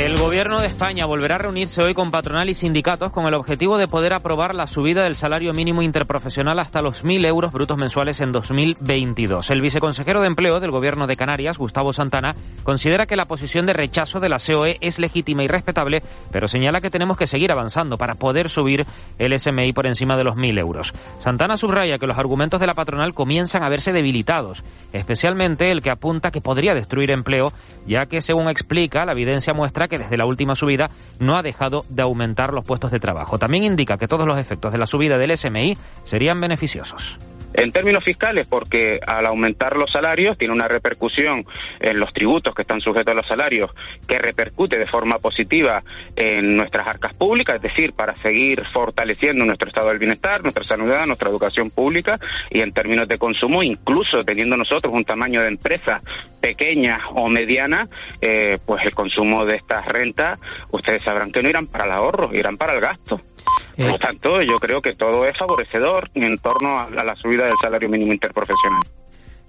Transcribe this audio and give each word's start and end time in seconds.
El 0.00 0.16
Gobierno 0.16 0.58
de 0.58 0.66
España 0.66 1.04
volverá 1.04 1.34
a 1.34 1.38
reunirse 1.38 1.82
hoy 1.82 1.92
con 1.92 2.10
patronal 2.10 2.48
y 2.48 2.54
sindicatos 2.54 3.12
con 3.12 3.26
el 3.26 3.34
objetivo 3.34 3.76
de 3.76 3.86
poder 3.86 4.14
aprobar 4.14 4.54
la 4.54 4.66
subida 4.66 5.04
del 5.04 5.14
salario 5.14 5.52
mínimo 5.52 5.82
interprofesional 5.82 6.58
hasta 6.58 6.80
los 6.80 7.04
1.000 7.04 7.26
euros 7.26 7.52
brutos 7.52 7.76
mensuales 7.76 8.18
en 8.22 8.32
2022. 8.32 9.50
El 9.50 9.60
viceconsejero 9.60 10.22
de 10.22 10.28
Empleo 10.28 10.58
del 10.58 10.70
Gobierno 10.70 11.06
de 11.06 11.16
Canarias, 11.16 11.58
Gustavo 11.58 11.92
Santana, 11.92 12.34
considera 12.62 13.04
que 13.04 13.14
la 13.14 13.26
posición 13.26 13.66
de 13.66 13.74
rechazo 13.74 14.20
de 14.20 14.30
la 14.30 14.38
COE 14.38 14.78
es 14.80 14.98
legítima 14.98 15.44
y 15.44 15.48
respetable, 15.48 16.02
pero 16.32 16.48
señala 16.48 16.80
que 16.80 16.88
tenemos 16.88 17.18
que 17.18 17.26
seguir 17.26 17.52
avanzando 17.52 17.98
para 17.98 18.14
poder 18.14 18.48
subir 18.48 18.86
el 19.18 19.38
SMI 19.38 19.74
por 19.74 19.86
encima 19.86 20.16
de 20.16 20.24
los 20.24 20.34
1.000 20.34 20.60
euros. 20.60 20.94
Santana 21.18 21.58
subraya 21.58 21.98
que 21.98 22.06
los 22.06 22.16
argumentos 22.16 22.58
de 22.58 22.66
la 22.66 22.74
patronal 22.74 23.12
comienzan 23.12 23.62
a 23.64 23.68
verse 23.68 23.92
debilitados, 23.92 24.64
especialmente 24.94 25.70
el 25.70 25.82
que 25.82 25.90
apunta 25.90 26.30
que 26.30 26.40
podría 26.40 26.74
destruir 26.74 27.10
empleo, 27.10 27.52
ya 27.86 28.06
que, 28.06 28.22
según 28.22 28.48
explica, 28.48 29.04
la 29.04 29.12
evidencia 29.12 29.52
muestra 29.52 29.89
que 29.90 29.98
desde 29.98 30.16
la 30.16 30.24
última 30.24 30.54
subida 30.54 30.90
no 31.18 31.36
ha 31.36 31.42
dejado 31.42 31.84
de 31.90 32.00
aumentar 32.00 32.54
los 32.54 32.64
puestos 32.64 32.90
de 32.90 33.00
trabajo. 33.00 33.38
También 33.38 33.64
indica 33.64 33.98
que 33.98 34.08
todos 34.08 34.26
los 34.26 34.38
efectos 34.38 34.72
de 34.72 34.78
la 34.78 34.86
subida 34.86 35.18
del 35.18 35.36
SMI 35.36 35.76
serían 36.04 36.40
beneficiosos. 36.40 37.18
En 37.52 37.72
términos 37.72 38.04
fiscales, 38.04 38.46
porque 38.48 39.00
al 39.04 39.26
aumentar 39.26 39.76
los 39.76 39.90
salarios 39.90 40.38
tiene 40.38 40.54
una 40.54 40.68
repercusión 40.68 41.44
en 41.80 41.98
los 41.98 42.12
tributos 42.12 42.54
que 42.54 42.62
están 42.62 42.80
sujetos 42.80 43.12
a 43.12 43.14
los 43.14 43.26
salarios, 43.26 43.70
que 44.06 44.18
repercute 44.18 44.78
de 44.78 44.86
forma 44.86 45.18
positiva 45.18 45.82
en 46.14 46.56
nuestras 46.56 46.86
arcas 46.86 47.14
públicas, 47.14 47.56
es 47.56 47.62
decir, 47.62 47.92
para 47.92 48.14
seguir 48.16 48.62
fortaleciendo 48.72 49.44
nuestro 49.44 49.68
estado 49.68 49.88
del 49.88 49.98
bienestar, 49.98 50.42
nuestra 50.42 50.64
sanidad, 50.64 51.06
nuestra 51.06 51.28
educación 51.28 51.70
pública 51.70 52.18
y 52.50 52.60
en 52.60 52.72
términos 52.72 53.08
de 53.08 53.18
consumo, 53.18 53.62
incluso 53.62 54.24
teniendo 54.24 54.56
nosotros 54.56 54.92
un 54.94 55.04
tamaño 55.04 55.42
de 55.42 55.48
empresa 55.48 56.00
pequeña 56.40 57.00
o 57.14 57.28
mediana, 57.28 57.88
eh, 58.20 58.58
pues 58.64 58.84
el 58.84 58.94
consumo 58.94 59.44
de 59.44 59.56
estas 59.56 59.84
rentas, 59.86 60.40
ustedes 60.70 61.02
sabrán 61.02 61.32
que 61.32 61.42
no 61.42 61.48
irán 61.48 61.66
para 61.66 61.84
el 61.84 61.92
ahorro, 61.92 62.30
irán 62.32 62.56
para 62.56 62.74
el 62.74 62.80
gasto. 62.80 63.20
Por 63.80 63.92
lo 63.92 63.98
tanto, 63.98 64.42
yo 64.42 64.58
creo 64.58 64.82
que 64.82 64.94
todo 64.94 65.24
es 65.24 65.36
favorecedor 65.38 66.10
en 66.14 66.36
torno 66.36 66.78
a 66.78 67.04
la 67.04 67.16
subida 67.16 67.44
del 67.44 67.54
salario 67.62 67.88
mínimo 67.88 68.12
interprofesional. 68.12 68.82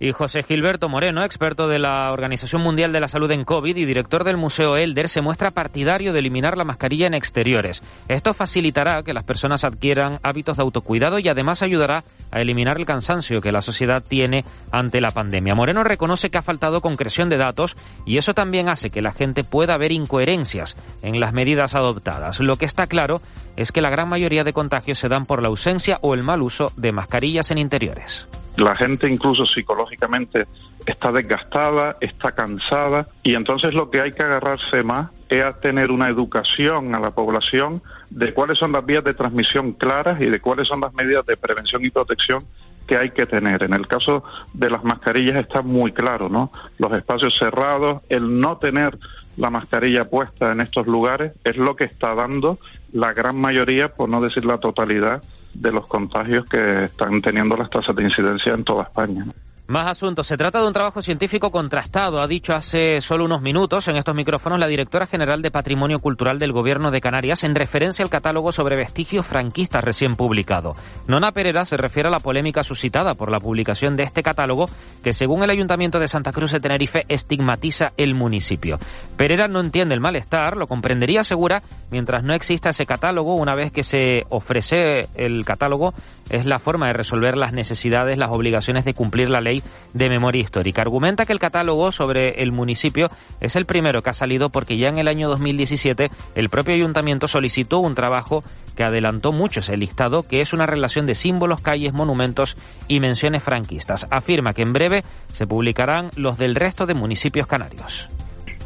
Y 0.04 0.14
José 0.14 0.42
Gilberto 0.42 0.90
Moreno, 0.90 1.24
experto 1.24 1.68
de 1.68 1.78
la 1.78 2.12
Organización 2.12 2.64
Mundial 2.64 2.92
de 2.92 3.00
la 3.00 3.08
Salud 3.08 3.30
en 3.30 3.46
COVID 3.46 3.78
y 3.78 3.86
director 3.86 4.24
del 4.24 4.36
Museo 4.36 4.76
Elder, 4.76 5.08
se 5.08 5.22
muestra 5.22 5.52
partidario 5.52 6.12
de 6.12 6.18
eliminar 6.18 6.58
la 6.58 6.64
mascarilla 6.64 7.06
en 7.06 7.14
exteriores. 7.14 7.84
Esto 8.08 8.34
facilitará 8.34 9.04
que 9.04 9.14
las 9.14 9.26
personas 9.26 9.64
adquieran 9.64 10.18
hábitos 10.24 10.58
de 10.58 10.64
autocuidado 10.64 11.20
y 11.20 11.30
además 11.30 11.62
ayudará 11.62 12.04
a 12.32 12.42
eliminar 12.42 12.80
el 12.80 12.88
cansancio 12.88 13.42
que 13.42 13.52
la 13.52 13.62
sociedad 13.62 14.02
tiene 14.02 14.44
ante 14.72 15.02
la 15.02 15.12
pandemia. 15.12 15.54
Moreno 15.54 15.84
reconoce 15.84 16.32
que 16.32 16.40
ha 16.40 16.42
faltado 16.42 16.82
concreción 16.82 17.30
de 17.30 17.38
datos 17.38 17.78
y 18.04 18.18
eso 18.18 18.34
también 18.34 18.70
hace 18.70 18.90
que 18.90 19.04
la 19.04 19.12
gente 19.12 19.44
pueda 19.44 19.78
ver 19.78 19.92
incoherencias 19.92 20.78
en 21.04 21.20
las 21.20 21.32
medidas 21.32 21.76
adoptadas. 21.76 22.40
Lo 22.40 22.56
que 22.56 22.66
está 22.66 22.88
claro 22.88 23.22
es 23.56 23.72
que 23.72 23.82
la 23.82 23.92
gran 23.92 24.10
mayoría 24.10 24.44
de 24.44 24.54
contagios 24.54 24.98
se 24.98 25.10
dan 25.10 25.28
por 25.28 25.44
la 25.44 25.50
ausencia 25.50 26.00
o 26.02 26.16
el 26.16 26.24
mal 26.24 26.42
uso 26.42 26.72
de 26.76 26.92
mascarillas 26.92 27.52
en 27.52 27.60
interiores. 27.60 28.28
La 28.58 28.76
gente 28.76 29.08
incluso 29.08 29.46
psicológicamente 29.46 30.46
está 30.86 31.12
desgastada, 31.12 31.96
está 32.02 32.34
cansada 32.34 33.08
y 33.24 33.36
entonces 33.36 33.74
lo 33.74 33.90
que 33.90 34.02
hay 34.02 34.12
que 34.12 34.24
agarrarse 34.24 34.84
más 34.84 35.10
es 35.30 35.44
a 35.44 35.54
tener 35.54 35.92
una 35.92 36.10
educación 36.10 36.94
a 36.94 37.00
la 37.00 37.12
población 37.12 37.82
de 38.10 38.34
cuáles 38.34 38.58
son 38.58 38.74
las 38.74 38.86
vías 38.86 39.04
de 39.04 39.14
transmisión 39.14 39.74
claras 39.74 40.20
y 40.20 40.26
de 40.26 40.40
cuáles 40.42 40.68
son 40.68 40.82
las 40.82 40.94
medidas 40.94 41.26
de 41.26 41.38
prevención 41.38 41.86
y 41.86 41.90
protección 41.90 42.44
que 42.88 42.98
hay 42.98 43.12
que 43.12 43.26
tener. 43.26 43.64
En 43.64 43.74
el 43.74 43.88
caso 43.88 44.24
de 44.54 44.70
las 44.70 44.84
mascarillas 44.84 45.38
está 45.38 45.62
muy 45.62 45.94
claro, 45.94 46.28
¿no? 46.28 46.52
Los 46.78 46.92
espacios 46.92 47.36
cerrados, 47.40 48.02
el 48.10 48.40
no 48.40 48.58
tener 48.58 48.98
la 49.38 49.50
mascarilla 49.50 50.10
puesta 50.10 50.52
en 50.52 50.62
estos 50.62 50.88
lugares 50.88 51.32
es 51.44 51.56
lo 51.56 51.76
que 51.76 51.86
está 51.86 52.14
dando 52.16 52.60
la 52.94 53.14
gran 53.14 53.38
mayoría, 53.38 53.90
por 53.90 54.10
no 54.10 54.22
decir 54.22 54.46
la 54.46 54.58
totalidad, 54.58 55.22
de 55.54 55.72
los 55.72 55.88
contagios 55.88 56.46
que 56.46 56.86
están 56.86 57.22
teniendo 57.22 57.58
las 57.58 57.70
tasas 57.70 57.96
de 57.96 58.04
incidencia 58.04 58.54
en 58.54 58.64
toda 58.64 58.84
España. 58.84 59.26
Más 59.72 59.88
asuntos. 59.88 60.28
Se 60.28 60.36
trata 60.36 60.60
de 60.60 60.68
un 60.68 60.74
trabajo 60.74 61.02
científico 61.02 61.50
contrastado, 61.50 62.20
ha 62.20 62.28
dicho 62.28 62.54
hace 62.54 63.00
solo 63.00 63.24
unos 63.24 63.42
minutos 63.42 63.88
en 63.88 63.96
estos 63.96 64.14
micrófonos 64.14 64.60
la 64.60 64.68
directora 64.68 65.08
general 65.08 65.42
de 65.42 65.50
Patrimonio 65.50 66.00
Cultural 66.00 66.40
del 66.40 66.52
Gobierno 66.52 66.92
de 66.92 67.00
Canarias 67.00 67.46
en 67.46 67.56
referencia 67.56 68.04
al 68.04 68.10
catálogo 68.10 68.52
sobre 68.52 68.76
vestigios 68.76 69.26
franquistas 69.26 69.82
recién 69.82 70.16
publicado. 70.16 70.74
Nona 71.08 71.32
Pereira 71.32 71.66
se 71.66 71.78
refiere 71.78 72.10
a 72.10 72.12
la 72.12 72.20
polémica 72.20 72.66
suscitada 72.66 73.16
por 73.16 73.32
la 73.32 73.40
publicación 73.40 73.96
de 73.96 74.04
este 74.04 74.24
catálogo 74.24 74.70
que, 75.06 75.14
según 75.14 75.42
el 75.42 75.50
Ayuntamiento 75.50 76.02
de 76.02 76.10
Santa 76.10 76.34
Cruz 76.34 76.52
de 76.52 76.60
Tenerife, 76.60 77.06
estigmatiza 77.08 77.94
el 77.96 78.14
municipio. 78.14 78.78
Pereira 79.16 79.48
no 79.48 79.62
entiende 79.62 79.96
el 79.96 80.02
malestar, 80.02 80.58
lo 80.58 80.68
comprendería, 80.68 81.24
segura, 81.24 81.64
mientras 81.92 82.26
no 82.26 82.34
exista 82.34 82.72
ese 82.72 82.86
catálogo, 82.86 83.36
una 83.36 83.56
vez 83.56 83.72
que 83.72 83.84
se 83.84 84.26
ofrece 84.28 85.08
el 85.16 85.46
catálogo, 85.46 85.94
es 86.30 86.46
la 86.46 86.60
forma 86.60 86.88
de 86.88 86.94
resolver 86.94 87.38
las 87.38 87.54
necesidades, 87.54 88.18
las 88.18 88.32
obligaciones 88.32 88.84
de 88.84 88.94
cumplir 88.94 89.30
la 89.30 89.40
ley 89.40 89.61
de 89.94 90.10
Memoria 90.10 90.42
Histórica. 90.42 90.82
Argumenta 90.82 91.26
que 91.26 91.34
el 91.34 91.40
catálogo 91.40 91.92
sobre 91.92 92.42
el 92.42 92.52
municipio 92.52 93.10
es 93.40 93.56
el 93.56 93.66
primero 93.66 94.04
que 94.04 94.10
ha 94.10 94.14
salido 94.14 94.50
porque 94.50 94.78
ya 94.78 94.90
en 94.90 94.98
el 94.98 95.08
año 95.08 95.30
2017 95.30 96.10
el 96.36 96.50
propio 96.50 96.76
ayuntamiento 96.76 97.28
solicitó 97.28 97.80
un 97.80 97.96
trabajo 97.96 98.44
que 98.76 98.84
adelantó 98.84 99.32
mucho 99.32 99.60
ese 99.60 99.78
listado, 99.78 100.24
que 100.24 100.42
es 100.42 100.54
una 100.54 100.66
relación 100.66 101.06
de 101.06 101.16
símbolos, 101.16 101.62
calles, 101.62 101.94
monumentos 101.94 102.56
y 102.88 103.00
menciones 103.00 103.44
franquistas. 103.44 104.08
Afirma 104.10 104.54
que 104.54 104.62
en 104.62 104.74
breve 104.74 105.04
se 105.34 105.48
publicarán 105.48 106.10
los 106.16 106.38
del 106.38 106.56
resto 106.56 106.86
de 106.86 106.94
municipios 106.94 107.48
canarios 107.48 108.10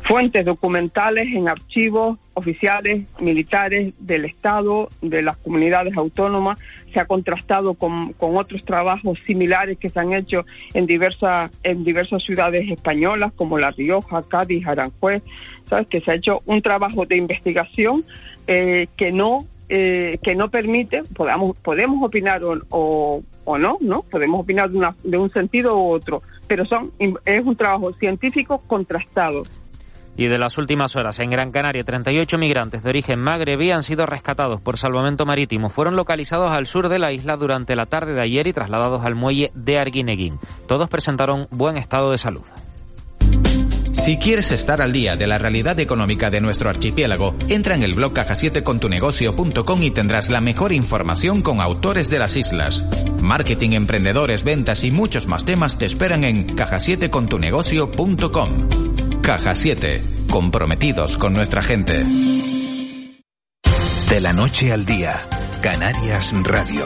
fuentes 0.08 0.46
documentales 0.46 1.28
en 1.34 1.50
archivos 1.50 2.20
oficiales 2.36 3.06
militares 3.20 3.94
del 4.00 4.26
Estado, 4.26 4.90
de 5.02 5.22
las 5.22 5.38
comunidades 5.38 5.98
autónomas, 5.98 6.60
se 6.94 7.00
ha 7.00 7.06
contrastado 7.06 7.74
con, 7.74 8.14
otros 8.20 8.64
trabajos 8.66 9.18
similares 9.26 9.78
que 9.78 9.90
se 9.90 10.00
han 10.00 10.14
hecho 10.14 10.46
en 10.74 10.86
diversas, 10.86 11.52
en 11.64 11.84
diversas 11.84 12.24
ciudades 12.24 12.70
españolas 12.70 13.34
como 13.34 13.58
La 13.58 13.72
Rioja, 13.72 14.22
Cádiz, 14.24 14.68
Aranjuez, 14.68 15.24
¿sabes? 15.66 15.88
que 15.88 16.00
se 16.00 16.12
ha 16.12 16.16
hecho 16.16 16.42
un 16.46 16.62
trabajo 16.62 17.06
de 17.06 17.18
investigación 17.18 18.06
eh, 18.48 18.88
que 18.96 19.12
no 19.12 19.48
eh, 19.68 20.20
que 20.22 20.36
no 20.36 20.50
permite, 20.50 21.02
podamos, 21.16 21.58
podemos 21.58 22.04
opinar 22.04 22.44
o, 22.44 23.24
o, 23.46 23.58
no, 23.58 23.78
¿no? 23.82 24.04
Podemos 24.04 24.42
opinar 24.42 24.70
de, 24.70 24.78
una, 24.78 24.96
de 25.04 25.18
un 25.18 25.32
sentido 25.32 25.76
u 25.76 25.90
otro, 25.90 26.22
pero 26.48 26.66
son, 26.66 26.92
es 27.00 27.44
un 27.44 27.56
trabajo 27.56 27.92
científico 27.94 28.62
contrastado. 28.68 29.42
Y 30.18 30.28
de 30.28 30.38
las 30.38 30.58
últimas 30.58 30.96
horas, 30.96 31.20
en 31.20 31.30
Gran 31.30 31.52
Canaria, 31.52 31.84
38 31.84 32.38
migrantes 32.38 32.84
de 32.84 32.90
origen 32.90 33.20
magrebí 33.20 33.72
han 33.72 33.84
sido 33.84 34.06
rescatados 34.06 34.62
por 34.62 34.78
salvamento 34.78 35.26
marítimo. 35.26 35.70
Fueron 35.70 35.96
localizados 35.96 36.52
al 36.52 36.68
sur 36.68 36.90
de 36.90 37.00
la 37.00 37.12
isla 37.12 37.36
durante 37.36 37.76
la 37.76 37.86
tarde 37.86 38.14
de 38.14 38.22
ayer 38.22 38.48
y 38.48 38.54
trasladados 38.54 39.06
al 39.06 39.16
muelle 39.16 39.52
de 39.54 39.78
Arguineguín. 39.78 40.40
Todos 40.68 40.90
presentaron 40.90 41.48
buen 41.52 41.78
estado 41.78 42.12
de 42.12 42.18
salud. 42.18 42.44
Si 44.06 44.18
quieres 44.18 44.52
estar 44.52 44.82
al 44.82 44.92
día 44.92 45.16
de 45.16 45.26
la 45.26 45.40
realidad 45.40 45.80
económica 45.80 46.30
de 46.30 46.40
nuestro 46.40 46.70
archipiélago, 46.70 47.34
entra 47.48 47.76
en 47.76 47.82
el 47.82 47.96
blog 47.96 48.14
caja7contunegocio.com 48.14 49.82
y 49.82 49.90
tendrás 49.90 50.30
la 50.30 50.42
mejor 50.42 50.74
información 50.74 51.42
con 51.42 51.60
autores 51.60 52.08
de 52.10 52.20
las 52.20 52.36
islas. 52.36 52.86
Marketing, 53.22 53.72
emprendedores, 53.72 54.44
ventas 54.44 54.84
y 54.84 54.92
muchos 54.92 55.28
más 55.28 55.44
temas 55.44 55.80
te 55.80 55.88
esperan 55.88 56.24
en 56.24 56.56
caja7contunegocio.com. 56.56 58.95
Caja 59.26 59.56
7, 59.56 60.04
comprometidos 60.30 61.18
con 61.18 61.34
nuestra 61.34 61.64
gente. 61.64 62.04
De 64.08 64.22
la 64.22 64.34
noche 64.34 64.72
al 64.72 64.86
día, 64.86 65.28
Canarias 65.64 66.32
Radio. 66.44 66.86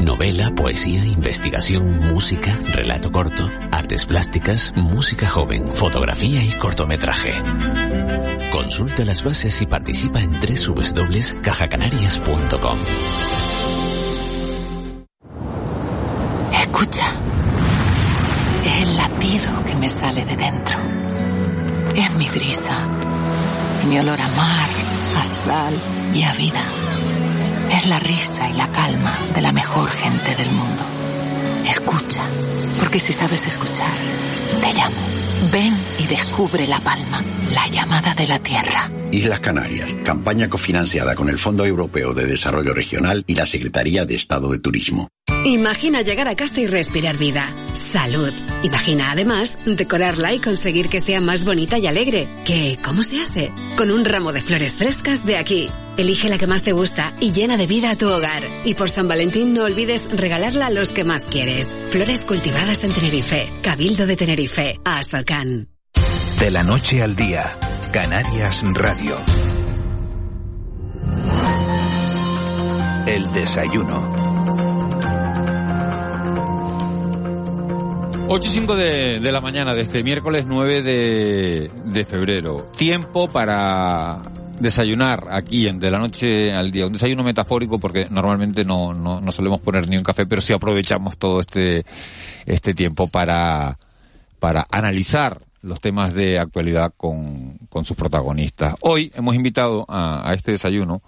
Novela, 0.00 0.52
poesía, 0.54 1.04
investigación, 1.04 1.98
música, 2.12 2.56
relato 2.72 3.10
corto, 3.10 3.50
artes 3.72 4.06
plásticas, 4.06 4.72
música 4.76 5.28
joven, 5.28 5.66
fotografía 5.68 6.40
y 6.42 6.52
cortometraje. 6.52 7.34
Consulta 8.52 9.04
las 9.04 9.24
bases 9.24 9.60
y 9.60 9.66
participa 9.66 10.20
en 10.20 10.30
www.cajacanarias.com. 10.32 12.78
Escucha. 16.52 17.06
Es 18.64 18.82
el 18.82 18.96
latido 18.96 19.64
que 19.64 19.74
me 19.74 19.88
sale 19.88 20.24
de 20.24 20.36
dentro 20.36 20.78
Es 21.94 22.14
mi 22.14 22.28
brisa, 22.28 22.86
mi 23.88 23.98
olor 23.98 24.20
a 24.20 24.28
mar, 24.28 24.68
a 25.16 25.24
sal 25.24 25.74
y 26.14 26.22
a 26.22 26.32
vida. 26.34 26.87
Es 27.70 27.86
la 27.86 27.98
risa 27.98 28.50
y 28.50 28.56
la 28.56 28.70
calma 28.72 29.18
de 29.34 29.42
la 29.42 29.52
mejor 29.52 29.90
gente 29.90 30.34
del 30.34 30.50
mundo. 30.50 30.84
Escucha, 31.66 32.28
porque 32.78 32.98
si 32.98 33.12
sabes 33.12 33.46
escuchar, 33.46 33.92
te 34.60 34.72
llamo. 34.72 34.96
Ven 35.52 35.76
y 35.98 36.06
descubre 36.06 36.66
La 36.66 36.80
Palma, 36.80 37.22
la 37.52 37.68
llamada 37.68 38.14
de 38.14 38.26
la 38.26 38.38
tierra. 38.40 38.90
Islas 39.12 39.40
Canarias, 39.40 39.88
campaña 40.04 40.48
cofinanciada 40.48 41.14
con 41.14 41.28
el 41.28 41.38
Fondo 41.38 41.64
Europeo 41.64 42.12
de 42.12 42.26
Desarrollo 42.26 42.74
Regional 42.74 43.24
y 43.26 43.34
la 43.34 43.46
Secretaría 43.46 44.04
de 44.04 44.16
Estado 44.16 44.50
de 44.50 44.58
Turismo. 44.58 45.08
Imagina 45.44 46.02
llegar 46.02 46.28
a 46.28 46.34
casa 46.34 46.60
y 46.60 46.66
respirar 46.66 47.16
vida. 47.16 47.46
Salud. 47.90 48.34
Imagina 48.64 49.12
además 49.12 49.56
decorarla 49.64 50.34
y 50.34 50.40
conseguir 50.40 50.90
que 50.90 51.00
sea 51.00 51.22
más 51.22 51.44
bonita 51.44 51.78
y 51.78 51.86
alegre. 51.86 52.28
¿Qué? 52.44 52.78
¿Cómo 52.84 53.02
se 53.02 53.22
hace? 53.22 53.50
Con 53.78 53.90
un 53.90 54.04
ramo 54.04 54.34
de 54.34 54.42
flores 54.42 54.76
frescas 54.76 55.24
de 55.24 55.38
aquí. 55.38 55.70
Elige 55.96 56.28
la 56.28 56.36
que 56.36 56.46
más 56.46 56.62
te 56.62 56.72
gusta 56.72 57.14
y 57.18 57.32
llena 57.32 57.56
de 57.56 57.66
vida 57.66 57.90
a 57.90 57.96
tu 57.96 58.06
hogar. 58.06 58.42
Y 58.66 58.74
por 58.74 58.90
San 58.90 59.08
Valentín 59.08 59.54
no 59.54 59.64
olvides 59.64 60.06
regalarla 60.10 60.66
a 60.66 60.70
los 60.70 60.90
que 60.90 61.04
más 61.04 61.24
quieres. 61.24 61.74
Flores 61.88 62.24
cultivadas 62.24 62.84
en 62.84 62.92
Tenerife. 62.92 63.48
Cabildo 63.62 64.06
de 64.06 64.16
Tenerife. 64.16 64.78
Asocan. 64.84 65.68
De 66.38 66.50
la 66.50 66.62
noche 66.64 67.02
al 67.02 67.16
día. 67.16 67.58
Canarias 67.90 68.60
Radio. 68.74 69.16
El 73.06 73.32
desayuno. 73.32 74.27
8 78.30 78.46
y 78.46 78.50
5 78.50 78.76
de, 78.76 79.20
de 79.20 79.32
la 79.32 79.40
mañana 79.40 79.72
de 79.72 79.80
este 79.80 80.04
miércoles 80.04 80.44
9 80.46 80.82
de, 80.82 81.70
de 81.86 82.04
febrero. 82.04 82.66
Tiempo 82.76 83.26
para 83.30 84.20
desayunar 84.60 85.28
aquí 85.30 85.66
en 85.66 85.78
de 85.78 85.90
la 85.90 85.98
noche 85.98 86.52
al 86.52 86.70
día. 86.70 86.86
Un 86.86 86.92
desayuno 86.92 87.24
metafórico 87.24 87.78
porque 87.78 88.06
normalmente 88.10 88.66
no, 88.66 88.92
no, 88.92 89.22
no 89.22 89.32
solemos 89.32 89.60
poner 89.60 89.88
ni 89.88 89.96
un 89.96 90.02
café, 90.02 90.26
pero 90.26 90.42
sí 90.42 90.52
aprovechamos 90.52 91.16
todo 91.16 91.40
este, 91.40 91.86
este 92.44 92.74
tiempo 92.74 93.08
para, 93.08 93.78
para 94.38 94.66
analizar 94.70 95.40
los 95.62 95.80
temas 95.80 96.12
de 96.12 96.38
actualidad 96.38 96.92
con, 96.98 97.56
con 97.70 97.86
sus 97.86 97.96
protagonistas. 97.96 98.74
Hoy 98.82 99.10
hemos 99.14 99.36
invitado 99.36 99.86
a, 99.88 100.28
a 100.28 100.34
este 100.34 100.52
desayuno 100.52 101.00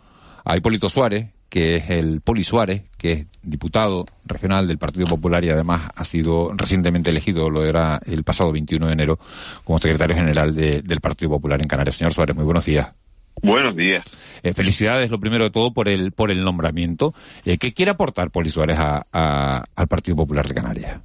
a 0.43 0.57
Hipólito 0.57 0.89
Suárez, 0.89 1.29
que 1.51 1.77
es 1.77 1.91
el 1.91 2.21
Poli 2.23 2.45
Suárez, 2.45 2.85
que 2.97 3.13
es 3.13 3.27
diputado 3.43 4.07
regional 4.25 4.69
del 4.69 4.79
Partido 4.79 5.07
Popular 5.07 5.45
y 5.45 5.51
además 5.51 5.91
ha 5.95 6.05
sido 6.05 6.53
recientemente 6.57 7.11
elegido, 7.11 7.51
lo 7.51 7.67
era 7.67 8.01
el 8.07 8.23
pasado 8.25 8.53
21 8.53 8.87
de 8.87 8.93
enero, 8.93 9.19
como 9.65 9.79
secretario 9.79 10.17
general 10.17 10.55
de, 10.55 10.81
del 10.83 11.01
Partido 11.01 11.33
Popular 11.33 11.61
en 11.61 11.69
Canarias. 11.69 11.97
Señor 11.97 12.13
Suárez, 12.13 12.37
muy 12.37 12.45
buenos 12.45 12.65
días. 12.65 12.95
Buenos 13.43 13.75
días. 13.75 14.05
Eh, 14.43 14.53
felicidades, 14.53 15.11
lo 15.11 15.19
primero 15.19 15.45
de 15.45 15.51
todo, 15.51 15.73
por 15.73 15.89
el, 15.89 16.13
por 16.13 16.31
el 16.31 16.45
nombramiento. 16.45 17.15
Eh, 17.45 17.59
¿Qué 17.59 17.73
quiere 17.73 17.91
aportar 17.91 18.31
Poli 18.31 18.51
Suárez 18.51 18.79
a, 18.79 19.07
a, 19.13 19.65
al 19.75 19.89
Partido 19.89 20.17
Popular 20.17 20.47
de 20.47 20.55
Canarias? 20.55 21.01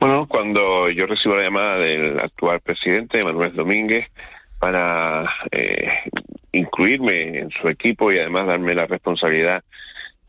Bueno, 0.00 0.26
cuando 0.26 0.90
yo 0.90 1.04
recibo 1.04 1.36
la 1.36 1.42
llamada 1.42 1.78
del 1.78 2.18
actual 2.18 2.60
presidente, 2.60 3.22
Manuel 3.22 3.54
Domínguez, 3.54 4.06
para 4.60 5.24
eh, 5.50 5.88
incluirme 6.52 7.38
en 7.38 7.50
su 7.50 7.68
equipo 7.68 8.12
y 8.12 8.18
además 8.18 8.46
darme 8.46 8.74
la 8.74 8.86
responsabilidad 8.86 9.64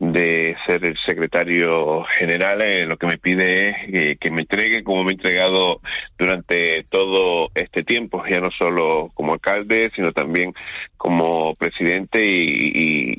de 0.00 0.56
ser 0.66 0.84
el 0.84 0.96
secretario 1.06 2.02
general, 2.18 2.88
lo 2.88 2.96
que 2.96 3.06
me 3.06 3.18
pide 3.18 3.68
es 3.68 3.76
eh, 3.92 4.16
que 4.18 4.32
me 4.32 4.40
entregue 4.40 4.82
como 4.82 5.04
me 5.04 5.12
he 5.12 5.14
entregado 5.14 5.80
durante 6.18 6.84
todo 6.88 7.50
este 7.54 7.84
tiempo, 7.84 8.24
ya 8.28 8.40
no 8.40 8.50
solo 8.50 9.10
como 9.14 9.34
alcalde, 9.34 9.92
sino 9.94 10.10
también 10.10 10.54
como 10.96 11.54
presidente 11.54 12.24
y, 12.24 13.14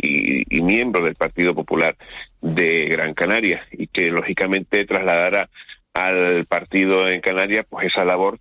y 0.49 0.61
miembro 0.61 1.05
del 1.05 1.15
Partido 1.15 1.55
Popular 1.55 1.95
de 2.41 2.87
Gran 2.89 3.13
Canaria, 3.13 3.65
y 3.71 3.87
que 3.87 4.09
lógicamente 4.09 4.85
trasladara 4.85 5.47
al 5.93 6.45
partido 6.45 7.07
en 7.07 7.21
Canarias 7.21 7.65
pues 7.69 7.87
esa 7.87 8.03
labor 8.03 8.39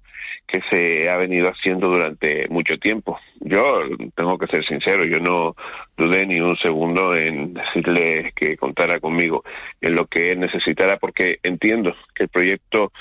que 0.53 0.61
se 0.71 1.09
ha 1.09 1.17
venido 1.17 1.49
haciendo 1.49 1.89
durante 1.89 2.47
mucho 2.49 2.77
tiempo. 2.77 3.19
Yo 3.41 3.81
tengo 4.15 4.37
que 4.37 4.47
ser 4.49 4.63
sincero, 4.67 5.07
yo 5.07 5.19
no 5.19 5.57
dudé 5.97 6.27
ni 6.27 6.41
un 6.41 6.57
segundo 6.59 7.15
en 7.15 7.55
decirle 7.55 8.33
que 8.37 8.59
contara 8.59 9.01
conmigo 9.01 9.45
en 9.81 9.95
lo 9.95 10.07
que 10.07 10.37
necesitara, 10.37 10.99
porque 10.99 11.39
entiendo 11.43 11.97
que 12.15 12.25
el 12.25 12.29
proyecto 12.29 12.93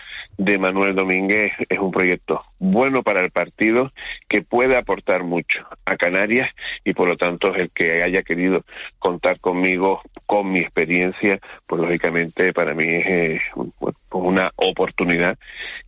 de 0.44 0.58
Manuel 0.58 0.96
Domínguez 0.96 1.52
es 1.70 1.78
un 1.78 1.92
proyecto 1.92 2.44
bueno 2.58 3.04
para 3.04 3.24
el 3.24 3.30
partido, 3.30 3.92
que 4.28 4.42
puede 4.42 4.76
aportar 4.76 5.24
mucho 5.24 5.60
a 5.86 5.96
Canarias 5.96 6.50
y 6.84 6.94
por 6.94 7.08
lo 7.08 7.16
tanto 7.16 7.54
el 7.54 7.70
que 7.70 8.02
haya 8.02 8.24
querido 8.24 8.64
contar 8.98 9.40
conmigo 9.40 10.02
con 10.26 10.52
mi 10.52 10.60
experiencia, 10.62 11.40
pues 11.68 11.80
lógicamente 11.80 12.54
para 12.54 12.74
mí 12.74 12.86
es 12.88 13.06
eh, 13.08 13.40
una 14.12 14.52
oportunidad 14.56 15.38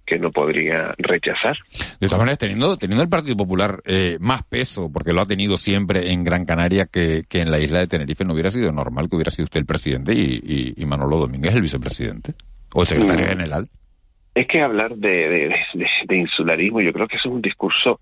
que 0.05 0.19
no 0.19 0.31
podría 0.31 0.93
rechazar. 0.99 1.57
De 1.99 2.07
todas 2.07 2.19
maneras, 2.19 2.37
teniendo, 2.37 2.77
teniendo 2.77 3.01
el 3.03 3.09
Partido 3.09 3.35
Popular 3.35 3.81
eh, 3.85 4.17
más 4.19 4.43
peso, 4.43 4.91
porque 4.93 5.13
lo 5.13 5.21
ha 5.21 5.25
tenido 5.25 5.57
siempre 5.57 6.11
en 6.11 6.23
Gran 6.23 6.45
Canaria 6.45 6.85
que, 6.85 7.23
que 7.27 7.39
en 7.39 7.49
la 7.49 7.57
isla 7.59 7.79
de 7.79 7.87
Tenerife, 7.87 8.23
¿no 8.23 8.33
hubiera 8.33 8.51
sido 8.51 8.71
normal 8.71 9.09
que 9.09 9.15
hubiera 9.15 9.31
sido 9.31 9.45
usted 9.45 9.61
el 9.61 9.65
presidente 9.65 10.13
y, 10.13 10.39
y, 10.43 10.73
y 10.77 10.85
Manolo 10.85 11.17
Domínguez 11.17 11.55
el 11.55 11.61
vicepresidente? 11.63 12.35
¿O 12.75 12.81
el 12.81 12.87
secretario 12.87 13.25
Mm. 13.25 13.29
general? 13.29 13.69
Es 14.35 14.47
que 14.47 14.61
hablar 14.61 14.95
de, 14.95 15.09
de, 15.09 15.55
de, 15.75 15.87
de 16.07 16.17
insularismo, 16.17 16.81
yo 16.81 16.91
creo 16.91 17.07
que 17.07 17.17
eso 17.17 17.29
es 17.29 17.35
un 17.35 17.41
discurso, 17.41 17.99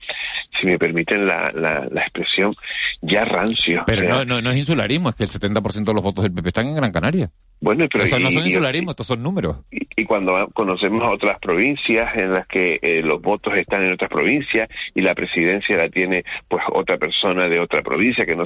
si 0.59 0.65
me 0.65 0.79
permiten 0.79 1.27
la, 1.27 1.51
la, 1.53 1.85
la 1.91 2.01
expresión, 2.01 2.55
ya 3.01 3.25
rancio. 3.25 3.83
Pero 3.85 4.01
O 4.03 4.05
sea, 4.05 4.15
no, 4.15 4.25
no, 4.35 4.41
no 4.41 4.51
es 4.51 4.57
insularismo, 4.57 5.09
es 5.09 5.15
que 5.15 5.23
el 5.23 5.29
70% 5.29 5.83
de 5.85 5.93
los 5.93 6.03
votos 6.03 6.23
del 6.23 6.33
PP 6.33 6.47
están 6.49 6.67
en 6.67 6.75
Gran 6.75 6.91
Canaria. 6.91 7.29
Bueno, 7.59 7.85
pero 7.91 8.05
Estos 8.05 8.19
no 8.21 8.29
y- 8.29 8.33
son 8.33 8.43
y- 8.43 8.47
insularismo, 8.47 8.91
estos 8.91 9.07
son 9.07 9.21
números. 9.21 9.57
y 9.71 10.05
cuando 10.05 10.47
conocemos 10.53 11.03
otras 11.13 11.37
provincias 11.39 12.09
en 12.15 12.33
las 12.33 12.47
que 12.47 12.79
eh, 12.81 13.01
los 13.03 13.21
votos 13.21 13.53
están 13.55 13.83
en 13.83 13.93
otras 13.93 14.09
provincias 14.09 14.67
y 14.95 15.01
la 15.01 15.13
presidencia 15.13 15.77
la 15.77 15.89
tiene 15.89 16.23
pues 16.47 16.63
otra 16.73 16.97
persona 16.97 17.47
de 17.47 17.59
otra 17.59 17.81
provincia 17.83 18.25
que 18.25 18.35
no 18.35 18.45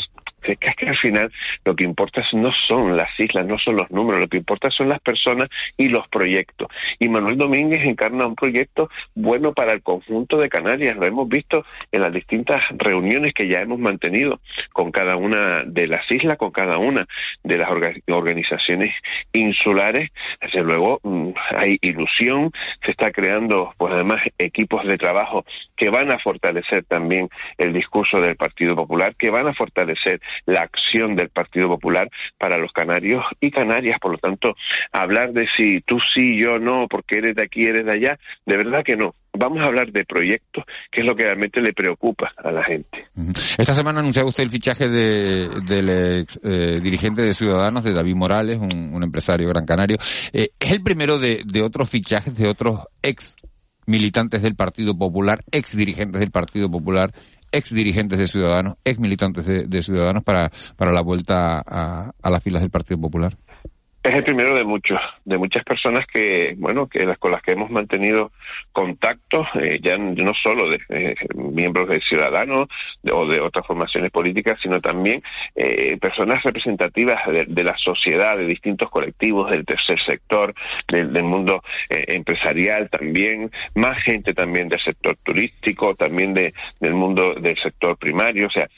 es 0.53 0.75
que 0.75 0.89
al 0.89 0.97
final 0.97 1.31
lo 1.63 1.75
que 1.75 1.83
importa 1.83 2.24
no 2.33 2.51
son 2.51 2.95
las 2.97 3.18
islas, 3.19 3.45
no 3.45 3.57
son 3.59 3.75
los 3.77 3.89
números, 3.92 4.21
lo 4.21 4.27
que 4.27 4.38
importa 4.38 4.69
son 4.69 4.89
las 4.89 5.00
personas 5.01 5.50
y 5.77 5.88
los 5.89 6.07
proyectos. 6.07 6.68
Y 7.00 7.09
Manuel 7.09 7.38
Domínguez 7.38 7.83
encarna 7.86 8.25
un 8.27 8.36
proyecto 8.36 8.89
bueno 9.13 9.53
para 9.53 9.74
el 9.74 9.81
conjunto 9.81 10.38
de 10.38 10.50
Canarias, 10.50 10.95
lo 10.97 11.06
hemos 11.06 11.27
visto 11.30 11.65
en 11.91 12.01
las 12.01 12.13
distintas 12.13 12.63
reuniones 12.77 13.34
que 13.34 13.48
ya 13.48 13.62
hemos 13.62 13.79
mantenido 13.79 14.39
con 14.74 14.91
cada 14.91 15.15
una 15.15 15.63
de 15.65 15.88
las 15.88 16.10
islas, 16.12 16.38
con 16.38 16.51
cada 16.51 16.77
una 16.77 17.08
de 17.43 17.58
las 17.58 17.70
orga- 17.70 18.01
organizaciones 18.08 18.96
insulares, 19.34 20.10
desde 20.41 20.62
luego 20.63 21.00
mm, 21.03 21.29
hay 21.58 21.77
ilusión, 21.81 22.51
se 22.84 22.91
está 22.91 23.12
creando 23.12 23.74
pues 23.77 23.93
además 23.93 24.22
equipos 24.38 24.86
de 24.86 24.98
trabajo 24.98 25.46
que 25.75 25.89
van 25.89 26.12
a 26.12 26.20
fortalecer 26.20 26.84
también 26.86 27.29
el 27.58 27.74
discurso 27.74 28.20
del 28.20 28.36
Partido 28.36 28.75
Popular, 28.75 29.15
que 29.15 29.29
van 29.29 29.48
a 29.48 29.53
fortalecer 29.53 30.22
la 30.46 30.62
acción 30.62 31.15
del 31.15 31.30
Partido 31.30 31.68
Popular 31.68 32.10
para 32.38 32.58
los 32.58 32.72
canarios 32.72 33.24
y 33.39 33.51
Canarias, 33.51 34.00
por 34.00 34.12
lo 34.12 34.18
tanto, 34.18 34.56
hablar 34.92 35.34
de 35.34 35.48
si 35.56 35.82
tú 35.82 35.98
sí, 36.13 36.39
yo 36.39 36.60
no, 36.60 36.88
porque 36.89 37.20
eres 37.20 37.36
de 37.36 37.44
aquí, 37.44 37.63
eres 37.63 37.86
de 37.86 37.94
allá, 37.94 38.20
de 38.46 38.58
verdad 38.58 38.84
que 38.84 38.96
no. 38.96 39.13
Vamos 39.38 39.60
a 39.62 39.65
hablar 39.65 39.92
de 39.92 40.06
proyectos, 40.06 40.63
que 40.89 41.01
es 41.01 41.06
lo 41.06 41.13
que 41.13 41.24
realmente 41.24 41.60
le 41.60 41.74
preocupa 41.74 42.32
a 42.38 42.51
la 42.51 42.63
gente. 42.63 43.10
Esta 43.58 43.74
semana 43.74 44.00
anunciaba 44.00 44.30
usted 44.30 44.44
el 44.44 44.50
fichaje 44.50 44.88
de, 44.88 45.50
del 45.68 45.89
ex, 46.22 46.39
eh, 46.42 46.80
dirigente 46.82 47.22
de 47.22 47.34
Ciudadanos, 47.34 47.84
de 47.84 47.94
David 47.94 48.15
Morales, 48.15 48.60
un, 48.60 49.04
empresario 49.04 49.50
gran 49.50 49.65
canario. 49.65 49.98
Eh, 50.32 50.51
es 50.58 50.72
el 50.72 50.82
primero 50.82 51.20
de 51.20 51.62
otros 51.62 51.89
fichajes 51.89 52.38
de 52.38 52.48
otros 52.48 52.80
ex 53.01 53.36
militantes 53.86 54.42
del 54.42 54.56
Partido 54.56 54.98
Popular, 54.98 55.44
ex 55.51 55.75
dirigentes 55.75 56.20
del 56.20 56.32
Partido 56.32 56.70
Popular, 56.70 57.13
ex 57.55 57.74
dirigentes 57.74 58.19
de 58.19 58.27
Ciudadanos, 58.27 58.75
ex 58.83 59.00
militantes 59.00 59.45
de, 59.45 59.65
de 59.65 59.81
Ciudadanos 59.81 60.24
para, 60.24 60.51
para 60.75 60.91
la 60.91 61.01
vuelta 61.01 61.63
a, 61.65 62.12
a 62.21 62.29
las 62.29 62.43
filas 62.43 62.62
del 62.62 62.71
Partido 62.71 63.00
Popular. 63.00 63.38
Es 64.05 64.13
el 64.13 64.24
primero 64.24 64.53
de 64.53 64.63
muchos, 64.63 65.00
de 65.24 65.35
muchas 65.39 65.63
personas 65.63 66.05
que, 66.05 66.53
bueno, 66.59 66.85
que 66.85 67.03
las 67.07 67.17
con 67.17 67.31
las 67.31 67.41
que 67.41 67.53
hemos 67.53 67.71
mantenido 67.71 68.31
contacto, 68.71 69.47
eh, 69.55 69.79
ya 69.81 69.97
no 69.97 70.31
solo 70.43 70.69
de 70.69 70.79
eh, 70.89 71.15
miembros 71.33 71.89
de 71.89 72.00
Ciudadanos 72.01 72.67
o 73.12 73.25
de 73.25 73.39
otras 73.39 73.65
formaciones 73.65 74.12
políticas, 74.12 74.59
sino 74.62 74.79
también 74.79 75.24
eh, 75.55 75.97
personas 75.97 76.43
representativas 76.43 77.19
de, 77.47 77.63
la 77.63 77.75
sociedad, 77.77 78.38
de 78.38 78.45
distintos 78.45 78.91
colectivos, 78.91 79.50
del 79.50 79.65
tercer 79.65 80.00
sector, 80.05 80.53
del, 80.88 81.12
del 81.12 81.24
mundo 81.24 81.63
eh, 81.89 82.05
empresarial 82.09 82.91
también, 82.91 83.50
más 83.74 83.97
gente 84.03 84.35
también 84.35 84.69
del 84.69 84.81
sector 84.81 85.17
turístico, 85.24 85.95
también 85.95 86.35
de, 86.35 86.53
del 86.79 86.93
mundo 86.93 87.33
del 87.33 87.57
sector 87.57 87.97
primario, 87.97 88.45
o 88.45 88.51
sea, 88.51 88.69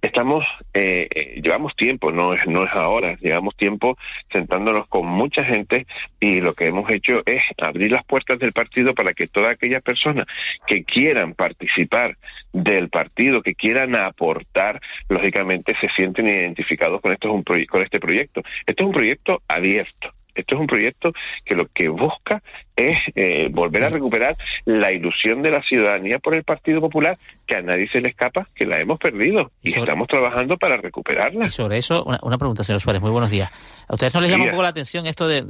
estamos, 0.00 0.44
llevamos 0.72 1.74
tiempo, 1.74 2.12
no 2.12 2.32
es, 2.34 2.46
no 2.46 2.64
es 2.64 2.70
ahora, 2.72 3.16
llevamos 3.20 3.56
tiempo 3.56 3.98
sentándonos 4.30 4.75
con 4.88 5.06
mucha 5.06 5.44
gente 5.44 5.86
y 6.20 6.40
lo 6.40 6.54
que 6.54 6.66
hemos 6.68 6.90
hecho 6.90 7.22
es 7.24 7.42
abrir 7.58 7.92
las 7.92 8.04
puertas 8.04 8.38
del 8.38 8.52
partido 8.52 8.94
para 8.94 9.14
que 9.14 9.26
todas 9.26 9.50
aquellas 9.50 9.82
personas 9.82 10.26
que 10.66 10.84
quieran 10.84 11.34
participar 11.34 12.16
del 12.52 12.88
partido, 12.88 13.42
que 13.42 13.54
quieran 13.54 13.96
aportar, 13.96 14.80
lógicamente 15.08 15.74
se 15.80 15.88
sienten 15.96 16.28
identificados 16.28 17.00
con, 17.00 17.12
esto 17.12 17.28
con 17.68 17.82
este 17.82 18.00
proyecto. 18.00 18.42
Esto 18.66 18.82
es 18.82 18.88
un 18.88 18.94
proyecto 18.94 19.42
abierto 19.48 20.12
esto 20.36 20.54
es 20.54 20.60
un 20.60 20.66
proyecto 20.66 21.10
que 21.44 21.54
lo 21.54 21.66
que 21.66 21.88
busca 21.88 22.42
es 22.76 22.98
eh, 23.14 23.48
volver 23.50 23.84
a 23.84 23.88
recuperar 23.88 24.36
la 24.66 24.92
ilusión 24.92 25.40
de 25.42 25.50
la 25.50 25.62
ciudadanía 25.62 26.18
por 26.18 26.36
el 26.36 26.44
Partido 26.44 26.80
Popular, 26.80 27.18
que 27.46 27.56
a 27.56 27.62
nadie 27.62 27.88
se 27.88 28.00
le 28.00 28.10
escapa, 28.10 28.48
que 28.54 28.66
la 28.66 28.78
hemos 28.78 28.98
perdido 28.98 29.50
y 29.62 29.76
estamos 29.76 30.06
trabajando 30.08 30.58
para 30.58 30.76
recuperarla. 30.76 31.48
sobre 31.48 31.78
eso, 31.78 32.04
una, 32.04 32.36
pregunta, 32.36 32.64
señor 32.64 32.82
Suárez, 32.82 33.00
muy 33.00 33.10
buenos 33.10 33.30
días. 33.30 33.50
¿A 33.88 33.94
ustedes 33.94 34.12
no 34.12 34.20
les 34.20 34.30
llama 34.30 34.44
un 34.44 34.50
poco 34.50 34.62
la 34.62 34.68
atención 34.68 35.06
esto 35.06 35.26
de, 35.26 35.42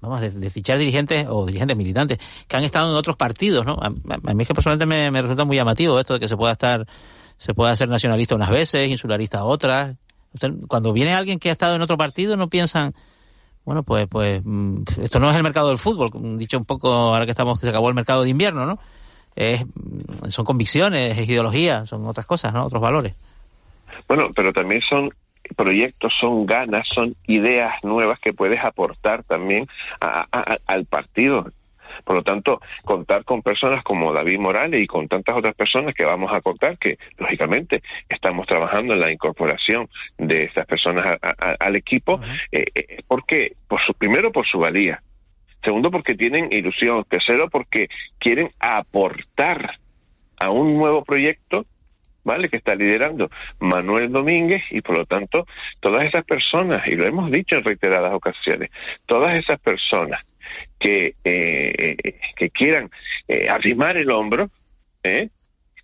vamos, 0.00 0.20
de, 0.20 0.50
fichar 0.50 0.76
dirigentes 0.78 1.26
o 1.28 1.46
dirigentes 1.46 1.76
militantes 1.76 2.18
que 2.46 2.56
han 2.56 2.64
estado 2.64 2.90
en 2.90 2.96
otros 2.96 3.16
partidos, 3.16 3.64
¿no? 3.64 3.78
A, 3.80 3.88
mí 3.90 4.42
es 4.42 4.48
que 4.48 4.54
personalmente 4.54 5.10
me, 5.10 5.22
resulta 5.22 5.44
muy 5.44 5.56
llamativo 5.56 5.98
esto 5.98 6.14
de 6.14 6.20
que 6.20 6.28
se 6.28 6.36
pueda 6.36 6.52
estar, 6.52 6.86
se 7.38 7.54
pueda 7.54 7.74
ser 7.76 7.88
nacionalista 7.88 8.34
unas 8.34 8.50
veces, 8.50 8.90
insularista 8.90 9.44
otras. 9.44 9.96
cuando 10.68 10.92
viene 10.92 11.14
alguien 11.14 11.38
que 11.38 11.48
ha 11.48 11.52
estado 11.52 11.76
en 11.76 11.80
otro 11.80 11.96
partido, 11.96 12.36
no 12.36 12.48
piensan 12.48 12.92
bueno, 13.64 13.82
pues, 13.82 14.06
pues 14.08 14.40
mm, 14.44 14.82
esto 15.00 15.18
no 15.20 15.30
es 15.30 15.36
el 15.36 15.42
mercado 15.42 15.68
del 15.68 15.78
fútbol, 15.78 16.10
dicho 16.38 16.58
un 16.58 16.64
poco 16.64 16.92
ahora 16.92 17.24
que 17.24 17.30
estamos 17.30 17.58
que 17.58 17.66
se 17.66 17.70
acabó 17.70 17.88
el 17.88 17.94
mercado 17.94 18.24
de 18.24 18.30
invierno, 18.30 18.66
¿no? 18.66 18.78
Es, 19.34 19.64
mm, 19.64 20.28
son 20.30 20.44
convicciones, 20.44 21.18
es 21.18 21.28
ideología, 21.28 21.86
son 21.86 22.06
otras 22.06 22.26
cosas, 22.26 22.52
¿no? 22.52 22.66
Otros 22.66 22.82
valores. 22.82 23.14
Bueno, 24.08 24.30
pero 24.34 24.52
también 24.52 24.80
son 24.88 25.10
proyectos, 25.56 26.12
son 26.20 26.46
ganas, 26.46 26.86
son 26.94 27.14
ideas 27.26 27.74
nuevas 27.82 28.18
que 28.20 28.32
puedes 28.32 28.62
aportar 28.64 29.22
también 29.24 29.66
al 30.00 30.84
partido. 30.86 31.46
Por 32.04 32.16
lo 32.16 32.22
tanto, 32.22 32.60
contar 32.84 33.24
con 33.24 33.42
personas 33.42 33.82
como 33.84 34.12
David 34.12 34.38
Morales 34.38 34.82
y 34.82 34.86
con 34.86 35.08
tantas 35.08 35.36
otras 35.36 35.54
personas 35.54 35.94
que 35.94 36.04
vamos 36.04 36.32
a 36.32 36.40
contar, 36.40 36.78
que 36.78 36.98
lógicamente 37.18 37.82
estamos 38.08 38.46
trabajando 38.46 38.94
en 38.94 39.00
la 39.00 39.10
incorporación 39.10 39.88
de 40.18 40.44
estas 40.44 40.66
personas 40.66 41.18
al 41.38 41.76
equipo, 41.76 42.20
eh, 42.50 42.64
eh, 42.74 43.02
porque, 43.06 43.56
por 43.68 43.80
su, 43.80 43.94
primero 43.94 44.32
por 44.32 44.46
su 44.46 44.58
valía, 44.58 45.02
segundo 45.62 45.90
porque 45.90 46.14
tienen 46.14 46.52
ilusión, 46.52 47.04
tercero 47.08 47.48
porque 47.48 47.88
quieren 48.18 48.50
aportar 48.58 49.78
a 50.38 50.50
un 50.50 50.76
nuevo 50.76 51.04
proyecto 51.04 51.66
¿vale? 52.24 52.48
Que 52.48 52.56
está 52.56 52.74
liderando 52.74 53.30
Manuel 53.58 54.12
Domínguez 54.12 54.62
y 54.70 54.80
por 54.80 54.96
lo 54.96 55.06
tanto 55.06 55.46
todas 55.80 56.04
esas 56.04 56.24
personas, 56.24 56.86
y 56.86 56.94
lo 56.94 57.04
hemos 57.04 57.30
dicho 57.30 57.56
en 57.56 57.64
reiteradas 57.64 58.14
ocasiones, 58.14 58.70
todas 59.06 59.34
esas 59.34 59.60
personas 59.60 60.22
que, 60.78 61.14
eh, 61.24 61.96
que 62.36 62.50
quieran 62.50 62.90
eh, 63.28 63.48
arrimar 63.48 63.96
el 63.96 64.10
hombro, 64.10 64.50
¿eh? 65.02 65.28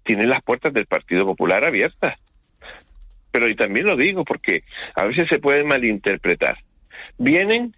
tienen 0.05 0.31
las 0.31 0.43
puertas 0.43 0.73
del 0.73 0.87
Partido 0.87 1.25
Popular 1.25 1.65
abiertas. 1.65 2.19
Pero 3.31 3.49
y 3.49 3.55
también 3.55 3.87
lo 3.87 3.97
digo 3.97 4.25
porque 4.25 4.65
a 4.95 5.05
veces 5.05 5.29
se 5.29 5.39
puede 5.39 5.65
malinterpretar. 5.65 6.59
Vienen, 7.19 7.75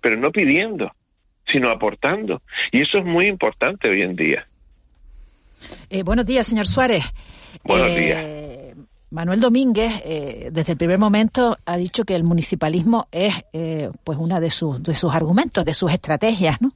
pero 0.00 0.16
no 0.16 0.30
pidiendo, 0.30 0.92
sino 1.46 1.68
aportando. 1.68 2.42
Y 2.72 2.82
eso 2.82 2.98
es 2.98 3.04
muy 3.04 3.26
importante 3.26 3.90
hoy 3.90 4.02
en 4.02 4.16
día. 4.16 4.46
Eh, 5.90 6.02
buenos 6.02 6.24
días, 6.24 6.46
señor 6.46 6.66
Suárez. 6.66 7.04
Buenos 7.64 7.94
días. 7.94 8.24
Manuel 9.10 9.40
Domínguez, 9.40 10.02
eh, 10.04 10.50
desde 10.52 10.72
el 10.72 10.78
primer 10.78 10.98
momento, 10.98 11.56
ha 11.64 11.76
dicho 11.76 12.04
que 12.04 12.14
el 12.14 12.24
municipalismo 12.24 13.08
es 13.10 13.34
eh, 13.52 13.90
pues 14.04 14.18
una 14.18 14.40
de 14.40 14.50
sus, 14.50 14.82
de 14.82 14.94
sus 14.94 15.14
argumentos, 15.14 15.64
de 15.64 15.74
sus 15.74 15.90
estrategias. 15.90 16.60
¿no? 16.60 16.72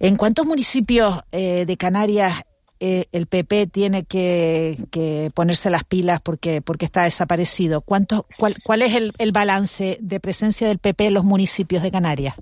¿En 0.00 0.16
cuántos 0.16 0.46
municipios 0.46 1.20
eh, 1.32 1.64
de 1.66 1.76
Canarias 1.76 2.42
el 2.80 3.26
PP 3.26 3.68
tiene 3.68 4.04
que, 4.04 5.30
ponerse 5.34 5.70
las 5.70 5.84
pilas 5.84 6.20
porque, 6.20 6.60
porque 6.60 6.84
está 6.84 7.04
desaparecido? 7.04 7.80
¿Cuánto, 7.80 8.26
cuál, 8.36 8.56
¿Cuál 8.62 8.82
es 8.82 8.94
el, 8.94 9.12
el 9.16 9.32
balance 9.32 9.96
de 10.02 10.20
presencia 10.20 10.68
del 10.68 10.78
PP 10.78 11.06
en 11.06 11.14
los 11.14 11.24
municipios 11.24 11.82
de 11.82 11.90
Canarias? 11.90 12.34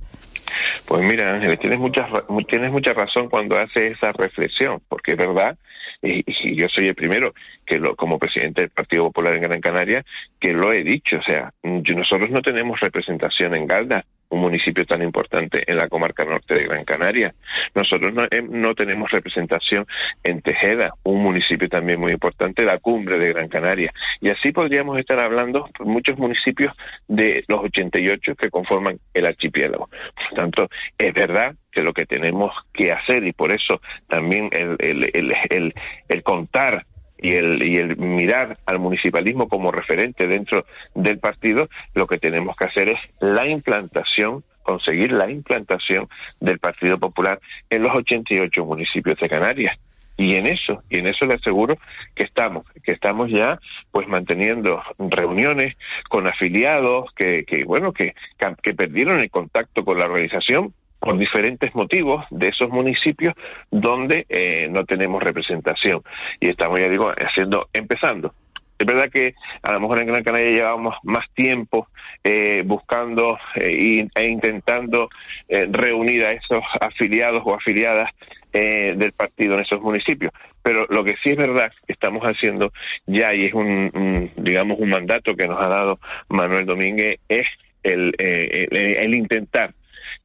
Pues 0.87 1.05
mira, 1.05 1.33
Ángeles, 1.33 1.61
tienes 1.61 1.79
mucha, 1.79 2.09
tienes 2.49 2.73
mucha 2.73 2.93
razón 2.93 3.29
cuando 3.29 3.57
haces 3.57 3.93
esa 3.93 4.11
reflexión, 4.11 4.83
porque 4.89 5.13
es 5.13 5.19
verdad 5.19 5.57
y, 6.03 6.57
yo 6.57 6.69
soy 6.69 6.89
el 6.89 6.95
primero 6.95 7.33
que 7.65 7.79
lo, 7.79 7.95
como 7.95 8.19
presidente 8.19 8.63
del 8.63 8.71
Partido 8.71 9.05
Popular 9.05 9.35
en 9.35 9.43
Gran 9.43 9.61
Canaria 9.61 10.05
que 10.41 10.53
lo 10.53 10.73
he 10.73 10.83
dicho, 10.83 11.17
o 11.17 11.23
sea, 11.23 11.53
nosotros 11.63 12.31
no 12.31 12.43
tenemos 12.43 12.81
representación 12.81 13.55
en 13.55 13.67
Galda, 13.67 14.05
un 14.33 14.41
municipio 14.41 14.85
tan 14.87 15.03
importante 15.03 15.63
en 15.67 15.77
la 15.77 15.89
comarca 15.89 16.25
norte 16.25 16.55
de 16.55 16.65
Gran 16.65 16.85
Canaria. 16.85 17.35
Nosotros 17.75 18.13
no, 18.15 18.25
eh, 18.25 18.43
no, 18.43 18.75
tenemos 18.75 19.11
representación 19.11 19.87
en 20.25 20.41
Tejeda, 20.41 20.95
un 21.05 21.23
municipio 21.23 21.69
también 21.69 22.01
muy 22.01 22.13
importante, 22.13 22.65
la 22.65 22.79
cumbre 22.79 23.19
de 23.19 23.33
Gran 23.33 23.49
Canaria. 23.49 23.93
Y 24.21 24.31
así 24.31 24.51
podríamos 24.53 24.99
estar 24.99 25.21
hablando 25.21 25.69
por 25.77 25.87
muchos 25.87 26.19
municipios 26.19 26.75
de 27.07 27.45
los 27.47 27.61
88 27.61 28.35
que 28.35 28.51
conforman 28.51 28.99
el 29.13 29.27
archipiélago. 29.27 29.89
Por 29.89 30.39
tanto, 30.39 30.69
es 30.97 31.13
verdad 31.13 31.55
que 31.71 31.83
lo 31.83 31.93
que 31.93 32.07
tenemos 32.07 32.53
que 32.73 32.91
hacer 32.91 33.25
y 33.25 33.33
por 33.33 33.53
eso 33.53 33.81
también 34.09 34.49
el, 34.53 34.77
el, 34.79 35.35
el, 35.51 35.75
el 36.09 36.23
contar 36.23 36.87
y 37.23 37.33
el, 37.33 37.65
y 37.65 37.79
el 37.79 37.97
mirar 37.97 38.59
al 38.67 38.79
municipalismo 38.79 39.49
como 39.49 39.73
referente 39.73 40.27
dentro 40.27 40.67
del 40.95 41.19
partido, 41.19 41.69
lo 41.95 42.07
que 42.07 42.19
tenemos 42.19 42.57
que 42.57 42.65
hacer 42.65 42.91
es 42.91 42.99
la 43.21 43.47
implantación 43.47 44.45
conseguir 44.63 45.13
la 45.13 45.31
implantación 45.31 46.09
del 46.41 46.59
Partido 46.59 46.99
Popular 46.99 47.41
en 47.69 47.83
los 47.83 47.95
88 47.95 48.65
municipios 48.65 49.19
de 49.19 49.29
Canarias. 49.29 49.77
Y 50.17 50.37
en 50.37 50.47
eso, 50.47 50.83
y 50.91 50.99
en 50.99 51.07
eso 51.07 51.25
le 51.25 51.35
aseguro 51.35 51.79
que 52.15 52.23
estamos, 52.25 52.65
que 52.85 52.93
estamos 52.93 53.31
ya 53.31 53.59
pues 53.91 54.07
manteniendo 54.07 54.83
reuniones 54.99 55.75
con 56.09 56.27
afiliados 56.27 57.11
que, 57.17 57.45
que 57.45 57.65
bueno, 57.65 57.93
que, 57.93 58.15
que 58.63 58.75
perdieron 58.75 59.21
el 59.21 59.31
contacto 59.31 59.85
con 59.85 59.99
la 59.99 60.05
organización 60.05 60.75
por 61.03 61.19
diferentes 61.19 61.75
motivos 61.75 62.25
de 62.31 62.49
esos 62.49 62.71
municipios 62.71 63.35
donde 63.73 64.25
eh, 64.29 64.69
no 64.71 64.85
tenemos 64.85 65.21
representación 65.21 66.01
y 66.39 66.49
estamos 66.49 66.79
ya 66.79 66.89
digo 66.89 67.11
haciendo 67.11 67.69
empezando 67.73 68.33
es 68.79 68.87
verdad 68.87 69.11
que 69.11 69.35
a 69.63 69.73
lo 69.73 69.81
mejor 69.81 70.01
en 70.01 70.07
Gran 70.07 70.23
Canaria 70.23 70.51
llevamos 70.51 70.95
más 71.03 71.25
tiempo 71.35 71.89
eh, 72.23 72.63
buscando 72.65 73.37
eh, 73.57 74.07
e 74.15 74.29
intentando 74.29 75.09
reunir 75.49 76.25
a 76.25 76.33
esos 76.33 76.63
afiliados 76.81 77.43
o 77.45 77.55
afiliadas 77.55 78.11
del 78.53 79.13
partido 79.13 79.55
en 79.55 79.61
esos 79.61 79.81
municipios. 79.81 80.33
Pero 80.63 80.87
lo 80.91 81.05
que 81.05 81.15
sí 81.23 81.31
es 81.31 81.37
verdad 81.37 81.71
que 81.87 81.93
estamos 81.93 82.25
haciendo 82.25 82.73
ya, 83.07 83.33
y 83.35 83.47
es 83.47 83.55
un, 83.55 84.31
digamos, 84.37 84.81
un 84.81 84.89
mandato 84.89 85.37
que 85.37 85.47
nos 85.47 85.65
ha 85.65 85.69
dado 85.69 86.01
Manuel 86.29 86.67
Domínguez, 86.67 87.21
es 87.29 87.47
el, 87.85 88.13
el 88.19 89.15
intentar 89.15 89.75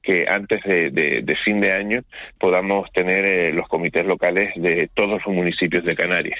que 0.07 0.23
antes 0.25 0.63
de, 0.63 1.35
fin 1.43 1.59
de 1.59 1.73
año 1.73 2.01
podamos 2.39 2.89
tener 2.93 3.25
eh, 3.25 3.51
los 3.51 3.67
comités 3.67 4.05
locales 4.05 4.53
de 4.55 4.89
todos 4.93 5.21
los 5.25 5.35
municipios 5.35 5.83
de 5.83 5.95
Canarias. 5.97 6.39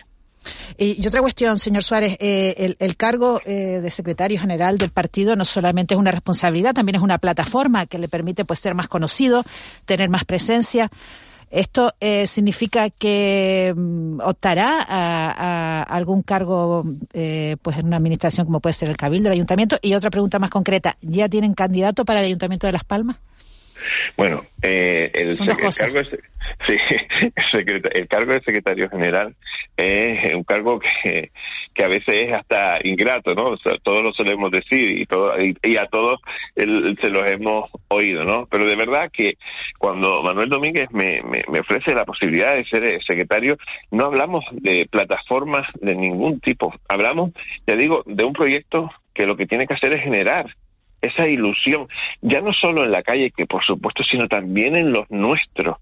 Y, 0.78 1.06
otra 1.06 1.20
cuestión, 1.20 1.58
señor 1.58 1.84
Suárez, 1.84 2.16
eh, 2.22 2.76
el, 2.80 2.96
cargo 2.96 3.42
eh, 3.46 3.82
de 3.82 3.92
secretario 3.92 4.40
general 4.40 4.78
del 4.78 4.92
partido 4.92 5.36
no 5.36 5.44
solamente 5.44 5.96
es 5.96 6.00
una 6.00 6.12
responsabilidad, 6.12 6.74
también 6.74 6.96
es 6.96 7.02
una 7.02 7.18
plataforma 7.18 7.88
que 7.88 7.98
le 7.98 8.08
permite 8.08 8.46
pues 8.46 8.60
ser 8.60 8.74
más 8.74 8.88
conocido, 8.88 9.44
tener 9.86 10.08
más 10.08 10.24
presencia. 10.24 10.90
¿Esto 11.50 11.94
significa 12.26 12.90
que 12.90 13.74
mm, 13.76 14.20
optará 14.22 14.86
a, 14.88 15.84
algún 15.84 16.22
cargo 16.22 16.86
pues 17.62 17.78
en 17.78 17.86
una 17.86 17.98
administración 17.98 18.46
como 18.46 18.62
puede 18.62 18.74
ser 18.74 18.88
el 18.90 18.96
Cabildo, 18.96 19.28
el 19.28 19.34
Ayuntamiento? 19.34 19.78
Y 19.82 19.94
otra 19.94 20.10
pregunta 20.10 20.40
más 20.40 20.52
concreta, 20.52 20.96
¿ya 21.02 21.28
tienen 21.28 21.54
candidato 21.54 22.06
para 22.06 22.22
el 22.22 22.28
Ayuntamiento 22.28 22.68
de 22.68 22.74
Las 22.74 22.86
Palmas? 22.86 23.18
Bueno, 24.16 24.44
eh, 24.62 25.12
el, 25.14 25.38
cargo 25.38 26.00
de, 26.00 26.20
el, 27.94 28.08
cargo 28.08 28.34
de 28.34 28.42
secretario 28.42 28.90
general 28.90 29.36
es 29.76 30.34
un 30.34 30.44
cargo 30.44 30.80
que, 30.80 31.32
que 31.74 31.86
a 31.86 31.88
veces 31.88 32.14
es 32.14 32.34
hasta 32.34 32.80
ingrato, 32.84 33.34
¿no? 33.36 33.50
O 33.50 33.58
sea, 33.58 33.74
todos 33.84 34.02
lo 34.02 34.14
solemos 34.14 34.52
decir 34.52 35.00
y, 35.00 35.06
todo, 35.06 35.34
y, 35.40 35.78
a 35.78 35.86
todos 35.88 36.20
se 36.56 37.10
los 37.10 37.30
hemos 37.30 37.70
oído, 37.90 38.24
¿no? 38.24 38.48
Pero 38.50 38.66
de 38.66 38.76
verdad 38.76 39.12
que 39.12 39.38
cuando 39.78 40.24
Manuel 40.24 40.50
Domínguez 40.50 40.90
me, 40.92 41.22
me, 41.22 41.44
me 41.50 41.60
ofrece 41.60 41.94
la 41.94 42.06
posibilidad 42.06 42.56
de 42.56 42.66
ser 42.66 43.04
secretario, 43.04 43.58
no 43.92 44.06
hablamos 44.06 44.44
de 44.52 44.88
plataformas 44.90 45.68
de 45.80 45.96
ningún 45.96 46.40
tipo, 46.40 46.74
hablamos, 46.88 47.32
ya 47.68 47.76
digo, 47.76 48.04
de 48.06 48.24
un 48.24 48.34
proyecto 48.34 48.90
que 49.14 49.26
lo 49.26 49.36
que 49.36 49.48
tiene 49.48 49.68
que 49.68 49.74
hacer 49.74 49.96
es 49.96 50.04
generar 50.04 50.48
esa 51.02 51.28
ilusión, 51.28 51.88
ya 52.22 52.42
no 52.42 52.54
solo 52.54 52.84
en 52.84 52.92
la 52.92 53.04
calle, 53.04 53.32
que 53.32 53.46
por 53.46 53.64
supuesto, 53.64 54.04
sino 54.04 54.28
también 54.28 54.76
en 54.76 54.92
los 54.92 55.10
nuestros, 55.10 55.78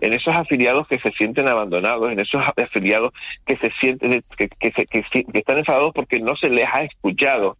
en 0.00 0.12
esos 0.12 0.34
afiliados 0.34 0.86
que 0.88 0.98
se 0.98 1.10
sienten 1.12 1.48
abandonados, 1.48 2.10
en 2.10 2.20
esos 2.20 2.42
afiliados 2.56 3.12
que 3.46 3.56
se 3.56 3.70
sienten, 3.80 4.22
que, 4.36 4.48
que, 4.48 5.04
están 5.34 5.58
enfadados 5.58 5.92
porque 5.94 6.18
no 6.18 6.36
se 6.36 6.50
les 6.50 6.66
ha 6.72 6.82
escuchado. 6.82 7.56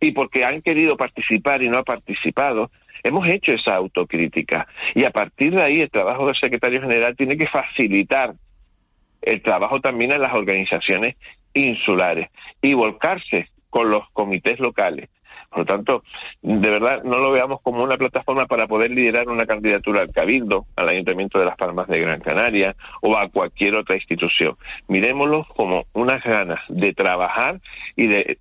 y 0.00 0.12
porque 0.12 0.44
han 0.44 0.60
querido 0.60 0.96
participar 0.96 1.62
y 1.62 1.68
no 1.68 1.78
ha 1.78 1.82
participado, 1.82 2.70
hemos 3.02 3.26
hecho 3.26 3.52
esa 3.52 3.76
autocrítica. 3.76 4.66
Y 4.94 5.04
a 5.04 5.10
partir 5.10 5.54
de 5.54 5.62
ahí 5.62 5.80
el 5.80 5.90
trabajo 5.90 6.26
del 6.26 6.36
secretario 6.36 6.82
general 6.82 7.16
tiene 7.16 7.38
que 7.38 7.46
facilitar 7.46 8.34
el 9.22 9.40
trabajo 9.40 9.80
también 9.80 10.12
en 10.12 10.20
las 10.20 10.34
organizaciones 10.34 11.16
insulares 11.54 12.28
y 12.60 12.74
volcarse 12.74 13.48
con 13.70 13.90
los 13.90 14.10
comités 14.10 14.58
locales. 14.60 15.08
Por 15.54 15.60
lo 15.60 15.66
tanto, 15.66 16.02
de 16.42 16.68
verdad, 16.68 17.04
no 17.04 17.18
lo 17.18 17.30
veamos 17.30 17.60
como 17.60 17.84
una 17.84 17.96
plataforma 17.96 18.46
para 18.46 18.66
poder 18.66 18.90
liderar 18.90 19.28
una 19.28 19.46
candidatura 19.46 20.00
al 20.00 20.10
Cabildo, 20.10 20.66
al 20.74 20.88
Ayuntamiento 20.88 21.38
de 21.38 21.44
Las 21.44 21.56
Palmas 21.56 21.86
de 21.86 22.00
Gran 22.00 22.18
Canaria 22.18 22.74
o 23.02 23.16
a 23.16 23.28
cualquier 23.28 23.78
otra 23.78 23.94
institución. 23.94 24.56
Miremoslo 24.88 25.46
como 25.54 25.84
unas 25.92 26.24
ganas 26.24 26.58
de 26.68 26.92
trabajar 26.92 27.60
y 27.94 28.08
de, 28.08 28.36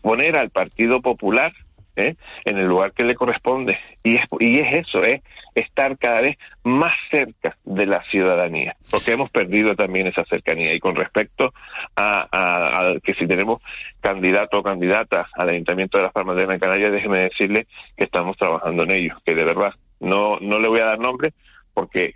poner 0.00 0.38
al 0.38 0.48
Partido 0.48 1.02
Popular 1.02 1.52
¿eh? 1.96 2.14
en 2.46 2.56
el 2.56 2.66
lugar 2.66 2.92
que 2.92 3.04
le 3.04 3.14
corresponde. 3.14 3.78
Y 4.02 4.16
es, 4.16 4.22
y 4.40 4.58
es 4.58 4.86
eso, 4.86 5.02
es 5.02 5.20
estar 5.54 5.98
cada 5.98 6.20
vez 6.20 6.38
más 6.64 6.94
cerca 7.10 7.56
de 7.64 7.86
la 7.86 8.02
ciudadanía, 8.04 8.76
porque 8.90 9.12
hemos 9.12 9.30
perdido 9.30 9.74
también 9.74 10.06
esa 10.06 10.24
cercanía. 10.24 10.74
Y 10.74 10.80
con 10.80 10.94
respecto 10.94 11.52
a, 11.96 12.28
a, 12.32 12.94
que 13.00 13.14
si 13.14 13.26
tenemos 13.26 13.62
candidato 14.00 14.58
o 14.58 14.62
candidata 14.62 15.28
al 15.34 15.50
Ayuntamiento 15.50 15.98
de 15.98 16.04
las 16.04 16.12
Palmas 16.12 16.36
de 16.36 16.46
Gran 16.46 16.58
Canaria, 16.58 16.90
déjeme 16.90 17.18
decirle 17.20 17.66
que 17.96 18.04
estamos 18.04 18.36
trabajando 18.36 18.84
en 18.84 18.92
ello, 18.92 19.16
que 19.24 19.34
de 19.34 19.44
verdad 19.44 19.74
no, 20.00 20.38
no 20.40 20.58
le 20.58 20.68
voy 20.68 20.80
a 20.80 20.86
dar 20.86 20.98
nombre, 20.98 21.32
porque 21.74 22.14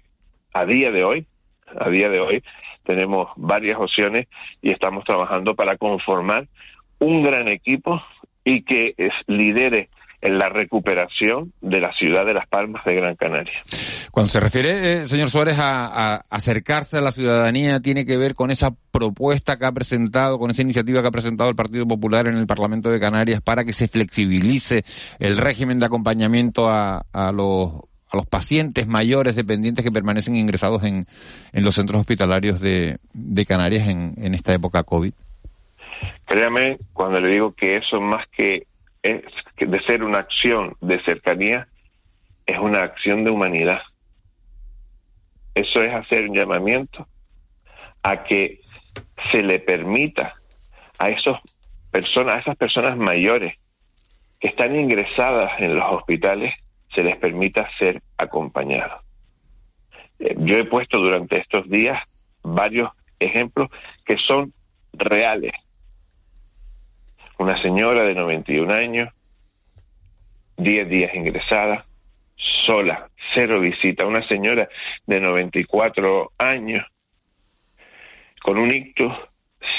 a 0.53 0.65
día 0.65 0.91
de 0.91 1.05
hoy, 1.05 1.27
a 1.79 1.89
día 1.89 2.09
de 2.09 2.21
hoy, 2.21 2.43
tenemos 2.85 3.29
varias 3.37 3.79
opciones 3.79 4.29
y 4.63 4.71
estamos 4.71 5.05
trabajando 5.05 5.55
para 5.55 5.77
conformar 5.77 6.47
un 6.99 7.23
gran 7.23 7.49
equipo 7.49 8.01
y 8.45 8.63
que 8.63 8.95
es, 8.97 9.13
lidere 9.27 9.89
en 10.27 10.39
la 10.39 10.49
recuperación 10.49 11.53
de 11.61 11.81
la 11.81 11.93
ciudad 11.93 12.27
de 12.27 12.35
Las 12.35 12.49
Palmas 12.49 12.85
de 12.85 12.97
Gran 12.97 13.15
Canaria. 13.15 13.63
Cuando 14.11 14.29
se 14.29 14.41
refiere, 14.41 15.03
eh, 15.03 15.07
señor 15.07 15.31
Suárez, 15.31 15.57
a, 15.61 16.17
acercarse 16.29 16.99
a 16.99 17.01
la 17.01 17.13
ciudadanía, 17.13 17.79
tiene 17.79 18.05
que 18.05 18.17
ver 18.17 18.35
con 18.35 18.51
esa 18.51 18.73
propuesta 18.91 19.57
que 19.57 19.67
ha 19.67 19.73
presentado, 19.73 20.41
con 20.41 20.51
esa 20.51 20.63
iniciativa 20.63 21.01
que 21.01 21.09
ha 21.09 21.13
presentado 21.13 21.49
el 21.49 21.55
Partido 21.55 21.87
Popular 21.87 22.27
en 22.27 22.37
el 22.37 22.47
Parlamento 22.49 22.91
de 22.91 22.99
Canarias 22.99 23.41
para 23.41 23.63
que 23.65 23.73
se 23.73 23.87
flexibilice 23.87 24.85
el 25.21 25.37
régimen 25.37 25.79
de 25.79 25.87
acompañamiento 25.87 26.69
a, 26.69 27.05
los 27.33 27.75
a 28.11 28.17
los 28.17 28.27
pacientes 28.27 28.89
mayores 28.89 29.37
dependientes 29.37 29.85
que 29.85 29.93
permanecen 29.93 30.35
ingresados 30.35 30.83
en, 30.83 31.07
en 31.53 31.65
los 31.65 31.77
centros 31.77 32.01
hospitalarios 32.01 32.61
de, 32.61 32.99
de 33.13 33.47
Canarias 33.47 33.87
en, 33.89 34.15
en 34.17 34.35
esta 34.35 34.53
época 34.55 34.83
COVID. 34.83 35.13
Créame 36.25 36.79
cuando 36.93 37.21
le 37.21 37.33
digo 37.33 37.53
que 37.53 37.77
eso 37.77 38.01
más 38.01 38.27
que 38.37 38.67
de 39.13 39.81
ser 39.87 40.03
una 40.03 40.19
acción 40.19 40.77
de 40.81 41.03
cercanía, 41.05 41.69
es 42.45 42.59
una 42.59 42.83
acción 42.83 43.25
de 43.25 43.31
humanidad. 43.31 43.81
Eso 45.55 45.81
es 45.81 45.93
hacer 45.93 46.29
un 46.29 46.37
llamamiento 46.37 47.07
a 48.03 48.25
que 48.25 48.61
se 49.33 49.43
le 49.43 49.59
permita 49.59 50.35
a 50.99 51.11
esos 51.11 51.39
personas, 51.91 52.37
a 52.37 52.39
esas 52.41 52.57
personas 52.57 52.97
mayores 52.97 53.57
que 54.39 54.49
están 54.49 54.77
ingresadas 54.77 55.53
en 55.61 55.77
los 55.77 55.85
hospitales, 55.93 56.55
se 56.95 57.03
les 57.03 57.17
permita 57.17 57.69
ser 57.79 58.03
acompañados. 58.17 59.03
Eh, 60.19 60.35
yo 60.39 60.57
he 60.57 60.65
puesto 60.65 60.99
durante 60.99 61.39
estos 61.39 61.69
días 61.69 62.03
varios 62.43 62.91
ejemplos 63.19 63.69
que 64.05 64.17
son 64.19 64.53
reales, 64.93 65.53
una 67.39 67.61
señora 67.63 68.03
de 68.05 68.15
91 68.15 68.73
años, 68.73 69.11
10 70.57 70.89
días 70.89 71.15
ingresada, 71.15 71.85
sola, 72.37 73.09
cero 73.35 73.61
visita. 73.61 74.07
Una 74.07 74.27
señora 74.27 74.69
de 75.07 75.21
94 75.21 76.33
años, 76.39 76.87
con 78.43 78.59
un 78.59 78.75
ictus, 78.75 79.13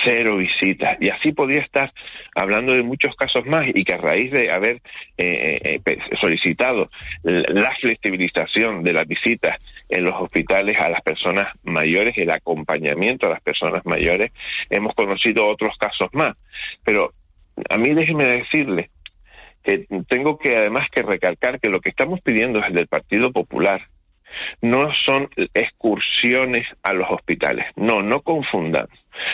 cero 0.03 0.37
visitas. 0.37 0.97
Y 0.99 1.09
así 1.09 1.31
podía 1.31 1.61
estar 1.61 1.91
hablando 2.35 2.73
de 2.73 2.83
muchos 2.83 3.15
casos 3.15 3.45
más 3.45 3.65
y 3.73 3.83
que 3.83 3.95
a 3.95 3.97
raíz 3.97 4.31
de 4.31 4.51
haber 4.51 4.81
eh, 5.17 5.59
eh, 5.63 5.81
eh, 5.85 5.97
solicitado 6.19 6.89
la 7.23 7.75
flexibilización 7.79 8.83
de 8.83 8.93
las 8.93 9.07
visitas 9.07 9.57
en 9.89 10.03
los 10.03 10.13
hospitales 10.13 10.77
a 10.79 10.89
las 10.89 11.01
personas 11.01 11.47
mayores, 11.63 12.17
el 12.17 12.29
acompañamiento 12.29 13.27
a 13.27 13.31
las 13.31 13.41
personas 13.41 13.85
mayores, 13.85 14.31
hemos 14.69 14.93
conocido 14.93 15.47
otros 15.47 15.77
casos 15.77 16.09
más. 16.13 16.33
Pero 16.83 17.13
a 17.69 17.77
mí 17.77 17.93
déjeme 17.93 18.25
decirle 18.25 18.89
que 19.63 19.85
tengo 20.07 20.37
que 20.37 20.55
además 20.55 20.87
que 20.89 21.01
recalcar 21.01 21.59
que 21.59 21.69
lo 21.69 21.81
que 21.81 21.89
estamos 21.89 22.21
pidiendo 22.21 22.61
desde 22.61 22.79
el 22.79 22.87
Partido 22.87 23.31
Popular 23.31 23.81
no 24.61 24.93
son 25.05 25.29
excursiones 25.53 26.67
a 26.83 26.93
los 26.93 27.09
hospitales. 27.09 27.65
No, 27.75 28.01
no 28.01 28.21
confundan. 28.21 28.87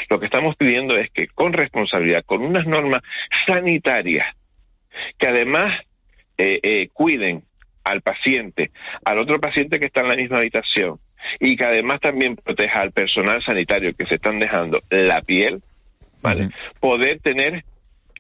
Lo 0.10 0.20
que 0.20 0.26
estamos 0.26 0.56
pidiendo 0.56 0.98
es 0.98 1.10
que 1.12 1.28
con 1.28 1.54
responsabilidad, 1.54 2.24
con 2.26 2.42
unas 2.42 2.66
normas 2.66 3.02
sanitarias, 3.46 4.36
que 5.18 5.28
además 5.28 5.80
eh, 6.38 6.60
eh, 6.64 6.90
cuiden 6.94 7.44
al 7.84 8.02
paciente, 8.02 8.72
al 9.04 9.20
otro 9.20 9.40
paciente 9.40 9.80
que 9.80 9.88
está 9.88 10.02
en 10.02 10.08
la 10.08 10.16
misma 10.16 10.38
habitación, 10.38 11.00
y 11.40 11.56
que 11.56 11.66
además 11.66 12.00
también 12.00 12.36
proteja 12.36 12.82
al 12.82 12.92
personal 12.92 13.42
sanitario 13.44 13.94
que 13.96 14.06
se 14.06 14.16
están 14.16 14.40
dejando 14.40 14.82
la 14.90 15.22
piel, 15.22 15.62
¿vale? 16.22 16.50
Poder 16.80 17.20
tener 17.20 17.64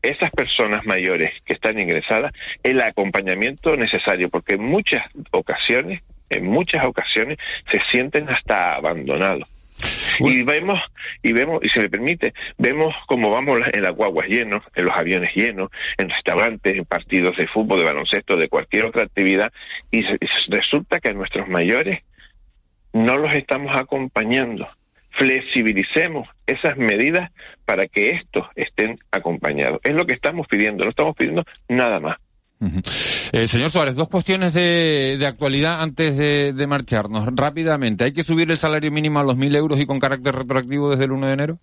esas 0.03 0.29
personas 0.31 0.85
mayores 0.85 1.33
que 1.45 1.53
están 1.53 1.79
ingresadas 1.79 2.33
el 2.61 2.81
acompañamiento 2.81 3.75
necesario, 3.75 4.29
porque 4.29 4.55
en 4.55 4.63
muchas 4.63 5.03
ocasiones, 5.31 6.03
en 6.29 6.45
muchas 6.45 6.85
ocasiones, 6.85 7.39
se 7.71 7.79
sienten 7.89 8.29
hasta 8.29 8.75
abandonados. 8.75 9.49
Y 10.19 10.43
vemos, 10.43 10.79
y 11.23 11.33
vemos, 11.33 11.63
y 11.63 11.69
se 11.69 11.79
me 11.79 11.89
permite, 11.89 12.33
vemos 12.57 12.93
cómo 13.07 13.31
vamos 13.31 13.61
en 13.73 13.81
las 13.81 13.95
guaguas 13.95 14.27
llenos, 14.27 14.63
en 14.75 14.85
los 14.85 14.95
aviones 14.95 15.33
llenos, 15.33 15.71
en 15.97 16.09
restaurantes, 16.09 16.77
en 16.77 16.85
partidos 16.85 17.35
de 17.37 17.47
fútbol, 17.47 17.79
de 17.79 17.85
baloncesto, 17.85 18.35
de 18.35 18.49
cualquier 18.49 18.85
otra 18.85 19.03
actividad, 19.03 19.51
y 19.89 20.03
resulta 20.49 20.99
que 20.99 21.09
a 21.09 21.13
nuestros 21.13 21.47
mayores 21.47 22.03
no 22.93 23.17
los 23.17 23.33
estamos 23.33 23.75
acompañando 23.75 24.67
flexibilicemos 25.17 26.27
esas 26.45 26.77
medidas 26.77 27.31
para 27.65 27.87
que 27.87 28.11
estos 28.11 28.45
estén 28.55 28.97
acompañados. 29.11 29.79
Es 29.83 29.95
lo 29.95 30.05
que 30.05 30.15
estamos 30.15 30.47
pidiendo, 30.47 30.83
no 30.83 30.89
estamos 30.89 31.15
pidiendo 31.15 31.43
nada 31.69 31.99
más. 31.99 32.17
Eh, 33.33 33.47
señor 33.47 33.69
Suárez, 33.69 33.95
dos 33.95 34.07
cuestiones 34.07 34.53
de, 34.53 35.17
de 35.19 35.27
actualidad 35.27 35.81
antes 35.81 36.17
de, 36.17 36.67
marcharnos. 36.67 37.27
Rápidamente, 37.35 38.05
¿hay 38.05 38.13
que 38.13 38.23
subir 38.23 38.49
el 38.51 38.57
salario 38.57 38.91
mínimo 38.91 39.19
a 39.19 39.23
los 39.23 39.35
mil 39.35 39.53
euros 39.55 39.81
y 39.81 39.85
con 39.85 39.99
carácter 39.99 40.33
retroactivo 40.35 40.89
desde 40.89 41.05
el 41.05 41.11
1 41.11 41.27
de 41.27 41.33
enero? 41.33 41.59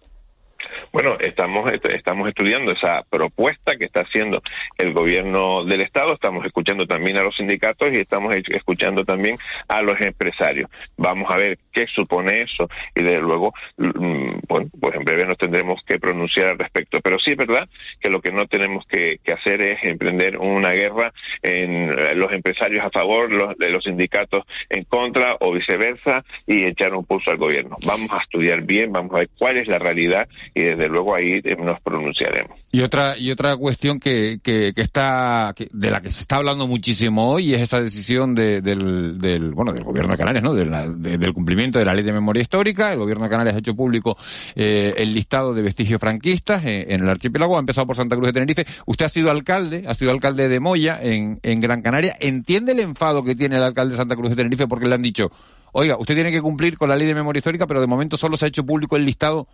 Bueno, 0.93 1.17
estamos, 1.21 1.71
estamos 1.73 2.29
estudiando 2.29 2.73
esa 2.73 3.05
propuesta 3.09 3.77
que 3.77 3.85
está 3.85 4.01
haciendo 4.01 4.43
el 4.77 4.93
gobierno 4.93 5.65
del 5.65 5.83
Estado, 5.83 6.15
estamos 6.15 6.45
escuchando 6.45 6.85
también 6.85 7.17
a 7.17 7.23
los 7.23 7.37
sindicatos 7.37 7.93
y 7.93 8.01
estamos 8.01 8.35
escuchando 8.49 9.05
también 9.05 9.37
a 9.69 9.83
los 9.83 10.01
empresarios. 10.01 10.69
Vamos 10.97 11.31
a 11.31 11.37
ver 11.37 11.59
qué 11.73 11.87
supone 11.87 12.43
eso 12.43 12.69
y 12.97 13.05
desde 13.05 13.21
luego, 13.21 13.53
mm, 13.77 14.41
bueno, 14.49 14.69
pues 14.81 14.97
en 14.97 15.05
breve 15.05 15.27
nos 15.27 15.39
tendremos 15.39 15.81
que 15.87 16.01
pronunciar 16.01 16.49
al 16.49 16.59
respecto. 16.59 17.01
Pero 17.01 17.19
sí 17.21 17.33
es 17.33 17.37
verdad 17.37 17.69
que 18.01 18.11
lo 18.11 18.21
que 18.21 18.33
no 18.33 18.47
tenemos 18.47 18.85
que, 18.87 19.21
hacer 19.31 19.63
es 19.63 19.79
emprender 19.85 20.39
una 20.39 20.71
guerra 20.71 21.13
en 21.41 21.89
eh, 21.89 22.17
los 22.17 22.33
empresarios 22.33 22.85
a 22.85 22.91
favor, 22.91 23.31
los, 23.31 23.57
de 23.57 23.69
los 23.69 23.85
sindicatos 23.85 24.45
en 24.69 24.83
contra 24.83 25.37
o 25.39 25.53
viceversa 25.53 26.25
y 26.49 26.65
echar 26.65 26.93
un 26.95 27.05
pulso 27.05 27.31
al 27.31 27.37
gobierno. 27.37 27.77
Vamos 27.87 28.11
a 28.11 28.21
estudiar 28.23 28.63
bien, 28.63 28.91
vamos 28.91 29.15
a 29.15 29.19
ver 29.19 29.29
cuál 29.39 29.57
es 29.59 29.69
la 29.69 29.79
realidad 29.79 30.29
y 30.53 30.65
desde 30.65 30.80
luego 30.89 31.15
ahí 31.15 31.41
nos 31.59 31.81
pronunciaremos. 31.81 32.59
Y 32.73 32.83
otra 32.83 33.19
y 33.19 33.31
otra 33.31 33.57
cuestión 33.57 33.99
que, 33.99 34.39
que, 34.43 34.73
está 34.77 35.55
de 35.73 35.91
la 35.91 36.01
que 36.01 36.11
se 36.11 36.23
está 36.23 36.37
hablando 36.37 36.67
muchísimo 36.67 37.33
hoy 37.33 37.53
es 37.55 37.63
esa 37.63 37.83
decisión 37.83 38.35
del, 38.35 39.19
del 39.19 39.51
bueno 39.53 39.73
del 39.73 39.83
gobierno 39.83 40.13
de 40.13 40.19
Canarias, 40.19 40.45
¿no? 40.45 40.55
del 40.55 41.35
cumplimiento 41.35 41.79
de 41.79 41.85
la 41.85 41.95
ley 41.95 42.05
de 42.05 42.13
memoria 42.13 42.43
histórica. 42.43 42.93
El 42.93 42.99
gobierno 42.99 43.25
de 43.25 43.31
Canarias 43.31 43.57
ha 43.57 43.59
hecho 43.59 43.75
público 43.75 44.17
eh, 44.55 44.95
el 44.97 45.13
listado 45.13 45.55
de 45.55 45.63
vestigios 45.63 46.01
franquistas 46.01 46.65
eh, 46.65 46.87
en 46.91 47.03
el 47.03 47.09
archipiélago. 47.09 47.57
Ha 47.57 47.61
empezado 47.61 47.87
por 47.87 47.97
Santa 47.97 48.17
Cruz 48.17 48.29
de 48.29 48.33
Tenerife. 48.35 48.67
Usted 48.87 49.07
ha 49.07 49.09
sido 49.09 49.31
alcalde, 49.31 49.85
ha 49.87 49.95
sido 49.95 50.11
alcalde 50.11 50.49
de 50.49 50.61
Moya 50.61 51.01
en, 51.03 51.41
en 51.43 51.61
Gran 51.61 51.83
Canaria. 51.83 52.15
¿Entiende 52.21 52.73
el 52.73 52.81
enfado 52.81 53.25
que 53.25 53.35
tiene 53.35 53.57
el 53.57 53.63
alcalde 53.63 53.93
de 53.93 53.99
Santa 53.99 54.17
Cruz 54.17 54.31
de 54.31 54.37
Tenerife 54.37 54.67
porque 54.69 54.87
le 54.87 54.95
han 54.95 55.03
dicho, 55.03 55.33
oiga, 55.73 55.97
usted 55.99 56.15
tiene 56.15 56.31
que 56.31 56.41
cumplir 56.41 56.79
con 56.79 56.89
la 56.89 56.97
ley 56.97 57.07
de 57.07 57.15
memoria 57.15 57.39
histórica, 57.39 57.67
pero 57.67 57.81
de 57.81 57.87
momento 57.87 58.17
solo 58.17 58.37
se 58.37 58.45
ha 58.45 58.49
hecho 58.49 58.65
público 58.65 58.97
el 58.97 59.05
listado 59.05 59.49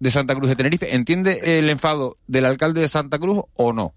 de 0.00 0.10
Santa 0.10 0.34
Cruz 0.34 0.48
de 0.48 0.56
Tenerife. 0.56 0.94
¿Entiende 0.94 1.58
el 1.58 1.68
enfado 1.68 2.16
del 2.26 2.46
alcalde 2.46 2.80
de 2.80 2.88
Santa 2.88 3.18
Cruz 3.18 3.44
o 3.54 3.72
no? 3.72 3.94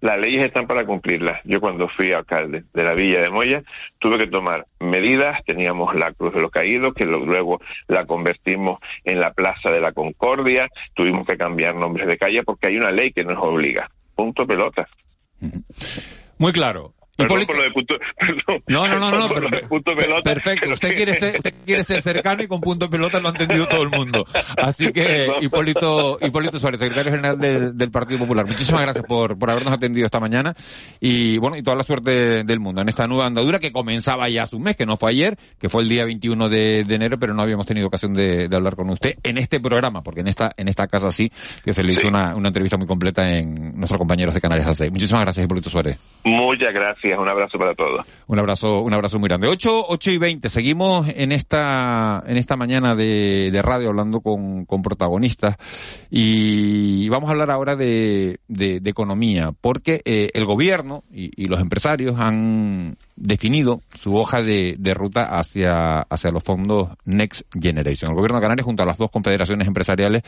Las 0.00 0.18
leyes 0.20 0.44
están 0.44 0.66
para 0.66 0.84
cumplirlas. 0.84 1.40
Yo 1.44 1.58
cuando 1.60 1.88
fui 1.88 2.12
alcalde 2.12 2.64
de 2.74 2.84
la 2.84 2.94
Villa 2.94 3.22
de 3.22 3.30
Moya 3.30 3.62
tuve 3.98 4.18
que 4.18 4.26
tomar 4.26 4.66
medidas. 4.78 5.42
Teníamos 5.46 5.94
la 5.94 6.12
Cruz 6.12 6.34
de 6.34 6.42
los 6.42 6.50
Caídos, 6.50 6.94
que 6.94 7.06
luego 7.06 7.60
la 7.88 8.04
convertimos 8.04 8.78
en 9.04 9.18
la 9.18 9.32
Plaza 9.32 9.70
de 9.70 9.80
la 9.80 9.92
Concordia. 9.92 10.68
Tuvimos 10.94 11.26
que 11.26 11.38
cambiar 11.38 11.74
nombres 11.74 12.06
de 12.06 12.18
calle 12.18 12.42
porque 12.44 12.68
hay 12.68 12.76
una 12.76 12.90
ley 12.90 13.12
que 13.12 13.24
nos 13.24 13.38
obliga. 13.42 13.90
punto 14.14 14.46
pelota. 14.46 14.86
Muy 16.38 16.52
claro. 16.52 16.92
Perdón 17.16 17.46
por 17.46 17.56
lo 17.56 17.62
de 17.64 17.70
punto, 17.70 17.94
no, 18.66 18.86
no, 18.86 18.98
no, 18.98 19.10
no, 19.10 19.28
pero, 19.28 19.68
punto 19.68 19.94
pelota. 19.96 20.22
Perfecto, 20.22 20.70
usted 20.72 20.94
quiere 20.94 21.14
ser, 21.18 21.36
usted 21.36 21.54
quiere 21.64 21.84
ser 21.84 22.02
cercano 22.02 22.42
y 22.42 22.46
con 22.46 22.60
punto 22.60 22.90
pelota 22.90 23.20
lo 23.20 23.28
ha 23.28 23.30
entendido 23.30 23.66
todo 23.66 23.82
el 23.82 23.90
mundo. 23.90 24.26
Así 24.56 24.92
que 24.92 25.32
Hipólito, 25.40 26.18
Hipólito 26.20 26.58
Suárez, 26.58 26.80
secretario 26.80 27.12
general 27.12 27.38
del, 27.38 27.76
del, 27.76 27.90
Partido 27.90 28.20
Popular, 28.20 28.46
muchísimas 28.46 28.82
gracias 28.82 29.04
por, 29.06 29.38
por 29.38 29.50
habernos 29.50 29.72
atendido 29.72 30.04
esta 30.04 30.20
mañana 30.20 30.54
y 31.00 31.38
bueno, 31.38 31.56
y 31.56 31.62
toda 31.62 31.76
la 31.76 31.84
suerte 31.84 32.44
del 32.44 32.60
mundo 32.60 32.82
en 32.82 32.88
esta 32.88 33.06
nueva 33.06 33.26
andadura 33.26 33.58
que 33.58 33.72
comenzaba 33.72 34.28
ya 34.28 34.42
hace 34.42 34.56
un 34.56 34.62
mes, 34.62 34.76
que 34.76 34.84
no 34.84 34.96
fue 34.96 35.10
ayer, 35.10 35.38
que 35.58 35.68
fue 35.68 35.82
el 35.82 35.88
día 35.88 36.04
21 36.04 36.48
de, 36.48 36.84
de 36.84 36.94
enero, 36.94 37.18
pero 37.18 37.32
no 37.32 37.42
habíamos 37.42 37.66
tenido 37.66 37.86
ocasión 37.86 38.14
de, 38.14 38.48
de, 38.48 38.56
hablar 38.56 38.76
con 38.76 38.90
usted 38.90 39.14
en 39.22 39.38
este 39.38 39.60
programa, 39.60 40.02
porque 40.02 40.20
en 40.20 40.28
esta, 40.28 40.52
en 40.56 40.68
esta 40.68 40.86
casa 40.86 41.10
sí, 41.10 41.30
que 41.64 41.72
se 41.72 41.82
le 41.82 41.94
hizo 41.94 42.08
una, 42.08 42.34
una 42.34 42.48
entrevista 42.48 42.76
muy 42.76 42.86
completa 42.86 43.30
en 43.30 43.76
nuestros 43.76 43.98
compañeros 43.98 44.34
de 44.34 44.40
Canales 44.40 44.66
al 44.66 44.90
Muchísimas 44.90 45.22
gracias, 45.22 45.44
Hipólito 45.44 45.70
Suárez. 45.70 45.98
Muchas 46.24 46.72
gracias. 46.74 47.05
Un 47.14 47.28
abrazo 47.28 47.58
para 47.58 47.74
todos. 47.74 48.04
Un 48.26 48.38
abrazo, 48.38 48.82
un 48.82 48.92
abrazo 48.92 49.18
muy 49.18 49.28
grande. 49.28 49.48
8, 49.48 49.86
8 49.88 50.10
y 50.10 50.18
20. 50.18 50.48
Seguimos 50.48 51.08
en 51.08 51.32
esta, 51.32 52.22
en 52.26 52.36
esta 52.36 52.56
mañana 52.56 52.94
de, 52.94 53.60
radio 53.62 53.88
hablando 53.88 54.20
con, 54.20 54.64
con, 54.64 54.82
protagonistas 54.82 55.56
y 56.10 57.08
vamos 57.08 57.28
a 57.28 57.32
hablar 57.32 57.50
ahora 57.50 57.76
de, 57.76 58.38
de, 58.48 58.80
economía 58.84 59.52
porque 59.60 60.02
eh, 60.04 60.30
el 60.34 60.44
gobierno 60.44 61.02
y, 61.12 61.46
los 61.46 61.60
empresarios 61.60 62.18
han 62.18 62.96
definido 63.16 63.82
su 63.94 64.14
hoja 64.16 64.42
de, 64.42 64.76
de 64.78 64.94
ruta 64.94 65.38
hacia, 65.38 66.00
hacia 66.00 66.30
los 66.30 66.42
fondos 66.42 66.90
Next 67.04 67.42
Generation. 67.58 68.10
El 68.10 68.16
gobierno 68.16 68.36
de 68.36 68.42
Canarias 68.42 68.64
junto 68.64 68.82
a 68.82 68.86
las 68.86 68.98
dos 68.98 69.10
confederaciones 69.10 69.66
empresariales 69.66 70.22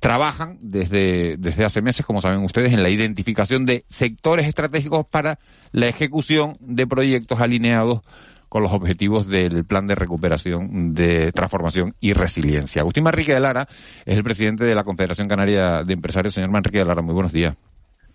trabajan 0.00 0.58
desde, 0.60 1.36
desde 1.38 1.64
hace 1.64 1.82
meses, 1.82 2.04
como 2.06 2.20
saben 2.20 2.44
ustedes, 2.44 2.72
en 2.72 2.82
la 2.82 2.90
identificación 2.90 3.66
de 3.66 3.84
sectores 3.88 4.46
estratégicos 4.46 5.06
para 5.06 5.38
la 5.72 5.86
ejecución 5.86 6.56
de 6.60 6.86
proyectos 6.86 7.40
alineados 7.40 8.02
con 8.48 8.62
los 8.62 8.72
objetivos 8.72 9.26
del 9.26 9.64
plan 9.64 9.88
de 9.88 9.96
recuperación, 9.96 10.92
de 10.94 11.32
transformación 11.32 11.96
y 12.00 12.12
resiliencia. 12.12 12.82
Agustín 12.82 13.02
Manrique 13.02 13.34
de 13.34 13.40
Lara 13.40 13.66
es 14.04 14.16
el 14.16 14.22
presidente 14.22 14.64
de 14.64 14.76
la 14.76 14.84
Confederación 14.84 15.26
Canaria 15.26 15.82
de 15.82 15.92
Empresarios. 15.92 16.34
Señor 16.34 16.50
Manrique 16.50 16.78
de 16.78 16.84
Lara, 16.84 17.02
muy 17.02 17.14
buenos 17.14 17.32
días. 17.32 17.56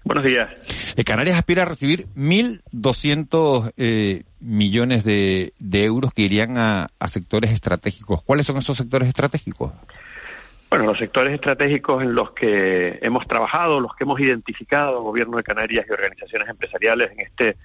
Buenos 0.04 0.24
días. 0.24 0.50
Eh, 0.96 1.04
Canarias 1.04 1.38
aspira 1.38 1.64
a 1.64 1.66
recibir 1.66 2.08
1.200 2.16 3.74
eh, 3.78 4.24
millones 4.40 5.04
de, 5.04 5.54
de, 5.60 5.84
euros 5.84 6.14
que 6.14 6.24
irían 6.24 6.58
a, 6.58 6.90
a 6.98 7.08
sectores 7.08 7.52
estratégicos. 7.52 8.24
¿Cuáles 8.24 8.46
son 8.46 8.58
esos 8.58 8.78
sectores 8.78 9.08
estratégicos? 9.08 9.72
Bueno, 10.70 10.86
los 10.86 11.00
sectores 11.00 11.34
estratégicos 11.34 12.04
en 12.04 12.14
los 12.14 12.32
que 12.32 13.00
hemos 13.02 13.28
trabajado, 13.28 13.80
los 13.80 13.96
que 13.96 14.04
hemos 14.04 14.20
identificado, 14.20 15.02
Gobierno 15.02 15.38
de 15.38 15.44
Canarias 15.44 15.86
y 15.90 15.92
organizaciones 15.92 16.48
empresariales, 16.48 17.12
en 17.12 17.22
este 17.22 17.58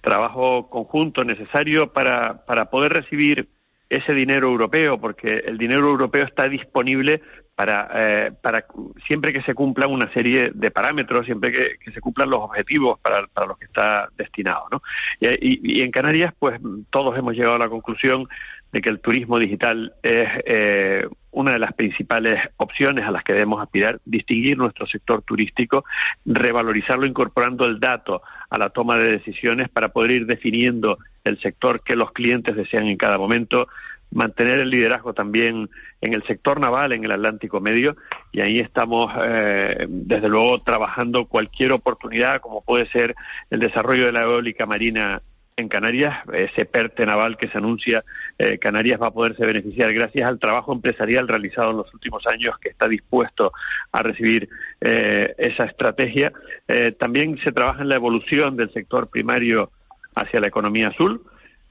trabajo 0.00 0.68
conjunto 0.70 1.24
necesario 1.24 1.92
para, 1.92 2.44
para 2.44 2.66
poder 2.66 2.92
recibir 2.92 3.48
ese 3.88 4.14
dinero 4.14 4.48
europeo, 4.48 4.98
porque 4.98 5.42
el 5.44 5.58
dinero 5.58 5.88
europeo 5.88 6.24
está 6.24 6.48
disponible 6.48 7.20
para, 7.54 7.90
eh, 7.94 8.32
para 8.40 8.64
siempre 9.06 9.32
que 9.32 9.42
se 9.42 9.54
cumplan 9.54 9.90
una 9.90 10.12
serie 10.12 10.50
de 10.54 10.70
parámetros, 10.70 11.26
siempre 11.26 11.52
que, 11.52 11.90
se 11.90 12.00
cumplan 12.00 12.30
los 12.30 12.40
objetivos 12.40 12.98
para, 13.00 13.26
para 13.26 13.46
los 13.46 13.58
que 13.58 13.66
está 13.66 14.08
destinado. 14.16 14.66
¿no? 14.70 14.82
Y, 15.20 15.78
y, 15.78 15.82
en 15.82 15.90
Canarias, 15.90 16.32
pues 16.38 16.60
todos 16.90 17.16
hemos 17.18 17.34
llegado 17.34 17.56
a 17.56 17.58
la 17.58 17.68
conclusión 17.68 18.26
de 18.72 18.80
que 18.80 18.88
el 18.88 19.00
turismo 19.00 19.38
digital 19.38 19.92
es 20.02 20.28
eh, 20.46 21.06
una 21.30 21.52
de 21.52 21.58
las 21.58 21.74
principales 21.74 22.40
opciones 22.56 23.04
a 23.06 23.10
las 23.10 23.22
que 23.22 23.34
debemos 23.34 23.62
aspirar, 23.62 24.00
distinguir 24.06 24.56
nuestro 24.56 24.86
sector 24.86 25.22
turístico, 25.22 25.84
revalorizarlo 26.24 27.06
incorporando 27.06 27.66
el 27.66 27.78
dato 27.78 28.22
a 28.48 28.58
la 28.58 28.70
toma 28.70 28.96
de 28.96 29.12
decisiones 29.12 29.68
para 29.68 29.90
poder 29.90 30.12
ir 30.12 30.26
definiendo 30.26 30.98
el 31.24 31.38
sector 31.40 31.82
que 31.82 31.96
los 31.96 32.12
clientes 32.12 32.56
desean 32.56 32.86
en 32.86 32.96
cada 32.96 33.18
momento, 33.18 33.68
mantener 34.12 34.60
el 34.60 34.70
liderazgo 34.70 35.14
también 35.14 35.68
en 36.00 36.14
el 36.14 36.22
sector 36.24 36.60
naval, 36.60 36.92
en 36.92 37.04
el 37.04 37.12
Atlántico 37.12 37.60
Medio, 37.60 37.96
y 38.30 38.40
ahí 38.40 38.58
estamos, 38.58 39.12
eh, 39.24 39.86
desde 39.88 40.28
luego, 40.28 40.60
trabajando 40.60 41.26
cualquier 41.26 41.72
oportunidad, 41.72 42.40
como 42.40 42.62
puede 42.62 42.86
ser 42.90 43.14
el 43.50 43.60
desarrollo 43.60 44.06
de 44.06 44.12
la 44.12 44.22
eólica 44.22 44.66
marina 44.66 45.20
en 45.56 45.68
Canarias, 45.68 46.16
ese 46.32 46.64
PERTE 46.64 47.06
naval 47.06 47.36
que 47.36 47.48
se 47.48 47.58
anuncia, 47.58 48.04
eh, 48.38 48.58
Canarias 48.58 49.00
va 49.00 49.08
a 49.08 49.12
poderse 49.12 49.46
beneficiar 49.46 49.92
gracias 49.92 50.28
al 50.28 50.38
trabajo 50.38 50.72
empresarial 50.72 51.28
realizado 51.28 51.70
en 51.70 51.78
los 51.78 51.92
últimos 51.92 52.26
años 52.26 52.58
que 52.58 52.70
está 52.70 52.88
dispuesto 52.88 53.52
a 53.92 54.02
recibir 54.02 54.48
eh, 54.80 55.34
esa 55.38 55.64
estrategia. 55.64 56.32
Eh, 56.68 56.92
también 56.92 57.38
se 57.44 57.52
trabaja 57.52 57.82
en 57.82 57.88
la 57.88 57.96
evolución 57.96 58.56
del 58.56 58.72
sector 58.72 59.08
primario 59.08 59.70
hacia 60.14 60.40
la 60.40 60.48
economía 60.48 60.88
azul. 60.88 61.22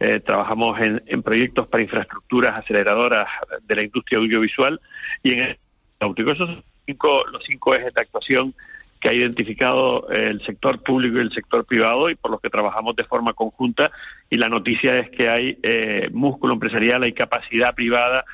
Eh, 0.03 0.19
trabajamos 0.19 0.79
en, 0.81 1.03
en, 1.05 1.21
proyectos 1.21 1.67
para 1.67 1.83
infraestructuras 1.83 2.57
aceleradoras 2.57 3.27
de 3.67 3.75
la 3.75 3.83
industria 3.83 4.17
audiovisual 4.17 4.81
y 5.21 5.33
en 5.33 5.39
el 5.41 5.57
náutico. 5.99 6.31
Esos 6.31 6.49
son 6.49 6.63
cinco, 6.87 7.23
los 7.31 7.43
cinco 7.45 7.75
ejes 7.75 7.93
de 7.93 8.01
actuación 8.01 8.55
que 8.99 9.09
ha 9.09 9.13
identificado 9.13 10.09
el 10.09 10.43
sector 10.43 10.81
público 10.81 11.17
y 11.17 11.21
el 11.21 11.31
sector 11.31 11.65
privado 11.65 12.09
y 12.09 12.15
por 12.15 12.31
los 12.31 12.41
que 12.41 12.49
trabajamos 12.49 12.95
de 12.95 13.03
forma 13.03 13.33
conjunta 13.33 13.91
y 14.27 14.37
la 14.37 14.49
noticia 14.49 14.95
es 14.95 15.11
que 15.11 15.29
hay 15.29 15.59
eh, 15.61 16.09
músculo 16.11 16.55
empresarial, 16.55 17.03
hay 17.03 17.13
capacidad 17.13 17.75
privada 17.75 18.25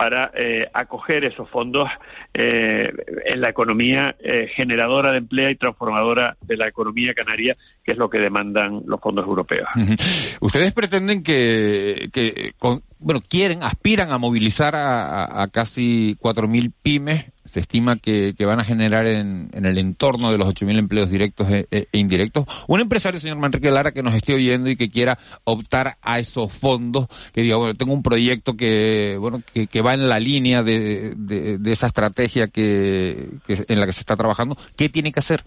para 0.00 0.30
eh, 0.34 0.66
acoger 0.72 1.24
esos 1.24 1.46
fondos 1.50 1.86
eh, 2.32 2.90
en 3.26 3.38
la 3.38 3.50
economía 3.50 4.16
eh, 4.18 4.48
generadora 4.56 5.12
de 5.12 5.18
empleo 5.18 5.50
y 5.50 5.56
transformadora 5.56 6.38
de 6.40 6.56
la 6.56 6.68
economía 6.68 7.12
canaria, 7.12 7.54
que 7.84 7.92
es 7.92 7.98
lo 7.98 8.08
que 8.08 8.18
demandan 8.18 8.80
los 8.86 8.98
fondos 8.98 9.26
europeos. 9.26 9.68
Ustedes 10.40 10.72
pretenden 10.72 11.22
que, 11.22 12.08
que 12.14 12.52
con, 12.58 12.82
bueno, 12.98 13.20
quieren, 13.28 13.62
aspiran 13.62 14.10
a 14.10 14.16
movilizar 14.16 14.74
a, 14.74 15.02
a, 15.02 15.42
a 15.42 15.48
casi 15.48 16.16
4.000 16.18 16.72
pymes 16.82 17.26
se 17.50 17.60
estima 17.60 17.96
que, 17.96 18.34
van 18.38 18.60
a 18.60 18.64
generar 18.64 19.06
en, 19.06 19.50
el 19.52 19.76
entorno 19.78 20.30
de 20.30 20.38
los 20.38 20.48
8.000 20.48 20.78
empleos 20.78 21.10
directos 21.10 21.50
e, 21.50 21.66
e, 21.70 21.88
indirectos. 21.92 22.46
Un 22.68 22.80
empresario, 22.80 23.18
señor 23.18 23.38
Manrique 23.38 23.70
Lara, 23.70 23.92
que 23.92 24.02
nos 24.02 24.14
esté 24.14 24.34
oyendo 24.34 24.70
y 24.70 24.76
que 24.76 24.88
quiera 24.88 25.18
optar 25.44 25.96
a 26.00 26.20
esos 26.20 26.52
fondos, 26.52 27.08
que 27.32 27.42
diga, 27.42 27.56
bueno, 27.56 27.74
tengo 27.74 27.92
un 27.92 28.02
proyecto 28.02 28.56
que, 28.56 29.16
bueno, 29.18 29.42
que, 29.52 29.80
va 29.80 29.94
en 29.94 30.08
la 30.08 30.20
línea 30.20 30.62
de, 30.62 31.14
de, 31.16 31.72
esa 31.72 31.88
estrategia 31.88 32.48
que, 32.48 33.30
en 33.48 33.80
la 33.80 33.86
que 33.86 33.92
se 33.92 34.00
está 34.00 34.16
trabajando, 34.16 34.56
¿qué 34.76 34.88
tiene 34.88 35.10
que 35.10 35.20
hacer? 35.20 35.44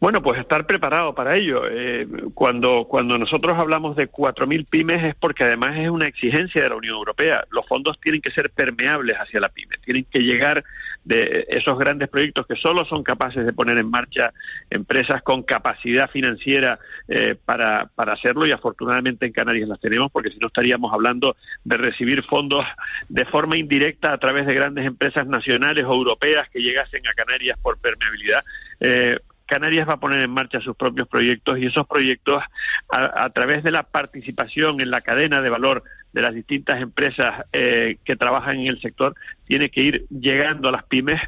Bueno, 0.00 0.22
pues 0.22 0.38
estar 0.38 0.64
preparado 0.64 1.12
para 1.12 1.36
ello. 1.36 1.62
Eh, 1.68 2.06
cuando, 2.32 2.84
cuando 2.84 3.18
nosotros 3.18 3.58
hablamos 3.58 3.96
de 3.96 4.08
4.000 4.08 4.66
pymes 4.68 5.02
es 5.02 5.14
porque 5.16 5.42
además 5.42 5.76
es 5.76 5.90
una 5.90 6.06
exigencia 6.06 6.62
de 6.62 6.68
la 6.68 6.76
Unión 6.76 6.94
Europea. 6.94 7.44
Los 7.50 7.66
fondos 7.66 7.98
tienen 8.00 8.20
que 8.20 8.30
ser 8.30 8.50
permeables 8.50 9.16
hacia 9.16 9.40
la 9.40 9.48
pyme, 9.48 9.76
tienen 9.84 10.04
que 10.04 10.20
llegar 10.20 10.62
de 11.04 11.46
esos 11.48 11.78
grandes 11.78 12.08
proyectos 12.10 12.46
que 12.46 12.54
solo 12.54 12.84
son 12.84 13.02
capaces 13.02 13.44
de 13.44 13.52
poner 13.52 13.78
en 13.78 13.90
marcha 13.90 14.32
empresas 14.70 15.22
con 15.22 15.42
capacidad 15.42 16.08
financiera 16.10 16.78
eh, 17.08 17.34
para, 17.44 17.86
para 17.94 18.12
hacerlo 18.12 18.46
y 18.46 18.52
afortunadamente 18.52 19.24
en 19.24 19.32
Canarias 19.32 19.68
las 19.68 19.80
tenemos 19.80 20.12
porque 20.12 20.30
si 20.30 20.38
no 20.38 20.48
estaríamos 20.48 20.92
hablando 20.92 21.34
de 21.64 21.76
recibir 21.76 22.22
fondos 22.24 22.64
de 23.08 23.24
forma 23.24 23.56
indirecta 23.56 24.12
a 24.12 24.18
través 24.18 24.46
de 24.46 24.54
grandes 24.54 24.86
empresas 24.86 25.26
nacionales 25.26 25.86
o 25.86 25.94
europeas 25.94 26.48
que 26.50 26.60
llegasen 26.60 27.06
a 27.08 27.14
Canarias 27.14 27.58
por 27.60 27.78
permeabilidad. 27.78 28.42
Eh, 28.80 29.18
Canarias 29.48 29.88
va 29.88 29.94
a 29.94 30.00
poner 30.00 30.20
en 30.20 30.30
marcha 30.30 30.60
sus 30.60 30.76
propios 30.76 31.08
proyectos 31.08 31.58
y 31.58 31.66
esos 31.66 31.86
proyectos, 31.86 32.42
a, 32.90 33.30
través 33.30 33.64
de 33.64 33.70
la 33.70 33.82
participación 33.82 34.80
en 34.80 34.90
la 34.90 35.00
cadena 35.00 35.40
de 35.40 35.48
valor 35.48 35.82
de 36.12 36.22
las 36.22 36.34
distintas 36.34 36.80
empresas 36.80 37.46
eh, 37.52 37.96
que 38.04 38.16
trabajan 38.16 38.60
en 38.60 38.66
el 38.66 38.80
sector, 38.80 39.14
tiene 39.46 39.70
que 39.70 39.82
ir 39.82 40.06
llegando 40.10 40.68
a 40.68 40.72
las 40.72 40.84
pymes 40.84 41.20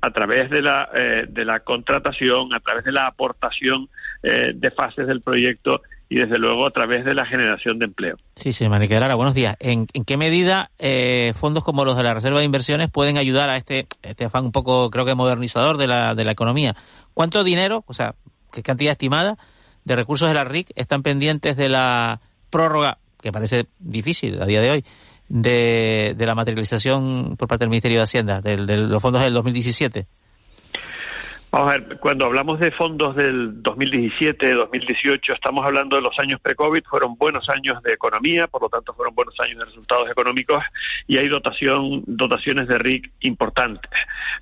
a 0.00 0.10
través 0.10 0.50
de 0.50 0.60
la, 0.60 0.88
eh, 0.92 1.26
de 1.28 1.44
la 1.44 1.60
contratación, 1.60 2.52
a 2.52 2.60
través 2.60 2.84
de 2.84 2.92
la 2.92 3.06
aportación 3.06 3.88
eh, 4.22 4.52
de 4.54 4.70
fases 4.72 5.06
del 5.06 5.22
proyecto 5.22 5.82
y 6.08 6.16
desde 6.16 6.38
luego 6.38 6.66
a 6.66 6.70
través 6.70 7.04
de 7.04 7.14
la 7.14 7.26
generación 7.26 7.78
de 7.78 7.86
empleo. 7.86 8.16
Sí, 8.34 8.52
sí, 8.52 8.68
Marique 8.68 8.98
Lara, 8.98 9.14
buenos 9.14 9.34
días. 9.34 9.56
¿En, 9.60 9.86
¿En, 9.92 10.04
qué 10.04 10.16
medida 10.16 10.70
eh, 10.78 11.34
fondos 11.36 11.64
como 11.64 11.84
los 11.84 11.96
de 11.96 12.02
la 12.02 12.14
Reserva 12.14 12.38
de 12.38 12.46
Inversiones 12.46 12.90
pueden 12.90 13.18
ayudar 13.18 13.50
a 13.50 13.56
este, 13.56 13.86
este 14.02 14.24
afán 14.24 14.46
un 14.46 14.52
poco, 14.52 14.90
creo 14.90 15.04
que 15.04 15.14
modernizador 15.14 15.76
de 15.76 15.86
la, 15.86 16.14
de 16.14 16.24
la 16.24 16.32
economía? 16.32 16.76
¿Cuánto 17.12 17.44
dinero, 17.44 17.84
o 17.86 17.92
sea, 17.92 18.14
qué 18.52 18.62
cantidad 18.62 18.92
estimada 18.92 19.36
de 19.84 19.96
recursos 19.96 20.28
de 20.28 20.34
la 20.34 20.44
RIC 20.44 20.70
están 20.76 21.02
pendientes 21.02 21.56
de 21.56 21.68
la 21.68 22.20
prórroga, 22.48 22.98
que 23.20 23.32
parece 23.32 23.66
difícil 23.78 24.40
a 24.40 24.46
día 24.46 24.62
de 24.62 24.70
hoy, 24.70 24.84
de, 25.28 26.14
de 26.16 26.26
la 26.26 26.34
materialización 26.34 27.36
por 27.36 27.48
parte 27.48 27.64
del 27.64 27.70
Ministerio 27.70 27.98
de 27.98 28.04
Hacienda, 28.04 28.40
de, 28.40 28.56
de 28.56 28.76
los 28.78 29.02
fondos 29.02 29.22
del 29.22 29.34
2017? 29.34 30.06
A 31.58 31.64
ver, 31.64 31.98
cuando 31.98 32.24
hablamos 32.24 32.60
de 32.60 32.70
fondos 32.70 33.16
del 33.16 33.64
2017, 33.64 34.54
2018, 34.54 35.32
estamos 35.32 35.66
hablando 35.66 35.96
de 35.96 36.02
los 36.02 36.16
años 36.20 36.40
pre-COVID, 36.40 36.84
fueron 36.84 37.16
buenos 37.16 37.48
años 37.48 37.82
de 37.82 37.94
economía, 37.94 38.46
por 38.46 38.62
lo 38.62 38.68
tanto 38.68 38.94
fueron 38.94 39.12
buenos 39.16 39.34
años 39.40 39.58
de 39.58 39.64
resultados 39.64 40.08
económicos 40.08 40.62
y 41.08 41.18
hay 41.18 41.26
dotación, 41.26 42.04
dotaciones 42.06 42.68
de 42.68 42.78
RIC 42.78 43.10
importantes. 43.22 43.90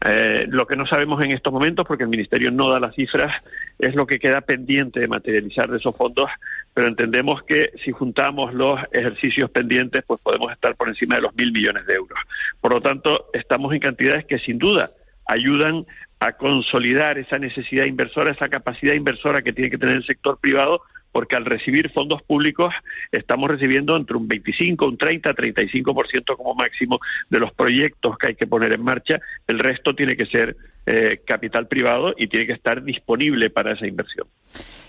Eh, 0.04 0.44
lo 0.50 0.66
que 0.66 0.76
no 0.76 0.86
sabemos 0.86 1.24
en 1.24 1.30
estos 1.30 1.50
momentos, 1.50 1.86
porque 1.86 2.02
el 2.02 2.10
Ministerio 2.10 2.50
no 2.50 2.68
da 2.68 2.80
las 2.80 2.94
cifras, 2.94 3.34
es 3.78 3.94
lo 3.94 4.06
que 4.06 4.18
queda 4.18 4.42
pendiente 4.42 5.00
de 5.00 5.08
materializar 5.08 5.70
de 5.70 5.78
esos 5.78 5.96
fondos, 5.96 6.28
pero 6.74 6.86
entendemos 6.86 7.42
que 7.44 7.70
si 7.82 7.92
juntamos 7.92 8.52
los 8.52 8.78
ejercicios 8.92 9.50
pendientes, 9.50 10.04
pues 10.06 10.20
podemos 10.20 10.52
estar 10.52 10.76
por 10.76 10.90
encima 10.90 11.14
de 11.14 11.22
los 11.22 11.34
mil 11.34 11.50
millones 11.50 11.86
de 11.86 11.94
euros. 11.94 12.18
Por 12.60 12.74
lo 12.74 12.82
tanto, 12.82 13.30
estamos 13.32 13.72
en 13.72 13.80
cantidades 13.80 14.26
que 14.26 14.38
sin 14.38 14.58
duda 14.58 14.90
ayudan 15.26 15.86
a 16.18 16.32
consolidar 16.32 17.18
esa 17.18 17.38
necesidad 17.38 17.84
inversora, 17.84 18.32
esa 18.32 18.48
capacidad 18.48 18.94
inversora 18.94 19.42
que 19.42 19.52
tiene 19.52 19.70
que 19.70 19.78
tener 19.78 19.96
el 19.96 20.06
sector 20.06 20.38
privado, 20.38 20.80
porque 21.12 21.36
al 21.36 21.44
recibir 21.44 21.90
fondos 21.92 22.22
públicos 22.22 22.74
estamos 23.10 23.50
recibiendo 23.50 23.96
entre 23.96 24.16
un 24.16 24.28
25, 24.28 24.86
un 24.86 24.98
30, 24.98 25.30
35% 25.34 26.36
como 26.36 26.54
máximo 26.54 27.00
de 27.30 27.38
los 27.38 27.52
proyectos 27.52 28.18
que 28.18 28.28
hay 28.28 28.34
que 28.34 28.46
poner 28.46 28.72
en 28.72 28.82
marcha. 28.82 29.18
El 29.46 29.58
resto 29.58 29.94
tiene 29.94 30.16
que 30.16 30.26
ser 30.26 30.56
eh, 30.84 31.22
capital 31.26 31.68
privado 31.68 32.14
y 32.16 32.28
tiene 32.28 32.46
que 32.46 32.52
estar 32.52 32.82
disponible 32.82 33.48
para 33.50 33.72
esa 33.72 33.86
inversión. 33.86 34.26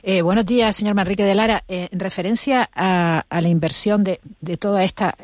Eh, 0.04 0.22
buenos 0.22 0.46
días, 0.46 0.76
señor 0.76 0.96
Manrique 0.96 1.24
de 1.24 1.36
Lara. 1.36 1.64
Eh, 1.68 1.88
en 1.92 2.00
referencia 2.00 2.70
a, 2.74 3.24
la 3.30 3.48
inversión 3.48 4.04
de, 4.04 4.20
toda 4.60 4.84
esta 4.84 5.16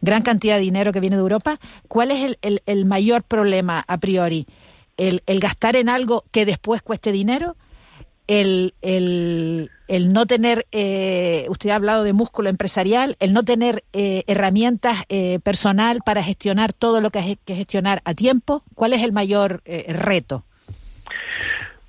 gran 0.00 0.22
cantidad 0.22 0.56
de 0.56 0.62
dinero 0.62 0.92
que 0.92 1.00
viene 1.00 1.16
de 1.16 1.22
Europa, 1.22 1.58
¿cuál 1.88 2.10
es 2.10 2.38
el 2.42 2.84
mayor 2.86 3.22
problema 3.22 3.84
a 3.86 3.98
priori? 3.98 4.46
El, 4.96 5.22
el 5.26 5.40
gastar 5.40 5.76
en 5.76 5.88
algo 5.88 6.24
que 6.30 6.46
después 6.46 6.82
cueste 6.82 7.12
dinero, 7.12 7.56
el, 8.26 8.74
el, 8.82 9.70
el 9.88 10.12
no 10.12 10.26
tener, 10.26 10.66
eh, 10.72 11.46
usted 11.48 11.70
ha 11.70 11.76
hablado 11.76 12.02
de 12.02 12.12
músculo 12.12 12.48
empresarial, 12.48 13.16
el 13.20 13.32
no 13.32 13.44
tener 13.44 13.84
eh, 13.92 14.24
herramientas 14.26 15.04
eh, 15.08 15.38
personal 15.40 16.00
para 16.04 16.22
gestionar 16.22 16.72
todo 16.72 17.00
lo 17.00 17.10
que 17.10 17.18
hay 17.20 17.38
que 17.44 17.54
gestionar 17.54 18.02
a 18.04 18.14
tiempo, 18.14 18.62
¿cuál 18.74 18.92
es 18.92 19.02
el 19.02 19.12
mayor 19.12 19.62
reto? 19.64 20.44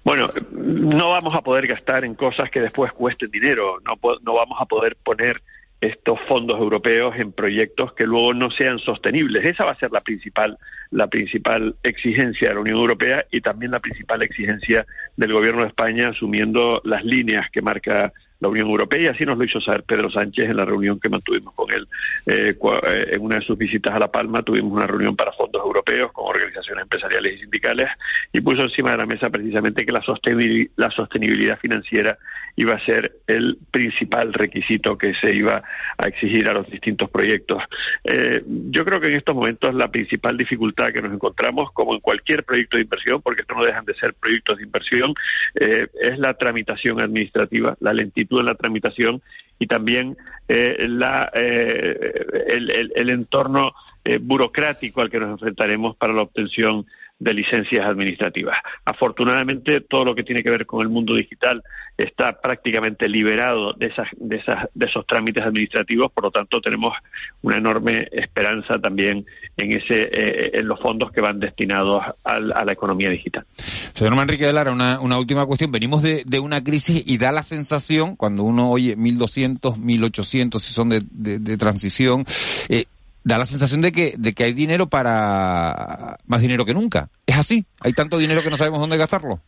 Bueno, 0.03 0.27
no 0.51 1.09
vamos 1.09 1.33
a 1.35 1.41
poder 1.41 1.67
gastar 1.67 2.05
en 2.05 2.15
cosas 2.15 2.49
que 2.49 2.61
después 2.61 2.93
cuesten 2.93 3.29
dinero, 3.29 3.79
no, 3.81 3.93
no 4.21 4.33
vamos 4.33 4.57
a 4.61 4.65
poder 4.65 4.95
poner 5.03 5.41
estos 5.79 6.19
fondos 6.27 6.59
europeos 6.59 7.15
en 7.17 7.31
proyectos 7.31 7.93
que 7.93 8.05
luego 8.05 8.33
no 8.33 8.49
sean 8.51 8.79
sostenibles. 8.79 9.45
Esa 9.45 9.65
va 9.65 9.71
a 9.71 9.79
ser 9.79 9.91
la 9.91 10.01
principal, 10.01 10.57
la 10.89 11.07
principal 11.07 11.75
exigencia 11.83 12.49
de 12.49 12.55
la 12.55 12.61
Unión 12.61 12.77
Europea 12.77 13.25
y 13.31 13.41
también 13.41 13.71
la 13.71 13.79
principal 13.79 14.23
exigencia 14.23 14.85
del 15.15 15.33
Gobierno 15.33 15.61
de 15.61 15.67
España 15.67 16.09
asumiendo 16.09 16.81
las 16.83 17.03
líneas 17.03 17.49
que 17.51 17.61
marca 17.61 18.11
la 18.39 18.49
Unión 18.49 18.67
Europea 18.67 19.01
y 19.01 19.07
así 19.07 19.25
nos 19.25 19.37
lo 19.37 19.43
hizo 19.43 19.59
saber 19.59 19.83
Pedro 19.83 20.11
Sánchez 20.11 20.49
en 20.49 20.57
la 20.57 20.65
reunión 20.65 20.99
que 20.99 21.09
mantuvimos 21.09 21.53
con 21.53 21.71
él. 21.71 21.87
Eh, 22.25 22.53
eh, 22.55 23.07
en 23.11 23.21
una 23.21 23.37
de 23.37 23.41
sus 23.41 23.57
visitas 23.57 23.95
a 23.95 23.99
La 23.99 24.11
Palma 24.11 24.43
tuvimos 24.43 24.71
una 24.71 24.85
reunión 24.87 25.15
para 25.15 25.31
fondos 25.31 25.56
europeos 25.77 26.11
con 26.11 26.27
organizaciones 26.27 26.83
empresariales 26.83 27.35
y 27.35 27.39
sindicales 27.39 27.89
y 28.33 28.41
puso 28.41 28.63
encima 28.63 28.91
de 28.91 28.97
la 28.97 29.05
mesa 29.05 29.29
precisamente 29.29 29.85
que 29.85 29.91
la 29.91 30.91
sostenibilidad 30.91 31.59
financiera 31.59 32.17
iba 32.57 32.75
a 32.75 32.85
ser 32.85 33.17
el 33.27 33.57
principal 33.69 34.33
requisito 34.33 34.97
que 34.97 35.13
se 35.21 35.33
iba 35.33 35.61
a 35.97 36.07
exigir 36.07 36.49
a 36.49 36.53
los 36.53 36.67
distintos 36.69 37.09
proyectos. 37.09 37.63
Eh, 38.03 38.43
yo 38.45 38.83
creo 38.83 38.99
que 38.99 39.07
en 39.07 39.17
estos 39.17 39.35
momentos 39.35 39.73
la 39.75 39.89
principal 39.89 40.35
dificultad 40.35 40.91
que 40.91 41.01
nos 41.01 41.13
encontramos, 41.13 41.71
como 41.71 41.93
en 41.93 41.99
cualquier 41.99 42.43
proyecto 42.43 42.77
de 42.77 42.83
inversión, 42.83 43.21
porque 43.21 43.41
esto 43.41 43.53
no 43.53 43.63
dejan 43.63 43.85
de 43.85 43.93
ser 43.93 44.15
proyectos 44.15 44.57
de 44.57 44.63
inversión, 44.63 45.13
eh, 45.55 45.87
es 46.01 46.17
la 46.17 46.33
tramitación 46.33 46.99
administrativa, 46.99 47.77
la 47.79 47.93
lentitud 47.93 48.39
en 48.39 48.47
la 48.47 48.55
tramitación 48.55 49.21
y 49.59 49.67
también 49.67 50.17
eh, 50.47 50.85
la, 50.87 51.31
el, 51.33 52.91
el, 52.95 53.09
entorno 53.09 53.73
burocrático 54.19 55.01
al 55.01 55.09
que 55.09 55.19
nos 55.19 55.31
enfrentaremos 55.31 55.95
para 55.97 56.13
la 56.13 56.21
obtención 56.21 56.85
de 57.19 57.33
licencias 57.33 57.85
administrativas. 57.85 58.57
Afortunadamente, 58.85 59.81
todo 59.81 60.05
lo 60.05 60.15
que 60.15 60.23
tiene 60.23 60.43
que 60.43 60.51
ver 60.51 60.65
con 60.65 60.81
el 60.81 60.89
mundo 60.89 61.15
digital 61.15 61.63
está 61.97 62.39
prácticamente 62.39 63.09
liberado 63.09 63.73
de, 63.73 63.87
esas, 63.87 64.07
de, 64.17 64.35
esas, 64.35 64.67
de 64.75 64.85
esos 64.85 65.05
trámites 65.07 65.43
administrativos, 65.43 66.11
por 66.11 66.25
lo 66.25 66.31
tanto, 66.31 66.61
tenemos 66.61 66.93
una 67.41 67.57
enorme 67.57 68.07
esperanza 68.11 68.79
también 68.79 69.25
en, 69.57 69.71
ese, 69.71 70.09
eh, 70.11 70.51
en 70.53 70.67
los 70.67 70.79
fondos 70.79 71.11
que 71.11 71.21
van 71.21 71.39
destinados 71.39 72.03
a, 72.23 72.39
la 72.39 72.71
economía 72.71 73.09
digital. 73.09 73.45
Señor 73.93 74.15
Manrique 74.15 74.45
de 74.45 74.53
Lara, 74.53 74.71
una, 74.71 74.99
una 74.99 75.17
última 75.17 75.45
cuestión. 75.47 75.71
Venimos 75.71 76.03
de, 76.03 76.39
una 76.39 76.63
crisis 76.63 77.03
y 77.07 77.17
da 77.17 77.31
la 77.31 77.41
sensación, 77.41 78.15
cuando 78.15 78.43
uno 78.43 78.69
oye 78.69 78.95
1.200, 78.95 79.59
1.800, 79.77 80.59
si 80.59 80.71
son 80.71 80.89
de, 80.89 81.01
de, 81.09 81.57
transición, 81.57 82.25
eh, 82.69 82.85
da 83.27 83.37
la 83.37 83.45
sensación 83.45 83.81
de 83.81 83.91
que, 83.91 84.13
de 84.17 84.33
que 84.33 84.45
hay 84.45 84.53
dinero 84.53 84.87
para 84.87 86.15
más 86.25 86.41
dinero 86.41 86.65
que 86.65 86.73
nunca. 86.73 87.09
¿Es 87.25 87.37
así? 87.37 87.65
¿Hay 87.81 87.91
tanto 87.91 88.17
dinero 88.17 88.41
que 88.41 88.49
no 88.49 88.57
sabemos 88.57 88.79
dónde 88.79 88.97
gastarlo? 88.97 89.41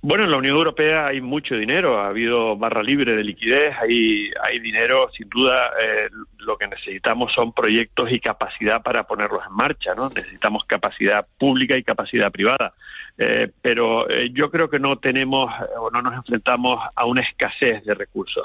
Bueno, 0.00 0.24
en 0.24 0.30
la 0.30 0.36
Unión 0.36 0.56
Europea 0.56 1.06
hay 1.08 1.20
mucho 1.20 1.56
dinero, 1.56 2.00
ha 2.00 2.08
habido 2.08 2.56
barra 2.56 2.82
libre 2.82 3.14
de 3.16 3.24
liquidez, 3.24 3.74
hay, 3.76 4.30
hay 4.42 4.60
dinero, 4.60 5.10
sin 5.16 5.28
duda 5.28 5.70
eh, 5.82 6.08
lo 6.38 6.56
que 6.56 6.68
necesitamos 6.68 7.32
son 7.34 7.52
proyectos 7.52 8.10
y 8.12 8.20
capacidad 8.20 8.82
para 8.82 9.04
ponerlos 9.04 9.42
en 9.46 9.54
marcha, 9.54 9.94
¿no? 9.94 10.08
Necesitamos 10.10 10.64
capacidad 10.64 11.26
pública 11.38 11.76
y 11.76 11.82
capacidad 11.82 12.30
privada, 12.30 12.72
eh, 13.18 13.50
pero 13.60 14.08
eh, 14.08 14.30
yo 14.32 14.50
creo 14.50 14.70
que 14.70 14.78
no 14.78 14.96
tenemos 14.96 15.50
o 15.78 15.90
no 15.90 16.00
nos 16.02 16.14
enfrentamos 16.14 16.78
a 16.94 17.04
una 17.04 17.22
escasez 17.22 17.84
de 17.84 17.94
recursos 17.94 18.44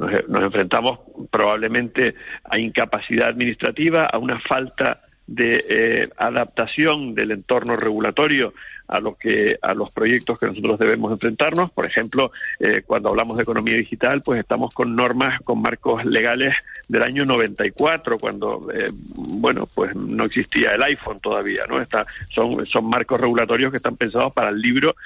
nos, 0.00 0.42
enfrentamos 0.42 1.00
probablemente 1.30 2.14
a 2.44 2.58
incapacidad 2.58 3.28
administrativa, 3.28 4.06
a 4.06 4.18
una 4.18 4.40
falta 4.40 5.02
de 5.26 5.64
eh, 5.68 6.08
adaptación 6.16 7.14
del 7.14 7.30
entorno 7.30 7.76
regulatorio 7.76 8.52
a 8.88 8.98
lo 8.98 9.14
que 9.14 9.56
a 9.62 9.72
los 9.74 9.92
proyectos 9.92 10.36
que 10.40 10.46
nosotros 10.46 10.76
debemos 10.80 11.12
enfrentarnos. 11.12 11.70
Por 11.70 11.86
ejemplo, 11.86 12.32
eh, 12.58 12.82
cuando 12.84 13.10
hablamos 13.10 13.36
de 13.36 13.44
economía 13.44 13.76
digital, 13.76 14.22
pues 14.24 14.40
estamos 14.40 14.74
con 14.74 14.96
normas, 14.96 15.40
con 15.42 15.62
marcos 15.62 16.04
legales 16.04 16.56
del 16.88 17.04
año 17.04 17.24
94, 17.24 18.18
cuando 18.18 18.68
eh, 18.74 18.90
bueno, 18.92 19.68
pues 19.72 19.94
no 19.94 20.24
existía 20.24 20.70
el 20.70 20.82
iPhone 20.82 21.20
todavía, 21.20 21.62
¿no? 21.68 21.80
Está, 21.80 22.04
son 22.30 22.66
son 22.66 22.86
marcos 22.86 23.20
regulatorios 23.20 23.70
que 23.70 23.76
están 23.76 23.96
pensados 23.96 24.32
para 24.32 24.48
el 24.48 24.60
libro 24.60 24.96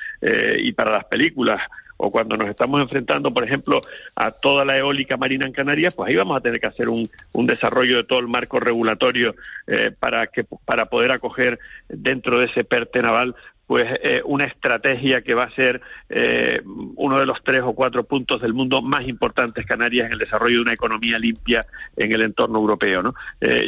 y 0.57 0.73
para 0.73 0.93
las 0.93 1.05
películas 1.05 1.61
o 1.97 2.11
cuando 2.11 2.37
nos 2.37 2.49
estamos 2.49 2.81
enfrentando, 2.81 3.33
por 3.33 3.45
ejemplo, 3.45 3.81
a 4.17 4.31
toda 4.31 4.65
la 4.65 4.77
eólica 4.77 5.17
marina 5.17 5.47
en 5.47 5.53
Canarias, 5.53 5.95
pues 5.95 6.09
ahí 6.09 6.17
vamos 6.17 6.37
a 6.37 6.41
tener 6.41 6.61
que 6.61 6.67
hacer 6.67 6.89
un, 6.89 7.09
un 7.33 7.47
desarrollo 7.47 7.99
de 7.99 8.05
todo 8.05 8.19
el 8.19 8.29
marco 8.29 8.61
regulatorio 8.61 9.35
eh, 9.67 9.91
para 9.99 10.27
que 10.27 10.45
para 10.65 10.87
poder 10.87 11.13
acoger 11.13 11.59
dentro 11.89 12.39
de 12.39 12.47
ese 12.47 12.65
PERTE 12.65 13.03
naval 13.03 13.35
pues 13.67 13.87
eh, 14.03 14.21
una 14.27 14.45
estrategia 14.45 15.23
que 15.23 15.33
va 15.33 15.45
a 15.45 15.55
ser 15.55 15.81
eh, 16.11 16.61
uno 16.97 17.19
de 17.19 17.25
los 17.25 17.43
tres 17.43 17.63
o 17.65 17.73
cuatro 17.73 18.05
puntos 18.05 18.43
del 18.43 18.53
mundo 18.53 18.83
más 18.83 19.09
importantes 19.09 19.65
Canarias 19.65 20.07
en 20.07 20.13
el 20.13 20.19
desarrollo 20.19 20.57
de 20.57 20.63
una 20.63 20.75
economía 20.75 21.19
limpia 21.19 21.61
en 21.97 22.13
el 22.13 22.23
entorno 22.23 22.59
europeo. 22.59 23.03
¿no? 23.03 23.15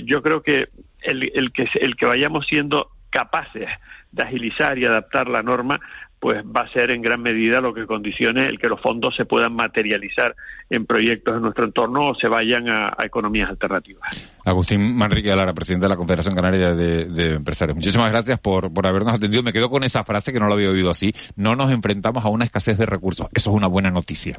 yo 0.05 0.23
creo 0.23 0.43
que 0.43 0.69
el, 1.01 1.31
el 1.35 1.53
que 1.53 1.67
el 1.81 1.97
que 1.97 2.05
vayamos 2.05 2.47
siendo 2.47 2.91
capaces 3.11 3.69
de 4.13 4.23
agilizar 4.23 4.79
y 4.79 4.85
adaptar 4.85 5.29
la 5.29 5.43
norma 5.43 5.81
pues 6.19 6.45
va 6.45 6.63
a 6.63 6.73
ser 6.73 6.91
en 6.91 7.03
gran 7.03 7.21
medida 7.21 7.61
lo 7.61 7.75
que 7.75 7.87
condicione 7.87 8.47
el 8.47 8.59
que 8.59 8.69
los 8.69 8.81
fondos 8.81 9.15
se 9.17 9.25
puedan 9.25 9.55
materializar 9.55 10.35
en 10.71 10.87
proyectos 10.87 11.37
en 11.37 11.43
nuestro 11.43 11.65
entorno 11.65 12.11
o 12.11 12.15
se 12.15 12.29
vayan 12.29 12.69
a, 12.69 12.97
economías 13.05 13.51
alternativas. 13.51 14.03
Agustín 14.45 14.97
Manrique 14.97 15.31
Alara, 15.31 15.53
presidente 15.53 15.85
de 15.85 15.91
la 15.91 15.97
Confederación 15.97 16.35
Canaria 16.35 16.75
de, 16.75 17.35
Empresarios. 17.35 17.77
Muchísimas 17.77 18.11
gracias 18.11 18.39
por, 18.39 18.73
por 18.73 18.87
habernos 18.87 19.15
atendido. 19.15 19.43
Me 19.43 19.53
quedo 19.53 19.71
con 19.71 19.85
esa 19.85 20.05
frase 20.05 20.33
que 20.33 20.41
no 20.41 20.47
lo 20.47 20.55
había 20.55 20.71
oído 20.71 20.91
así. 20.91 21.13
No 21.37 21.55
nos 21.55 21.71
enfrentamos 21.71 22.25
a 22.25 22.29
una 22.29 22.45
escasez 22.45 22.79
de 22.79 22.87
recursos. 22.87 23.29
Eso 23.33 23.51
es 23.51 23.57
una 23.57 23.67
buena 23.67 23.91
noticia. 23.91 24.37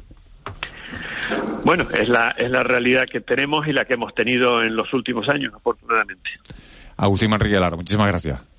Bueno, 1.64 1.86
es 1.92 2.10
la, 2.10 2.32
es 2.32 2.50
la 2.50 2.64
realidad 2.64 3.04
que 3.12 3.22
tenemos 3.22 3.68
y 3.68 3.74
la 3.74 3.86
que 3.86 3.94
hemos 3.94 4.14
tenido 4.16 4.64
en 4.64 4.76
los 4.76 4.94
últimos 4.94 5.28
años, 5.30 5.54
afortunadamente. 5.54 6.30
Agustín 6.96 7.30
Manrique 7.30 7.58
Alara, 7.58 7.76
muchísimas 7.76 8.08
gracias. 8.08 8.57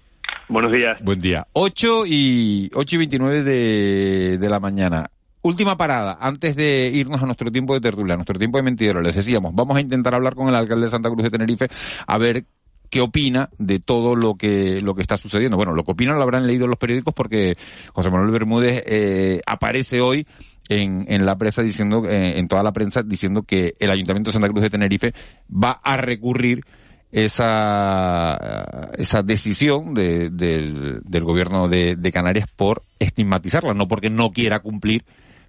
Buenos 0.49 0.73
días. 0.73 0.99
Buen 1.03 1.21
día. 1.21 1.47
8 1.53 2.05
y, 2.07 2.71
8 2.75 2.95
y 2.95 2.99
29 2.99 3.43
de, 3.43 4.39
de 4.39 4.49
la 4.49 4.61
mañana. 4.61 5.11
Última 5.43 5.77
parada, 5.77 6.19
antes 6.21 6.57
de 6.57 6.91
irnos 6.93 7.23
a 7.23 7.27
nuestro 7.27 7.53
tiempo 7.53 7.75
de 7.75 7.81
tertulia, 7.81 8.15
a 8.15 8.17
nuestro 8.17 8.39
tiempo 8.39 8.59
de 8.59 8.65
mentidero, 8.65 9.01
les 9.01 9.15
decíamos, 9.15 9.55
vamos 9.55 9.77
a 9.77 9.81
intentar 9.81 10.15
hablar 10.15 10.35
con 10.35 10.49
el 10.49 10.55
alcalde 10.55 10.87
de 10.87 10.91
Santa 10.91 11.11
Cruz 11.11 11.23
de 11.23 11.31
Tenerife 11.31 11.69
a 12.07 12.19
ver 12.19 12.45
qué 12.91 13.01
opina 13.01 13.51
de 13.59 13.79
todo 13.79 14.17
lo 14.17 14.35
que 14.37 14.81
lo 14.81 14.95
que 14.95 15.03
está 15.03 15.17
sucediendo. 15.17 15.57
Bueno, 15.57 15.75
lo 15.75 15.85
que 15.85 15.93
opina 15.93 16.15
lo 16.15 16.23
habrán 16.23 16.47
leído 16.47 16.65
en 16.65 16.71
los 16.71 16.79
periódicos 16.79 17.15
porque 17.15 17.57
José 17.93 18.11
Manuel 18.11 18.31
Bermúdez 18.31 18.83
eh, 18.87 19.41
aparece 19.47 20.01
hoy 20.01 20.27
en, 20.69 21.05
en 21.09 21.25
la 21.25 21.37
prensa 21.37 21.63
diciendo, 21.63 22.05
eh, 22.09 22.39
en 22.39 22.49
toda 22.49 22.63
la 22.63 22.73
prensa 22.73 23.03
diciendo 23.03 23.43
que 23.43 23.75
el 23.79 23.91
Ayuntamiento 23.91 24.31
de 24.31 24.33
Santa 24.33 24.49
Cruz 24.49 24.63
de 24.63 24.71
Tenerife 24.71 25.15
va 25.51 25.73
a 25.83 25.97
recurrir 25.97 26.65
esa, 27.12 28.90
esa 28.97 29.23
decisión 29.23 29.94
de, 29.94 30.31
del, 30.31 31.01
del 31.05 31.25
gobierno 31.25 31.68
de, 31.68 31.97
de 31.97 32.12
Canarias 32.12 32.47
por 32.55 32.85
estigmatizarla, 32.99 33.75
no 33.75 33.88
porque 33.88 34.11
no 34.11 34.31
quiera 34.31 34.61
cumplir 34.61 35.05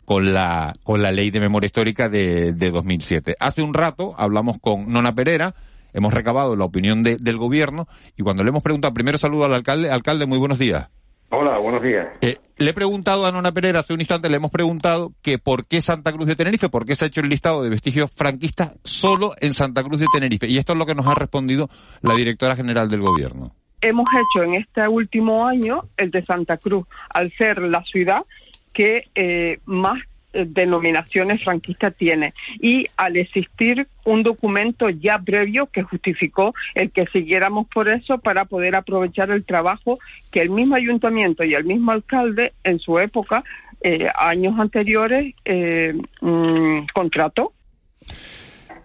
con 0.06 0.34
la, 0.34 0.74
con 0.84 1.02
la 1.02 1.12
ley 1.12 1.30
de 1.30 1.40
memoria 1.40 1.68
histórica 1.68 2.10
de, 2.10 2.54
de 2.54 2.72
2007. 2.72 3.36
Hace 3.40 3.62
un 3.62 3.74
rato 3.74 4.16
hablamos 4.18 4.58
con 4.60 4.92
Nona 4.92 5.14
Pereira, 5.14 5.54
hemos 5.94 6.14
recabado 6.14 6.56
la 6.56 6.66
opinión 6.66 7.04
de, 7.04 7.18
del 7.18 7.38
gobierno 7.38 7.88
y 8.18 8.24
cuando 8.24 8.44
le 8.44 8.50
hemos 8.50 8.64
preguntado, 8.64 8.94
primero 8.94 9.18
saludo 9.18 9.46
al 9.46 9.54
alcalde, 9.54 9.92
alcalde, 9.92 10.26
muy 10.26 10.38
buenos 10.38 10.60
días. 10.60 10.88
Hola, 11.32 11.60
buenos 11.60 11.84
días. 11.84 12.08
Eh, 12.22 12.38
le 12.58 12.72
he 12.72 12.74
preguntado 12.74 13.26
a 13.26 13.32
Nona 13.32 13.52
Pereira 13.52 13.82
hace 13.82 13.94
un 13.94 14.00
instante, 14.00 14.30
le 14.30 14.38
hemos 14.38 14.50
preguntado 14.50 15.14
que 15.22 15.38
por 15.38 15.68
qué 15.68 15.80
Santa 15.80 16.12
Cruz 16.12 16.28
de 16.28 16.36
Tenerife, 16.36 16.70
por 16.70 16.88
qué 16.88 16.96
se 16.96 17.06
ha 17.06 17.08
hecho 17.08 17.22
el 17.22 17.30
listado 17.30 17.62
de 17.62 17.70
vestigios 17.70 18.10
franquistas 18.16 18.74
solo 18.84 19.34
en 19.40 19.54
Santa 19.54 19.84
Cruz 19.84 20.00
de 20.00 20.08
Tenerife. 20.12 20.48
Y 20.48 20.58
esto 20.58 20.74
es 20.74 20.80
lo 20.80 20.88
que 20.88 20.96
nos 20.96 21.06
ha 21.06 21.14
respondido 21.14 21.70
la 22.02 22.16
directora 22.16 22.56
general 22.56 22.90
del 22.90 23.02
gobierno. 23.02 23.54
Hemos 23.80 24.08
hecho 24.12 24.44
en 24.44 24.56
este 24.56 24.88
último 24.88 25.46
año 25.46 25.84
el 25.98 26.10
de 26.10 26.26
Santa 26.26 26.58
Cruz, 26.58 26.88
al 27.10 27.32
ser 27.34 27.62
la 27.62 27.84
ciudad 27.84 28.26
que 28.74 29.04
eh, 29.14 29.60
más 29.66 30.00
denominaciones 30.34 31.44
franquistas 31.44 31.96
tiene 31.96 32.34
y 32.60 32.88
al 32.98 33.18
existir 33.18 33.88
un 34.06 34.24
documento 34.24 34.90
ya 34.90 35.20
previo 35.20 35.68
que 35.68 35.84
justificó 35.84 36.54
el 36.76 36.92
que 36.92 37.08
siguiéramos 37.08 37.68
por 37.68 37.90
eso 37.90 38.18
para 38.20 38.46
poder 38.46 38.76
aprovechar 38.76 39.32
el 39.32 39.44
trabajo 39.44 40.00
que 40.32 40.42
el 40.42 40.50
mismo 40.50 40.76
ayuntamiento 40.76 41.44
y 41.44 41.54
el 41.54 41.66
mismo 41.66 41.92
alcalde 41.92 42.54
en 42.64 42.80
su 42.80 43.00
época, 43.00 43.44
eh, 43.82 44.08
años 44.18 44.60
anteriores, 44.60 45.34
eh, 45.46 45.94
mm, 46.22 46.88
contrató. 46.94 47.54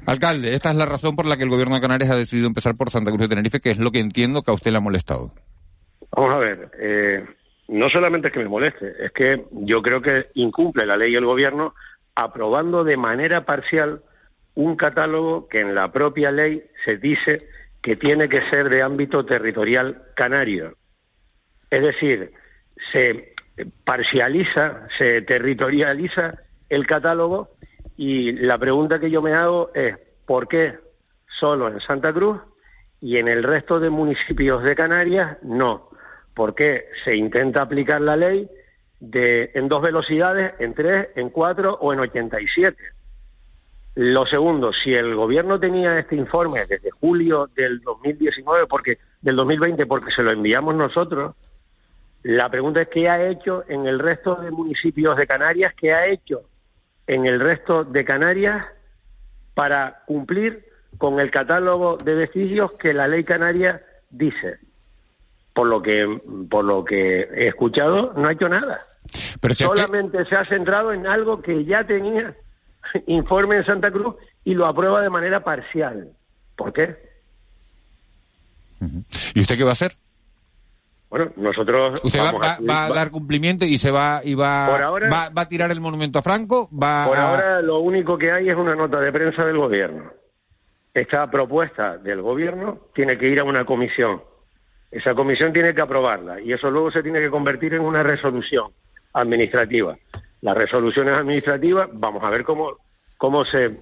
Alcalde, 0.07 0.55
esta 0.55 0.71
es 0.71 0.77
la 0.77 0.87
razón 0.87 1.17
por 1.17 1.27
la 1.27 1.37
que 1.37 1.45
el 1.45 1.49
gobierno 1.49 1.75
de 1.75 1.81
Canarias 1.81 2.11
ha 2.11 2.17
decidido 2.17 2.47
empezar 2.47 2.77
por 2.77 2.91
Santa 2.91 3.11
Cruz 3.11 3.23
de 3.23 3.29
Tenerife, 3.29 3.61
que 3.61 3.71
es 3.71 3.79
lo 3.79 3.91
que 3.91 4.01
entiendo 4.01 4.43
que 4.43 4.51
a 4.51 4.55
usted 4.55 4.71
le 4.71 4.79
ha 4.79 4.81
molestado. 4.81 5.33
Vamos 6.13 6.35
a 6.35 6.39
ver, 6.39 6.71
eh, 6.79 7.25
no 7.69 7.89
solamente 7.89 8.29
es 8.29 8.35
que 8.35 8.41
me 8.41 8.49
moleste, 8.49 8.95
es 9.05 9.13
que 9.13 9.45
yo 9.53 9.83
creo 9.83 10.03
que 10.03 10.27
incumple 10.35 10.87
la 10.87 10.97
ley 10.97 11.15
el 11.15 11.25
gobierno 11.25 11.75
aprobando 12.15 12.85
de 12.85 12.97
manera 12.97 13.45
parcial 13.45 14.03
un 14.55 14.77
catálogo 14.77 15.49
que 15.49 15.61
en 15.61 15.75
la 15.75 15.91
propia 15.91 16.31
ley 16.31 16.63
se 16.85 16.97
dice 16.97 17.49
que 17.83 17.97
tiene 17.97 18.29
que 18.29 18.49
ser 18.51 18.69
de 18.69 18.83
ámbito 18.83 19.25
territorial 19.25 20.03
canario. 20.15 20.77
Es 21.71 21.83
decir, 21.83 22.33
se 22.93 23.35
parcializa, 23.85 24.89
se 24.99 25.23
territorializa 25.23 26.35
el 26.69 26.87
catálogo 26.87 27.51
y 27.97 28.33
la 28.33 28.59
pregunta 28.59 28.99
que 28.99 29.11
yo 29.11 29.23
me 29.23 29.33
hago 29.33 29.71
es 29.75 29.97
¿por 30.27 30.49
qué 30.49 30.75
solo 31.41 31.69
en 31.69 31.81
Santa 31.81 32.13
Cruz 32.13 32.41
y 33.01 33.19
en 33.19 33.29
el 33.29 33.43
resto 33.43 33.79
de 33.81 33.91
municipios 33.91 34.63
de 34.63 34.75
Canarias 34.75 35.39
no? 35.43 35.91
Porque 36.35 36.87
se 37.05 37.15
intenta 37.15 37.63
aplicar 37.63 38.01
la 38.01 38.17
ley 38.17 38.49
de, 39.01 39.51
en 39.55 39.69
dos 39.69 39.83
velocidades, 39.83 40.55
en 40.59 40.75
tres, 40.75 41.09
en 41.15 41.31
cuatro 41.31 41.77
o 41.81 41.93
en 41.93 42.01
87. 42.01 42.77
Lo 43.97 44.27
segundo, 44.27 44.73
si 44.73 44.93
el 44.93 45.15
gobierno 45.15 45.61
tenía 45.61 45.99
este 45.99 46.17
informe 46.17 46.67
desde 46.69 46.91
julio 46.91 47.49
del 47.55 47.81
2019, 47.81 48.67
porque 48.67 48.99
del 49.21 49.37
2020, 49.37 49.87
porque 49.87 50.11
se 50.11 50.23
lo 50.23 50.33
enviamos 50.33 50.75
nosotros, 50.75 51.37
la 52.25 52.49
pregunta 52.49 52.83
es 52.83 52.89
qué 52.89 53.09
ha 53.09 53.29
hecho 53.29 53.65
en 53.69 53.87
el 53.87 53.99
resto 53.99 54.37
de 54.37 54.51
municipios 54.51 55.17
de 55.17 55.27
Canarias, 55.27 55.75
qué 55.77 55.93
ha 55.93 56.07
hecho 56.07 56.43
en 57.07 57.27
el 57.27 57.39
resto 57.39 57.85
de 57.85 58.05
Canarias 58.05 58.65
para 59.53 60.03
cumplir 60.07 60.65
con 60.99 61.21
el 61.21 61.31
catálogo 61.31 61.97
de 61.99 62.15
vestigios 62.15 62.73
que 62.73 62.93
la 62.93 63.07
ley 63.07 63.25
canaria 63.25 63.83
dice 64.11 64.59
por 65.55 65.69
lo 65.69 65.81
que 65.81 66.21
por 66.51 66.65
lo 66.65 66.85
que 66.85 67.21
he 67.21 67.49
escuchado 67.49 68.13
no 68.15 68.29
ha 68.29 68.33
hecho 68.33 68.49
nada 68.49 68.87
Pero 69.41 69.55
solamente 69.55 70.25
se 70.25 70.35
ha 70.35 70.45
centrado 70.47 70.93
en 70.93 71.07
algo 71.07 71.41
que 71.41 71.65
ya 71.65 71.85
tenía 71.85 72.35
informe 73.07 73.57
en 73.57 73.65
Santa 73.65 73.91
Cruz 73.91 74.17
y 74.45 74.53
lo 74.55 74.67
aprueba 74.67 75.01
de 75.01 75.09
manera 75.09 75.43
parcial 75.43 76.11
¿por 76.57 76.73
qué? 76.73 76.97
¿y 79.35 79.41
usted 79.41 79.57
qué 79.57 79.65
va 79.65 79.71
a 79.71 79.73
hacer? 79.73 79.93
Bueno, 81.09 81.31
nosotros 81.37 82.01
usted 82.03 82.21
va, 82.21 82.85
a, 82.85 82.89
dar 82.89 83.11
cumplimiento 83.11 83.65
y 83.65 83.79
se 83.79 83.91
va 83.91 84.21
y 84.23 84.35
va, 84.35 84.91
va, 85.09 85.31
a 85.35 85.49
tirar 85.49 85.71
el 85.71 85.81
monumento 85.81 86.19
a 86.19 86.23
Franco 86.23 86.69
va 86.71 87.07
por 87.07 87.17
ahora 87.17 87.63
lo 87.63 87.79
único 87.79 88.19
que 88.19 88.33
hay 88.33 88.49
es 88.49 88.55
una 88.55 88.75
nota 88.75 88.99
de 88.99 89.13
prensa 89.13 89.45
del 89.45 89.57
gobierno 89.57 90.11
esta 90.93 91.31
propuesta 91.31 91.99
del 91.99 92.21
gobierno 92.21 92.81
tiene 92.95 93.17
que 93.17 93.29
ir 93.29 93.41
a 93.41 93.45
una 93.45 93.65
comisión 93.65 94.23
esa 94.95 95.13
comisión 95.13 95.53
tiene 95.53 95.75
que 95.75 95.83
aprobarla 95.83 96.41
y 96.41 96.53
eso 96.53 96.71
luego 96.71 96.93
se 96.93 97.03
tiene 97.03 97.19
que 97.19 97.29
convertir 97.29 97.75
en 97.75 97.81
una 97.81 98.05
resolución 98.05 98.71
administrativa. 99.13 99.97
Las 100.41 100.57
resoluciones 100.57 101.15
administrativas, 101.15 101.89
vamos 101.93 102.23
a 102.23 102.31
ver 102.31 102.45
cómo, 102.45 102.77
cómo, 103.17 103.45
se, 103.45 103.77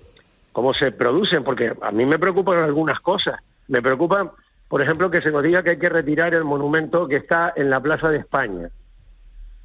cómo 0.52 0.72
se 0.72 0.90
producen, 0.90 1.44
porque 1.44 1.70
a 1.82 1.90
mí 1.90 2.06
me 2.06 2.18
preocupan 2.18 2.60
algunas 2.60 2.98
cosas. 3.00 3.38
Me 3.68 3.82
preocupa, 3.82 4.32
por 4.68 4.80
ejemplo, 4.80 5.10
que 5.10 5.20
se 5.20 5.30
nos 5.30 5.42
diga 5.42 5.62
que 5.62 5.70
hay 5.70 5.78
que 5.78 5.90
retirar 5.90 6.32
el 6.32 6.44
monumento 6.44 7.06
que 7.06 7.16
está 7.16 7.52
en 7.56 7.68
la 7.68 7.80
Plaza 7.80 8.08
de 8.08 8.16
España. 8.16 8.70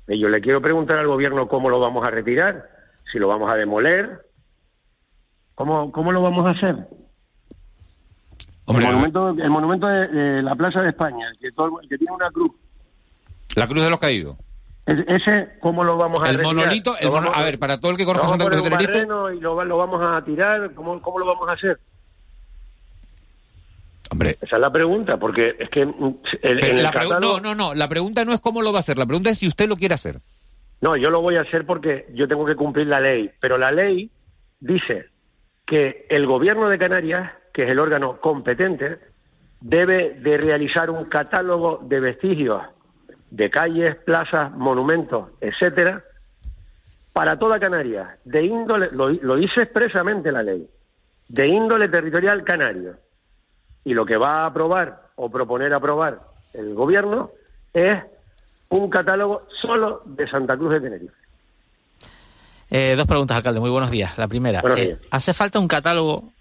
Y 0.10 0.20
yo 0.20 0.28
le 0.28 0.42
quiero 0.42 0.62
preguntar 0.62 0.98
al 0.98 1.08
gobierno 1.08 1.48
cómo 1.48 1.70
lo 1.70 1.80
vamos 1.80 2.06
a 2.06 2.12
retirar, 2.12 2.68
si 3.10 3.20
lo 3.20 3.30
vamos 3.30 3.50
a 3.54 3.56
demoler, 3.56 4.20
cómo, 5.56 5.94
cómo 5.94 6.12
lo 6.12 6.22
vamos 6.22 6.46
a 6.46 6.50
hacer 6.50 6.76
el 8.68 8.86
monumento, 8.86 9.30
el 9.30 9.50
monumento 9.50 9.88
de, 9.88 10.42
la 10.44 10.56
Plaza 10.56 10.82
de 10.82 10.90
España, 10.90 11.32
que, 11.40 11.50
que 11.90 11.98
tiene 11.98 12.14
una 12.14 12.30
cruz. 12.32 12.52
La 13.56 13.68
cruz 13.68 13.84
de 13.84 13.90
los 13.90 14.00
caídos. 14.00 14.38
ese, 14.86 15.50
¿cómo 15.62 15.84
lo 15.84 15.98
vamos 15.98 16.24
a 16.24 16.30
El 16.30 16.42
monolito, 16.42 16.94
a, 17.34 17.44
ver, 17.44 17.60
para 17.60 17.80
todo 17.80 17.92
el 17.92 17.98
que 17.98 18.06
conozca 18.06 18.28
Santa 18.28 18.46
Cruz 18.46 18.64
de 18.64 18.70
Tenerife. 18.70 19.00
Y 19.36 19.40
lo, 19.40 19.64
lo, 19.64 19.78
vamos 19.78 20.02
a 20.04 20.24
tirar, 20.24 20.74
¿cómo, 20.74 21.02
¿cómo 21.02 21.20
lo 21.20 21.26
vamos 21.26 21.48
a 21.50 21.54
hacer? 21.54 21.80
Hombre. 24.10 24.38
Esa 24.42 24.56
es 24.56 24.62
la 24.62 24.72
pregunta, 24.72 25.18
porque 25.18 25.56
es 25.60 25.70
que. 25.70 25.82
El, 25.82 26.90
No, 27.20 27.40
no, 27.40 27.56
no. 27.56 27.74
La 27.74 27.90
pregunta 27.90 28.26
no 28.26 28.34
es 28.34 28.40
cómo 28.40 28.62
lo 28.62 28.72
va 28.72 28.80
a 28.80 28.82
hacer. 28.82 28.98
La 28.98 29.06
pregunta 29.06 29.30
es 29.30 29.40
si 29.40 29.48
usted 29.48 29.68
lo 29.68 29.76
quiere 29.76 29.96
hacer. 29.96 30.20
No, 30.80 30.96
yo 30.96 31.10
lo 31.10 31.22
voy 31.22 31.36
a 31.38 31.42
hacer 31.42 31.66
porque 31.66 32.08
yo 32.14 32.28
tengo 32.28 32.46
que 32.46 32.56
cumplir 32.56 32.88
la 32.88 33.00
ley. 33.00 33.32
Pero 33.42 33.58
la 33.58 33.72
ley 33.72 34.12
dice 34.60 35.08
que 35.66 36.06
el 36.10 36.26
gobierno 36.26 36.70
de 36.70 36.78
Canarias 36.78 37.32
que 37.58 37.63
es 37.63 37.70
el 37.72 37.80
órgano 37.80 38.17
competente, 38.22 39.00
debe 39.60 40.13
de 40.20 40.38
realizar 40.38 40.91
un 40.91 41.06
catálogo 41.06 41.80
de 41.82 42.00
vestigios 42.00 42.62
de 43.32 43.50
calles, 43.50 43.96
plazas, 43.96 44.52
monumentos, 44.52 45.30
etcétera, 45.41 46.04
para 47.13 47.39
toda 47.39 47.60
Canarias, 47.60 48.10
de 48.26 48.46
índole, 48.46 48.89
lo, 48.91 49.36
dice 49.36 49.63
expresamente 49.63 50.32
la 50.32 50.43
ley, 50.43 50.70
de 51.30 51.48
índole 51.48 51.89
territorial 51.89 52.43
canario. 52.43 52.98
Y 53.84 53.96
lo 53.96 54.06
que 54.06 54.17
va 54.17 54.43
a 54.43 54.46
aprobar 54.46 55.08
o 55.15 55.28
proponer 55.32 55.74
aprobar 55.74 56.20
el 56.54 56.76
gobierno 56.76 57.32
es 57.74 58.04
un 58.70 58.88
catálogo 58.88 59.48
solo 59.63 60.04
de 60.06 60.30
Santa 60.30 60.56
Cruz 60.56 60.74
de 60.74 60.82
Tenerife. 60.82 61.15
Eh, 62.70 62.96
dos 62.96 63.08
preguntas, 63.08 63.36
alcalde. 63.36 63.60
Muy 63.60 63.72
buenos 63.72 63.89
días. 63.89 64.15
La 64.20 64.28
primera, 64.28 64.62
eh, 64.78 65.00
¿hace 65.10 65.34
falta 65.34 65.58
un 65.58 65.67
catálogo 65.67 66.37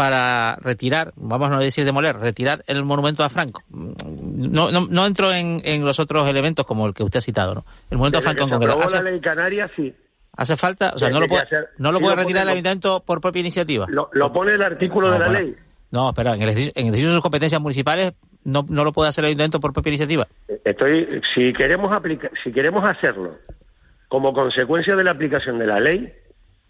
para 0.00 0.56
retirar, 0.56 1.12
vamos 1.14 1.52
a 1.52 1.58
decir 1.58 1.84
demoler, 1.84 2.16
retirar 2.16 2.64
el 2.66 2.84
monumento 2.84 3.22
a 3.22 3.28
Franco. 3.28 3.62
No, 3.68 4.70
no, 4.70 4.86
no 4.88 5.06
entro 5.06 5.30
en, 5.30 5.60
en, 5.62 5.84
los 5.84 6.00
otros 6.00 6.26
elementos 6.26 6.64
como 6.64 6.86
el 6.86 6.94
que 6.94 7.02
usted 7.02 7.18
ha 7.18 7.20
citado, 7.20 7.54
¿no? 7.54 7.64
El 7.90 7.98
monumento 7.98 8.16
a 8.16 8.22
Franco 8.22 8.44
en 8.44 8.48
concreto. 8.48 8.80
¿Hace, 8.80 9.02
la 9.02 9.10
ley 9.10 9.20
canaria, 9.20 9.70
sí. 9.76 9.94
¿Hace 10.34 10.56
falta? 10.56 10.92
O 10.94 10.98
sea, 10.98 11.10
no 11.10 11.20
lo 11.20 11.26
puede, 11.26 11.44
no 11.76 11.92
lo 11.92 12.00
puede 12.00 12.16
retirar 12.16 12.44
el 12.44 12.48
ayuntamiento 12.48 13.00
por 13.04 13.20
propia 13.20 13.40
iniciativa. 13.40 13.88
Lo, 13.90 14.32
pone 14.32 14.54
el 14.54 14.62
artículo 14.62 15.10
de 15.10 15.18
la 15.18 15.28
ley. 15.28 15.54
No, 15.90 16.08
espera, 16.08 16.34
en 16.34 16.40
el, 16.40 16.48
ejercicio, 16.48 16.82
de 16.82 17.12
sus 17.12 17.20
competencias 17.20 17.60
municipales 17.60 18.14
no, 18.42 18.64
no 18.70 18.84
lo 18.84 18.92
puede 18.92 19.10
hacer 19.10 19.24
el 19.24 19.28
ayuntamiento 19.28 19.60
por 19.60 19.74
propia 19.74 19.90
iniciativa. 19.90 20.26
Estoy, 20.64 21.20
si 21.34 21.52
queremos 21.52 21.92
aplicar, 21.92 22.30
si 22.42 22.52
queremos 22.52 22.88
hacerlo 22.88 23.36
como 24.08 24.32
consecuencia 24.32 24.96
de 24.96 25.04
la 25.04 25.10
aplicación 25.10 25.58
de 25.58 25.66
la 25.66 25.78
ley, 25.78 26.10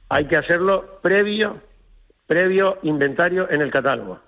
hay 0.08 0.26
que 0.26 0.36
hacerlo 0.36 0.98
previo 1.00 1.69
previo 2.30 2.78
inventario 2.84 3.50
en 3.50 3.60
el 3.60 3.72
catálogo. 3.72 4.20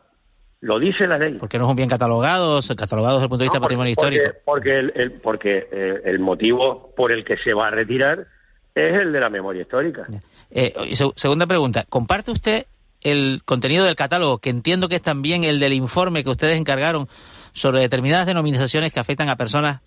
Lo 0.59 0.81
dice 0.81 1.07
la 1.07 1.19
ley. 1.19 1.35
¿Por 1.35 1.49
qué 1.49 1.57
no 1.57 1.67
es 1.67 1.71
un 1.71 1.77
bien 1.77 1.89
catalogado, 1.89 2.59
catalogado 2.77 3.15
desde 3.15 3.27
el 3.27 3.29
punto 3.29 3.43
de 3.43 3.45
vista 3.45 3.59
del 3.59 3.63
patrimonio 3.63 3.93
histórico? 3.93 4.25
Porque, 4.45 4.77
el, 4.77 5.13
porque 5.23 5.69
eh, 5.71 6.03
el 6.07 6.19
motivo 6.19 6.93
por 6.97 7.13
el 7.13 7.25
que 7.25 7.37
se 7.37 7.55
va 7.55 7.69
a 7.69 7.71
retirar 7.71 8.27
es 8.75 9.01
el 9.01 9.13
de 9.13 9.21
la 9.21 9.31
memoria 9.31 9.63
histórica. 9.63 10.03
Eh, 10.51 10.75
segunda 11.15 11.47
pregunta, 11.47 11.85
¿comparte 11.89 12.33
usted 12.33 12.67
el 13.03 13.43
contenido 13.45 13.85
del 13.85 13.95
catálogo, 13.95 14.39
que 14.39 14.51
entiendo 14.51 14.89
que 14.89 14.97
es 14.97 15.03
también 15.03 15.45
el 15.45 15.61
del 15.61 15.73
informe 15.73 16.25
que 16.25 16.31
ustedes 16.31 16.59
encargaron 16.59 17.09
sobre 17.53 17.83
determinadas 17.83 18.27
denominaciones 18.27 18.93
que 18.93 18.99
afectan 18.99 19.29
a 19.29 19.37
personas 19.37 19.81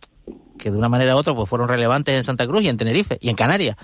que 0.57 0.71
de 0.71 0.77
una 0.77 0.87
manera 0.87 1.15
u 1.15 1.19
otra 1.19 1.33
pues 1.33 1.49
fueron 1.49 1.67
relevantes 1.67 2.15
en 2.15 2.23
Santa 2.23 2.47
Cruz 2.47 2.63
y 2.63 2.69
en 2.69 2.77
Tenerife 2.77 3.17
y 3.19 3.27
en 3.27 3.35
Canarias, 3.35 3.75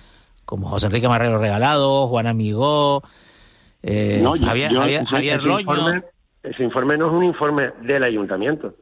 como 0.45 0.69
José 0.69 0.85
Enrique 0.85 1.09
Marrero 1.09 1.37
Regalado, 1.37 2.07
Juan 2.07 2.27
Amigó, 2.27 3.03
eh, 3.83 4.23
Javier, 4.43 5.05
Javier, 5.05 5.41
Loño. 5.43 6.03
Ese 6.43 6.63
informe 6.63 6.97
no 6.97 7.07
es 7.07 7.13
un 7.13 7.23
informe 7.23 7.71
del 7.81 8.03
ayuntamiento, 8.03 8.73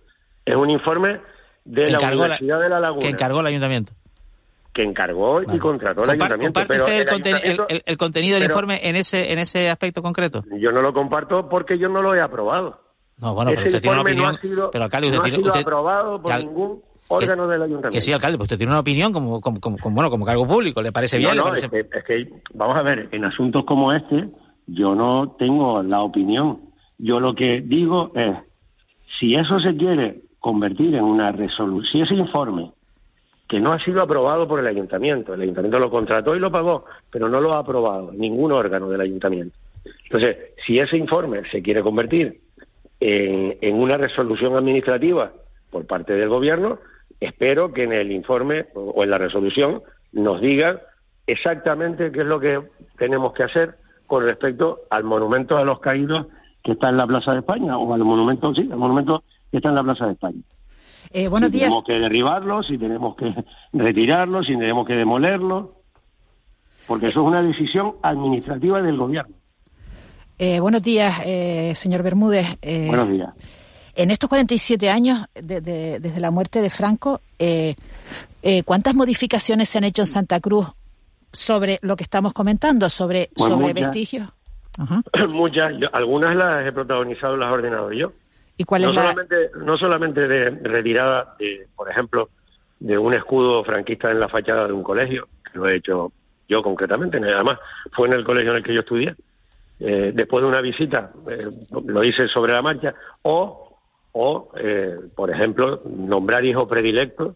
es 0.46 0.56
un 0.56 0.70
informe 0.70 1.20
de 1.66 1.92
la 1.92 2.00
Universidad 2.00 2.60
de 2.60 2.70
La 2.70 2.80
Laguna. 2.80 3.02
Que 3.02 3.10
encargó 3.10 3.42
el 3.42 3.48
ayuntamiento. 3.48 3.94
Que 4.74 4.84
encargó 4.84 5.42
y 5.42 5.60
contrató 5.60 6.04
el 6.04 6.12
ayuntamiento. 6.12 6.60
¿Comparte 6.62 6.82
usted 6.82 7.82
el, 7.86 7.98
contenido 7.98 8.36
del 8.36 8.46
informe 8.46 8.80
en 8.84 8.96
ese, 8.96 9.34
en 9.34 9.40
ese 9.40 9.70
aspecto 9.70 10.02
concreto? 10.02 10.44
Yo 10.58 10.72
no 10.72 10.82
lo 10.82 10.94
comparto 10.94 11.50
porque 11.50 11.78
yo 11.78 11.90
no 11.90 12.02
lo 12.02 12.16
he 12.16 12.22
aprobado. 12.22 12.80
No, 13.18 13.34
bueno, 13.34 13.52
pero 13.54 13.68
usted 13.68 13.82
tiene 13.82 13.96
una 13.96 14.02
opinión. 14.04 14.32
No 14.32 14.38
ha 14.38 14.42
sido, 14.42 14.72
pero 14.72 14.84
alcalde, 14.86 15.08
usted 15.08 15.20
no 15.20 15.26
ha 15.26 15.30
sido 15.30 15.48
usted, 15.48 15.62
aprobado 15.62 16.22
por 16.22 16.40
ningún 16.40 16.82
órgano 17.10 17.48
del 17.48 17.62
ayuntamiento. 17.64 17.90
Que 17.90 18.02
sí, 18.02 18.14
alcalde, 18.14 18.38
pues 18.38 18.46
usted 18.46 18.58
tiene 18.58 18.72
una 18.72 18.80
opinión 18.80 19.12
como, 19.12 19.42
como, 19.42 19.60
como, 19.60 19.78
bueno, 19.90 20.10
como 20.10 20.26
cargo 20.26 20.48
público, 20.48 20.82
¿le 20.82 20.94
parece 20.94 21.18
bien? 21.18 21.36
No, 21.36 21.44
parece... 21.44 21.66
Es, 21.66 21.72
que, 21.72 21.98
es 21.98 22.04
que, 22.06 22.30
vamos 22.54 22.78
a 22.78 22.84
ver, 22.84 23.10
en 23.12 23.26
asuntos 23.26 23.66
como 23.66 23.92
este, 23.92 24.30
yo 24.72 24.96
no 24.96 25.36
tengo 25.38 25.82
la 25.84 26.02
opinión. 26.02 26.60
Yo 26.98 27.20
lo 27.20 27.34
que 27.34 27.62
digo 27.62 28.12
es, 28.16 28.36
si 29.20 29.36
eso 29.36 29.60
se 29.60 29.76
quiere 29.76 30.22
convertir 30.40 30.96
en 30.96 31.04
una 31.04 31.32
resolución, 31.32 31.92
si 31.92 32.02
ese 32.02 32.16
informe, 32.16 32.72
que 33.48 33.60
no 33.60 33.72
ha 33.72 33.84
sido 33.84 34.02
aprobado 34.02 34.48
por 34.48 34.60
el 34.60 34.68
ayuntamiento, 34.68 35.34
el 35.34 35.42
ayuntamiento 35.42 35.80
lo 35.80 35.90
contrató 35.90 36.36
y 36.36 36.40
lo 36.40 36.52
pagó, 36.52 36.86
pero 37.10 37.30
no 37.30 37.42
lo 37.42 37.54
ha 37.54 37.60
aprobado 37.60 38.12
ningún 38.12 38.52
órgano 38.52 38.90
del 38.90 39.02
ayuntamiento. 39.02 39.58
Entonces, 40.04 40.38
si 40.66 40.78
ese 40.78 40.98
informe 40.98 41.42
se 41.52 41.62
quiere 41.62 41.82
convertir 41.82 42.40
en, 43.00 43.76
una 43.76 43.98
resolución 43.98 44.56
administrativa 44.56 45.32
por 45.72 45.88
parte 45.88 46.14
del 46.14 46.30
gobierno, 46.30 46.80
espero 47.20 47.74
que 47.74 47.84
en 47.84 47.94
el 47.94 48.12
informe 48.12 48.68
o 48.76 49.04
en 49.04 49.10
la 49.10 49.18
resolución 49.18 49.82
nos 50.12 50.42
digan 50.42 50.80
exactamente 51.26 52.12
qué 52.12 52.22
es 52.22 52.26
lo 52.26 52.40
que 52.40 52.62
tenemos 52.98 53.34
que 53.34 53.44
hacer 53.44 53.76
con 54.10 54.24
respecto 54.24 54.80
al 54.90 55.04
monumento 55.04 55.56
a 55.56 55.64
los 55.64 55.80
caídos 55.80 56.26
que 56.64 56.72
está 56.72 56.90
en 56.90 56.98
la 56.98 57.06
Plaza 57.06 57.32
de 57.32 57.40
España 57.40 57.78
o 57.78 57.94
al 57.94 58.04
monumento, 58.04 58.54
sí, 58.56 58.68
al 58.70 58.78
monumento 58.78 59.24
que 59.52 59.58
está 59.58 59.70
en 59.70 59.76
la 59.76 59.84
Plaza 59.84 60.08
de 60.08 60.14
España. 60.14 60.42
Eh, 61.12 61.28
buenos 61.28 61.52
si 61.52 61.60
días. 61.60 61.70
Tenemos 61.70 61.84
que 61.84 61.94
derribarlo, 61.94 62.64
si 62.64 62.78
tenemos 62.80 63.16
que 63.16 63.34
retirarlo, 63.74 64.44
si 64.44 64.58
tenemos 64.58 64.88
que 64.88 64.96
demolerlo, 64.96 65.76
porque 66.88 67.06
eso 67.06 67.22
es 67.22 67.28
una 67.28 67.44
decisión 67.44 67.94
administrativa 68.02 68.82
del 68.82 68.98
gobierno. 68.98 69.36
Eh, 70.40 70.60
buenos 70.60 70.82
días, 70.82 71.22
eh, 71.24 71.74
señor 71.76 72.02
Bermúdez. 72.02 72.48
Eh, 72.64 72.88
buenos 72.88 73.10
días. 73.10 73.30
En 73.96 74.10
estos 74.10 74.28
47 74.28 74.90
años 74.90 75.26
de, 75.36 75.62
de, 75.62 76.00
desde 76.00 76.20
la 76.20 76.32
muerte 76.32 76.62
de 76.62 76.70
Franco, 76.72 77.22
eh, 77.38 77.76
eh, 78.42 78.64
¿cuántas 78.64 78.96
modificaciones 78.96 79.70
se 79.70 79.78
han 79.78 79.84
hecho 79.84 80.02
en 80.02 80.08
Santa 80.08 80.40
Cruz 80.40 80.68
sobre 81.32 81.80
lo 81.82 81.96
que 81.96 82.04
estamos 82.04 82.34
comentando, 82.34 82.90
sobre, 82.90 83.30
Pues 83.36 83.50
sobre 83.50 83.68
muchas. 83.68 83.88
vestigios? 83.88 84.30
Muchas, 85.30 85.74
yo- 85.78 85.90
algunas 85.94 86.36
las 86.36 86.66
he 86.66 86.72
protagonizado, 86.72 87.36
las 87.36 87.50
he 87.50 87.54
ordenado 87.54 87.92
yo. 87.92 88.14
¿Y 88.58 88.64
cuál 88.64 88.82
no 88.84 88.90
es 88.90 88.96
la...? 88.96 89.02
solamente, 89.02 89.52
no 89.58 89.78
solamente 89.78 90.28
de 90.28 90.50
retirada, 90.52 91.36
de, 91.40 91.68
por 91.76 91.90
ejemplo, 91.90 92.30
de 92.80 92.98
un 92.98 93.14
escudo 93.14 93.64
franquista 93.64 94.10
en 94.12 94.20
la 94.20 94.30
fachada 94.30 94.68
de 94.68 94.74
un 94.74 94.84
colegio, 94.84 95.28
que 95.52 95.58
lo 95.60 95.68
he 95.68 95.76
hecho 95.78 96.12
yo 96.48 96.64
concretamente, 96.64 97.18
además 97.18 97.60
fue 97.92 98.08
en 98.08 98.14
el 98.14 98.24
colegio 98.24 98.52
en 98.52 98.58
el 98.58 98.64
que 98.64 98.74
yo 98.74 98.80
estudié, 98.80 99.16
eh, 99.82 100.12
después 100.16 100.42
de 100.44 100.48
una 100.50 100.62
visita, 100.62 101.12
eh, 101.30 101.48
lo 101.86 102.04
hice 102.04 102.28
sobre 102.28 102.54
la 102.54 102.62
marcha, 102.62 102.94
o, 103.22 103.78
o 104.14 104.52
eh, 104.58 104.96
por 105.16 105.30
ejemplo, 105.30 105.82
nombrar 105.86 106.44
hijo 106.46 106.68
predilecto, 106.68 107.36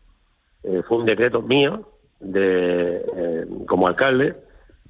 eh, 0.64 0.82
fue 0.88 0.98
un 0.98 1.06
decreto 1.06 1.42
mío 1.42 1.90
de, 2.24 2.98
eh, 3.16 3.46
como 3.68 3.88
alcalde, 3.88 4.36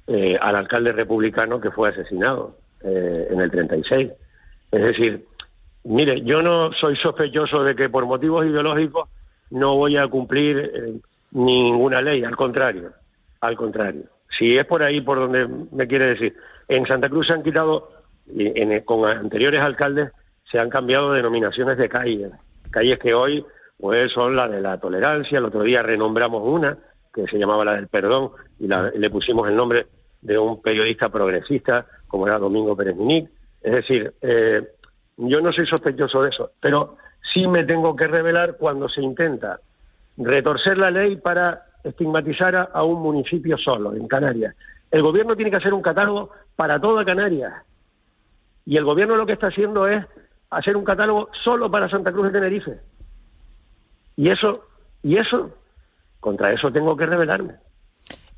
eh, 0.06 0.36
al 0.40 0.56
alcalde 0.56 0.92
republicano 0.92 1.60
que 1.60 1.70
fue 1.70 1.88
asesinado 1.90 2.56
eh, 2.82 3.28
en 3.30 3.40
el 3.40 3.50
36. 3.50 4.10
Es 4.70 4.82
decir, 4.82 5.24
mire, 5.84 6.20
yo 6.22 6.42
no 6.42 6.72
soy 6.72 6.96
sospechoso 6.96 7.62
de 7.64 7.74
que 7.74 7.88
por 7.88 8.06
motivos 8.06 8.44
ideológicos 8.46 9.08
no 9.50 9.76
voy 9.76 9.96
a 9.96 10.06
cumplir 10.08 11.00
ninguna 11.32 12.00
ley, 12.00 12.24
al 12.24 12.36
contrario, 12.36 12.90
al 13.40 13.56
contrario. 13.56 14.02
Si 14.38 14.56
es 14.56 14.64
por 14.66 14.82
ahí 14.82 15.00
por 15.00 15.18
donde 15.18 15.46
me 15.72 15.86
quiere 15.86 16.06
decir, 16.10 16.34
en 16.68 16.86
Santa 16.86 17.08
Cruz 17.08 17.26
se 17.26 17.34
han 17.34 17.42
quitado, 17.42 17.90
y 18.26 18.46
en- 18.60 18.80
con 18.80 19.08
anteriores 19.08 19.60
alcaldes 19.62 20.10
se 20.50 20.58
han 20.58 20.70
cambiado 20.70 21.12
denominaciones 21.12 21.76
de 21.78 21.88
calles, 21.88 22.32
calles 22.70 22.98
que 22.98 23.14
hoy 23.14 23.44
pues 23.78 24.10
son 24.12 24.34
la 24.36 24.48
de 24.48 24.60
la 24.60 24.78
tolerancia, 24.78 25.38
el 25.38 25.44
otro 25.44 25.62
día 25.62 25.82
renombramos 25.82 26.42
una 26.46 26.76
que 27.14 27.26
se 27.26 27.38
llamaba 27.38 27.64
la 27.64 27.74
del 27.74 27.88
perdón 27.88 28.30
y 28.58 28.66
la- 28.66 28.90
le 28.90 29.10
pusimos 29.10 29.48
el 29.48 29.56
nombre 29.56 29.86
de 30.20 30.36
un 30.38 30.60
periodista 30.60 31.08
progresista 31.08 31.86
como 32.08 32.26
era 32.26 32.38
Domingo 32.38 32.76
Pérez 32.76 32.96
Minic. 32.96 33.30
Es 33.62 33.72
decir, 33.72 34.12
eh, 34.20 34.62
yo 35.16 35.40
no 35.40 35.52
soy 35.52 35.66
sospechoso 35.66 36.22
de 36.22 36.30
eso, 36.30 36.50
pero 36.60 36.96
sí 37.32 37.46
me 37.46 37.64
tengo 37.64 37.94
que 37.94 38.06
revelar 38.06 38.56
cuando 38.56 38.88
se 38.88 39.00
intenta 39.00 39.60
retorcer 40.16 40.76
la 40.78 40.90
ley 40.90 41.16
para 41.16 41.62
estigmatizar 41.82 42.56
a, 42.56 42.62
a 42.64 42.82
un 42.82 43.00
municipio 43.02 43.56
solo, 43.58 43.94
en 43.94 44.06
Canarias. 44.08 44.54
El 44.90 45.02
gobierno 45.02 45.36
tiene 45.36 45.50
que 45.50 45.56
hacer 45.58 45.74
un 45.74 45.82
catálogo 45.82 46.30
para 46.56 46.80
toda 46.80 47.04
Canarias. 47.04 47.52
Y 48.66 48.76
el 48.76 48.84
gobierno 48.84 49.16
lo 49.16 49.26
que 49.26 49.34
está 49.34 49.48
haciendo 49.48 49.86
es 49.86 50.04
hacer 50.50 50.76
un 50.76 50.84
catálogo 50.84 51.28
solo 51.42 51.70
para 51.70 51.88
Santa 51.88 52.12
Cruz 52.12 52.26
de 52.26 52.32
Tenerife. 52.32 52.78
Y 54.16 54.28
eso, 54.30 54.64
y 55.02 55.16
eso, 55.16 55.50
contra 56.24 56.54
eso 56.54 56.72
tengo 56.72 56.96
que 56.96 57.04
rebelarme. 57.04 57.56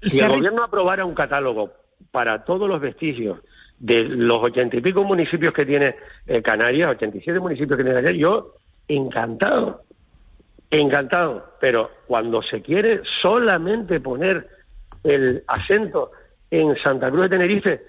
Y 0.02 0.10
Si 0.10 0.18
el 0.18 0.28
gobierno 0.28 0.64
aprobara 0.64 1.04
un 1.04 1.14
catálogo 1.14 1.70
para 2.10 2.44
todos 2.44 2.68
los 2.68 2.80
vestigios 2.80 3.38
de 3.78 4.02
los 4.02 4.38
ochenta 4.42 4.76
y 4.76 4.80
pico 4.80 5.04
municipios 5.04 5.54
que 5.54 5.64
tiene 5.64 5.94
eh, 6.26 6.42
Canarias, 6.42 6.90
87 6.90 7.38
municipios 7.38 7.76
que 7.76 7.84
tiene 7.84 8.00
Canarias, 8.00 8.20
yo 8.20 8.54
encantado, 8.88 9.82
encantado. 10.68 11.52
Pero 11.60 11.90
cuando 12.08 12.42
se 12.42 12.60
quiere 12.60 13.02
solamente 13.22 14.00
poner 14.00 14.48
el 15.04 15.44
acento 15.46 16.10
en 16.50 16.76
Santa 16.82 17.08
Cruz 17.08 17.22
de 17.22 17.36
Tenerife 17.36 17.82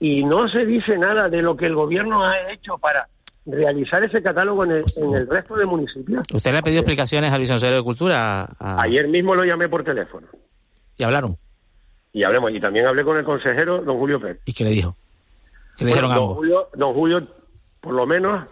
y 0.00 0.24
no 0.24 0.48
se 0.48 0.66
dice 0.66 0.98
nada 0.98 1.28
de 1.28 1.42
lo 1.42 1.56
que 1.56 1.66
el 1.66 1.76
gobierno 1.76 2.24
ha 2.24 2.50
hecho 2.50 2.76
para 2.78 3.06
realizar 3.46 4.02
ese 4.04 4.22
catálogo 4.22 4.64
en 4.64 4.70
el, 4.72 4.84
en 4.96 5.14
el 5.14 5.26
resto 5.28 5.54
de 5.56 5.66
municipios. 5.66 6.24
¿Usted 6.32 6.52
le 6.52 6.58
ha 6.58 6.62
pedido 6.62 6.80
explicaciones 6.80 7.32
al 7.32 7.40
viceconsejero 7.40 7.76
de 7.78 7.82
Cultura? 7.82 8.44
a- 8.58 8.82
Ayer 8.82 9.06
mismo 9.08 9.34
lo 9.34 9.44
llamé 9.44 9.68
por 9.68 9.84
teléfono 9.84 10.26
¿Y 10.96 11.02
hablaron? 11.04 11.36
y 12.12 12.22
hablemos. 12.22 12.52
Y 12.52 12.60
también 12.60 12.86
hablé 12.86 13.02
con 13.04 13.16
el 13.18 13.24
consejero, 13.24 13.82
don 13.82 13.98
Julio 13.98 14.20
Pérez. 14.20 14.40
¿Y 14.44 14.52
qué 14.54 14.64
le 14.64 14.70
dijo? 14.70 14.96
¿Qué 15.76 15.84
le 15.84 15.90
Bueno, 15.90 16.06
dijeron 16.08 16.10
don 16.10 16.18
ambos? 16.22 16.36
Julio, 16.36 16.68
don 16.74 16.92
Julio, 16.94 17.22
por 17.80 17.92
lo 17.94 18.06
menos, 18.06 18.46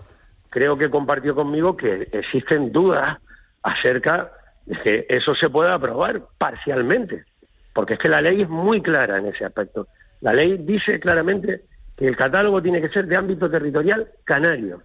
creo 0.50 0.76
que 0.76 0.90
compartió 0.90 1.34
conmigo 1.34 1.76
que 1.76 2.08
existen 2.12 2.72
dudas 2.72 3.18
acerca 3.62 4.32
de 4.66 4.76
que 4.82 5.06
eso 5.08 5.34
se 5.36 5.48
pueda 5.48 5.74
aprobar 5.74 6.22
parcialmente, 6.38 7.24
porque 7.72 7.94
es 7.94 8.00
que 8.00 8.08
la 8.08 8.20
ley 8.20 8.42
es 8.42 8.48
muy 8.48 8.82
clara 8.82 9.18
en 9.18 9.26
ese 9.26 9.44
aspecto. 9.44 9.86
La 10.20 10.32
ley 10.32 10.58
dice 10.58 10.98
claramente 11.00 11.62
el 12.06 12.16
catálogo 12.16 12.62
tiene 12.62 12.80
que 12.80 12.88
ser 12.88 13.06
de 13.06 13.16
ámbito 13.16 13.50
territorial 13.50 14.08
canario. 14.24 14.82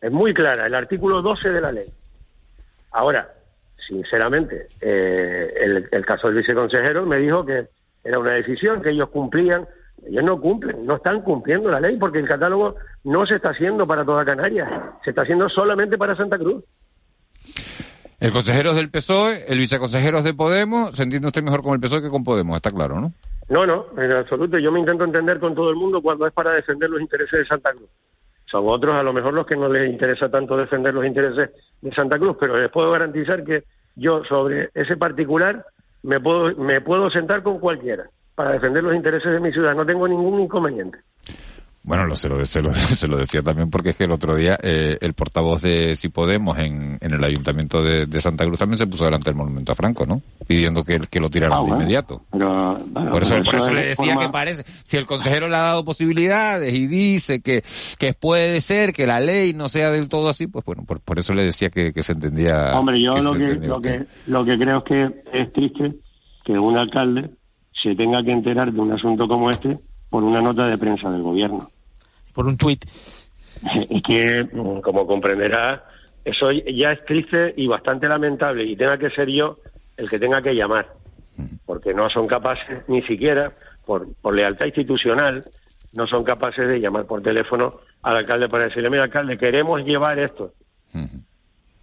Es 0.00 0.10
muy 0.10 0.32
clara, 0.32 0.66
el 0.66 0.74
artículo 0.74 1.20
12 1.20 1.50
de 1.50 1.60
la 1.60 1.72
ley. 1.72 1.88
Ahora, 2.92 3.28
sinceramente, 3.86 4.68
eh, 4.80 5.52
el, 5.60 5.88
el 5.90 6.06
caso 6.06 6.28
del 6.28 6.38
viceconsejero 6.38 7.04
me 7.04 7.18
dijo 7.18 7.44
que 7.44 7.68
era 8.02 8.18
una 8.18 8.32
decisión 8.32 8.82
que 8.82 8.90
ellos 8.90 9.10
cumplían. 9.10 9.66
Ellos 10.06 10.24
no 10.24 10.40
cumplen, 10.40 10.86
no 10.86 10.96
están 10.96 11.20
cumpliendo 11.20 11.70
la 11.70 11.78
ley 11.78 11.98
porque 11.98 12.18
el 12.18 12.26
catálogo 12.26 12.76
no 13.04 13.26
se 13.26 13.34
está 13.34 13.50
haciendo 13.50 13.86
para 13.86 14.04
toda 14.04 14.24
Canarias, 14.24 14.68
se 15.04 15.10
está 15.10 15.22
haciendo 15.22 15.46
solamente 15.50 15.98
para 15.98 16.16
Santa 16.16 16.38
Cruz. 16.38 16.64
El 18.18 18.32
consejero 18.32 18.70
es 18.70 18.76
del 18.76 18.90
PSOE, 18.90 19.44
el 19.48 19.58
viceconsejero 19.58 20.18
es 20.18 20.24
de 20.24 20.34
Podemos. 20.34 20.94
Se 20.94 21.02
entiende 21.02 21.28
usted 21.28 21.42
mejor 21.42 21.62
con 21.62 21.74
el 21.74 21.80
PSOE 21.80 22.02
que 22.02 22.08
con 22.08 22.24
Podemos, 22.24 22.56
está 22.56 22.70
claro, 22.70 23.00
¿no? 23.00 23.12
No, 23.50 23.66
no, 23.66 23.86
en 23.96 24.12
absoluto. 24.12 24.58
Yo 24.58 24.70
me 24.70 24.78
intento 24.78 25.04
entender 25.04 25.40
con 25.40 25.56
todo 25.56 25.70
el 25.70 25.76
mundo 25.76 26.00
cuando 26.00 26.24
es 26.24 26.32
para 26.32 26.54
defender 26.54 26.88
los 26.88 27.00
intereses 27.00 27.40
de 27.40 27.46
Santa 27.46 27.72
Cruz. 27.72 27.90
Son 28.46 28.64
otros 28.68 28.98
a 28.98 29.02
lo 29.02 29.12
mejor 29.12 29.34
los 29.34 29.44
que 29.44 29.56
no 29.56 29.68
les 29.68 29.90
interesa 29.90 30.28
tanto 30.30 30.56
defender 30.56 30.94
los 30.94 31.04
intereses 31.04 31.50
de 31.80 31.92
Santa 31.92 32.16
Cruz, 32.16 32.36
pero 32.38 32.56
les 32.56 32.70
puedo 32.70 32.92
garantizar 32.92 33.42
que 33.42 33.64
yo 33.96 34.22
sobre 34.24 34.70
ese 34.74 34.96
particular 34.96 35.66
me 36.04 36.20
puedo, 36.20 36.54
me 36.56 36.80
puedo 36.80 37.10
sentar 37.10 37.42
con 37.42 37.58
cualquiera 37.58 38.08
para 38.36 38.52
defender 38.52 38.84
los 38.84 38.94
intereses 38.94 39.32
de 39.32 39.40
mi 39.40 39.52
ciudad. 39.52 39.74
No 39.74 39.84
tengo 39.84 40.06
ningún 40.06 40.40
inconveniente. 40.40 40.98
Bueno, 41.82 42.04
lo, 42.06 42.14
se, 42.14 42.28
lo, 42.28 42.44
se, 42.44 42.60
lo, 42.62 42.74
se 42.74 43.08
lo 43.08 43.16
decía 43.16 43.42
también 43.42 43.70
porque 43.70 43.90
es 43.90 43.96
que 43.96 44.04
el 44.04 44.12
otro 44.12 44.36
día 44.36 44.58
eh, 44.62 44.98
el 45.00 45.14
portavoz 45.14 45.62
de 45.62 45.96
Si 45.96 46.08
Podemos 46.10 46.58
en, 46.58 46.98
en 47.00 47.12
el 47.14 47.24
ayuntamiento 47.24 47.82
de, 47.82 48.04
de 48.06 48.20
Santa 48.20 48.44
Cruz 48.44 48.58
también 48.58 48.76
se 48.76 48.86
puso 48.86 49.06
delante 49.06 49.30
del 49.30 49.36
monumento 49.36 49.72
a 49.72 49.74
Franco, 49.74 50.04
¿no? 50.04 50.20
Pidiendo 50.46 50.84
que, 50.84 50.98
que 51.10 51.20
lo 51.20 51.30
tiraran 51.30 51.58
Ah, 51.58 51.62
de 51.64 51.70
inmediato. 51.70 52.22
Pero, 52.30 52.78
bueno, 52.86 53.10
Por 53.10 53.22
eso, 53.22 53.32
pero 53.36 53.44
por 53.44 53.54
eso 53.56 53.68
es 53.68 53.74
le 53.74 53.86
decía 53.86 54.04
forma- 54.14 54.20
que 54.20 54.28
parece, 54.28 54.64
si 54.84 54.96
el 54.98 55.06
consejero 55.06 55.48
le 55.48 55.56
ha 55.56 55.60
dado 55.60 55.84
posibilidades 55.84 56.74
y 56.74 56.86
dice 56.86 57.40
que, 57.40 57.62
que 57.98 58.12
puede 58.12 58.60
ser 58.60 58.92
que 58.92 59.06
la 59.06 59.18
ley 59.20 59.52
no 59.54 59.68
sea 59.68 59.90
del 59.90 60.08
todo 60.08 60.28
así, 60.28 60.46
pues 60.48 60.64
bueno, 60.64 60.84
por, 60.84 61.00
por 61.00 61.18
eso 61.18 61.32
le 61.34 61.42
decía 61.44 61.70
que, 61.70 61.92
que 61.94 62.02
se 62.02 62.12
entendía. 62.12 62.78
Hombre, 62.78 63.02
yo 63.02 63.12
que 63.12 63.22
lo 63.22 63.32
que, 63.32 63.54
lo, 63.66 63.80
que, 63.80 64.06
lo 64.26 64.44
que 64.44 64.58
creo 64.58 64.78
es 64.78 64.84
que 64.84 65.22
es 65.32 65.52
triste 65.54 65.94
que 66.44 66.52
un 66.58 66.76
alcalde 66.76 67.30
se 67.82 67.94
tenga 67.94 68.22
que 68.22 68.32
enterar 68.32 68.70
de 68.72 68.78
un 68.80 68.92
asunto 68.92 69.26
como 69.26 69.50
este 69.50 69.78
por 70.10 70.24
una 70.24 70.42
nota 70.42 70.66
de 70.66 70.76
prensa 70.76 71.10
del 71.10 71.22
gobierno. 71.22 71.70
Por 72.34 72.46
un 72.46 72.56
tuit. 72.56 72.84
y 73.88 74.02
que, 74.02 74.44
mm, 74.44 74.80
como 74.80 75.06
comprenderá, 75.06 75.84
eso 76.24 76.50
ya 76.50 76.92
es 76.92 77.04
triste 77.04 77.54
y 77.56 77.66
bastante 77.66 78.08
lamentable 78.08 78.64
y 78.64 78.76
tenga 78.76 78.98
que 78.98 79.10
ser 79.10 79.28
yo 79.28 79.58
el 79.96 80.08
que 80.08 80.18
tenga 80.18 80.42
que 80.42 80.54
llamar, 80.54 80.94
porque 81.66 81.94
no 81.94 82.08
son 82.10 82.26
capaces 82.26 82.88
ni 82.88 83.02
siquiera, 83.02 83.52
por, 83.84 84.14
por 84.20 84.34
lealtad 84.34 84.66
institucional, 84.66 85.44
no 85.92 86.06
son 86.06 86.24
capaces 86.24 86.68
de 86.68 86.80
llamar 86.80 87.06
por 87.06 87.22
teléfono 87.22 87.80
al 88.02 88.16
alcalde 88.16 88.48
para 88.48 88.64
decirle, 88.64 88.90
mira, 88.90 89.04
alcalde, 89.04 89.36
queremos 89.36 89.84
llevar 89.84 90.18
esto. 90.18 90.52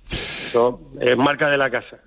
Eso 0.09 0.81
es 0.99 1.17
marca 1.17 1.49
de 1.49 1.57
la 1.57 1.69
casa. 1.69 1.97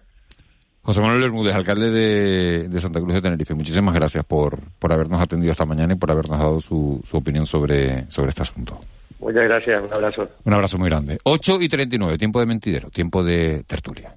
José 0.83 1.01
Manuel 1.01 1.21
Bermúdez, 1.21 1.55
alcalde 1.55 1.91
de, 1.91 2.81
Santa 2.81 3.01
Cruz 3.01 3.15
de 3.15 3.21
Tenerife, 3.21 3.55
muchísimas 3.55 3.95
gracias 3.95 4.25
por, 4.25 4.59
por 4.79 4.93
habernos 4.93 5.21
atendido 5.21 5.53
esta 5.53 5.67
mañana 5.67 5.93
y 5.93 5.97
por 5.97 6.11
habernos 6.11 6.39
dado 6.39 6.61
su, 6.61 7.03
su 7.05 7.17
opinión 7.19 7.47
sobre, 7.47 8.11
sobre 8.11 8.31
este 8.31 8.43
asunto. 8.43 8.81
Muchas 9.21 9.45
gracias, 9.45 9.83
un 9.83 9.93
abrazo. 9.93 10.29
Un 10.45 10.53
abrazo 10.55 10.79
muy 10.79 10.89
grande. 10.89 11.19
8 11.23 11.59
y 11.61 11.69
39, 11.69 12.17
tiempo 12.17 12.41
de 12.41 12.47
mentidero, 12.47 12.89
tiempo 12.91 13.23
de 13.23 13.63
tertulia. 13.65 14.15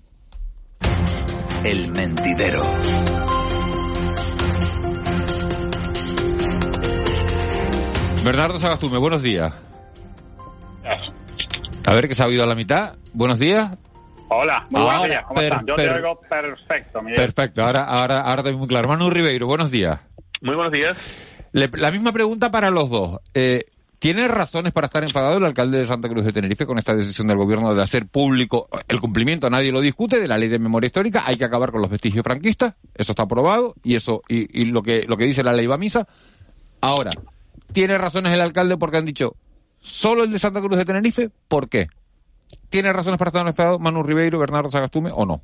El 1.65 1.91
mentidero. 1.91 2.61
Bernardo 8.23 8.57
Sagastume, 8.57 8.97
buenos 8.97 9.21
días. 9.21 9.53
A 11.85 11.93
ver, 11.93 12.07
que 12.07 12.15
se 12.15 12.23
ha 12.23 12.27
oído 12.27 12.43
a 12.43 12.47
la 12.47 12.55
mitad. 12.55 12.95
Buenos 13.11 13.37
días. 13.37 13.77
Hola, 14.35 14.65
muy 14.69 14.81
buenos 14.81 15.07
días. 15.07 15.25
¿Cómo 15.27 15.41
están? 15.41 15.65
Yo 15.65 15.75
te 15.75 15.89
oigo 15.89 16.19
perfecto. 16.19 16.99
Perfecto, 17.15 17.63
ahora, 17.63 17.83
ahora, 17.83 18.21
ahora 18.21 18.51
muy 18.53 18.67
claro. 18.67 18.87
Manu 18.87 19.09
Ribeiro, 19.09 19.47
buenos 19.47 19.69
días. 19.69 19.99
Muy 20.41 20.55
buenos 20.55 20.73
días. 20.73 20.97
la 21.51 21.91
misma 21.91 22.11
pregunta 22.11 22.49
para 22.51 22.71
los 22.71 22.89
dos. 22.89 23.19
Eh, 23.33 23.65
¿Tiene 23.99 24.27
razones 24.27 24.73
para 24.73 24.87
estar 24.87 25.01
enfadado 25.03 25.37
el 25.37 25.45
alcalde 25.45 25.77
de 25.77 25.87
Santa 25.87 26.09
Cruz 26.09 26.25
de 26.25 26.33
Tenerife 26.33 26.65
con 26.65 26.77
esta 26.77 26.93
decisión 26.93 27.27
del 27.27 27.37
gobierno 27.37 27.73
de 27.73 27.81
hacer 27.81 28.05
público 28.05 28.67
el 28.89 28.99
cumplimiento, 28.99 29.49
nadie 29.49 29.71
lo 29.71 29.79
discute, 29.79 30.19
de 30.19 30.27
la 30.27 30.37
ley 30.37 30.49
de 30.49 30.59
memoria 30.59 30.87
histórica? 30.87 31.23
Hay 31.25 31.37
que 31.37 31.45
acabar 31.45 31.71
con 31.71 31.79
los 31.79 31.89
vestigios 31.89 32.21
franquistas, 32.21 32.73
eso 32.95 33.13
está 33.13 33.23
aprobado 33.23 33.75
y 33.81 33.95
eso 33.95 34.21
y, 34.27 34.61
y 34.61 34.65
lo 34.65 34.83
que 34.83 35.05
lo 35.07 35.15
que 35.15 35.23
dice 35.23 35.41
la 35.41 35.53
ley 35.53 35.67
va 35.67 35.75
a 35.75 35.77
misa. 35.77 36.05
Ahora, 36.81 37.11
¿tiene 37.71 37.97
razones 37.97 38.33
el 38.33 38.41
alcalde 38.41 38.75
porque 38.75 38.97
han 38.97 39.05
dicho 39.05 39.37
solo 39.79 40.25
el 40.25 40.31
de 40.33 40.39
Santa 40.39 40.59
Cruz 40.59 40.75
de 40.75 40.83
Tenerife? 40.83 41.29
¿Por 41.47 41.69
qué? 41.69 41.87
¿Tiene 42.73 42.91
razones 42.91 43.19
para 43.19 43.29
estar 43.29 43.45
enfadado 43.45 43.77
Manu 43.77 44.01
Ribeiro, 44.01 44.39
Bernardo 44.39 44.71
Sagastume 44.71 45.11
o 45.13 45.27
no? 45.27 45.41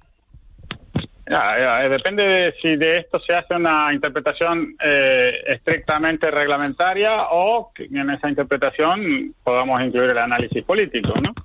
Ya, 1.30 1.84
eh, 1.86 1.88
depende 1.90 2.24
de 2.24 2.56
si 2.60 2.76
de 2.76 2.98
esto 2.98 3.20
se 3.20 3.36
hace 3.36 3.54
una 3.54 3.94
interpretación 3.94 4.76
eh, 4.84 5.34
estrictamente 5.46 6.32
reglamentaria 6.32 7.28
o 7.30 7.72
que 7.72 7.84
en 7.84 8.10
esa 8.10 8.30
interpretación 8.30 9.36
podamos 9.44 9.80
incluir 9.80 10.10
el 10.10 10.18
análisis 10.18 10.64
político, 10.64 11.14
¿no? 11.22 11.36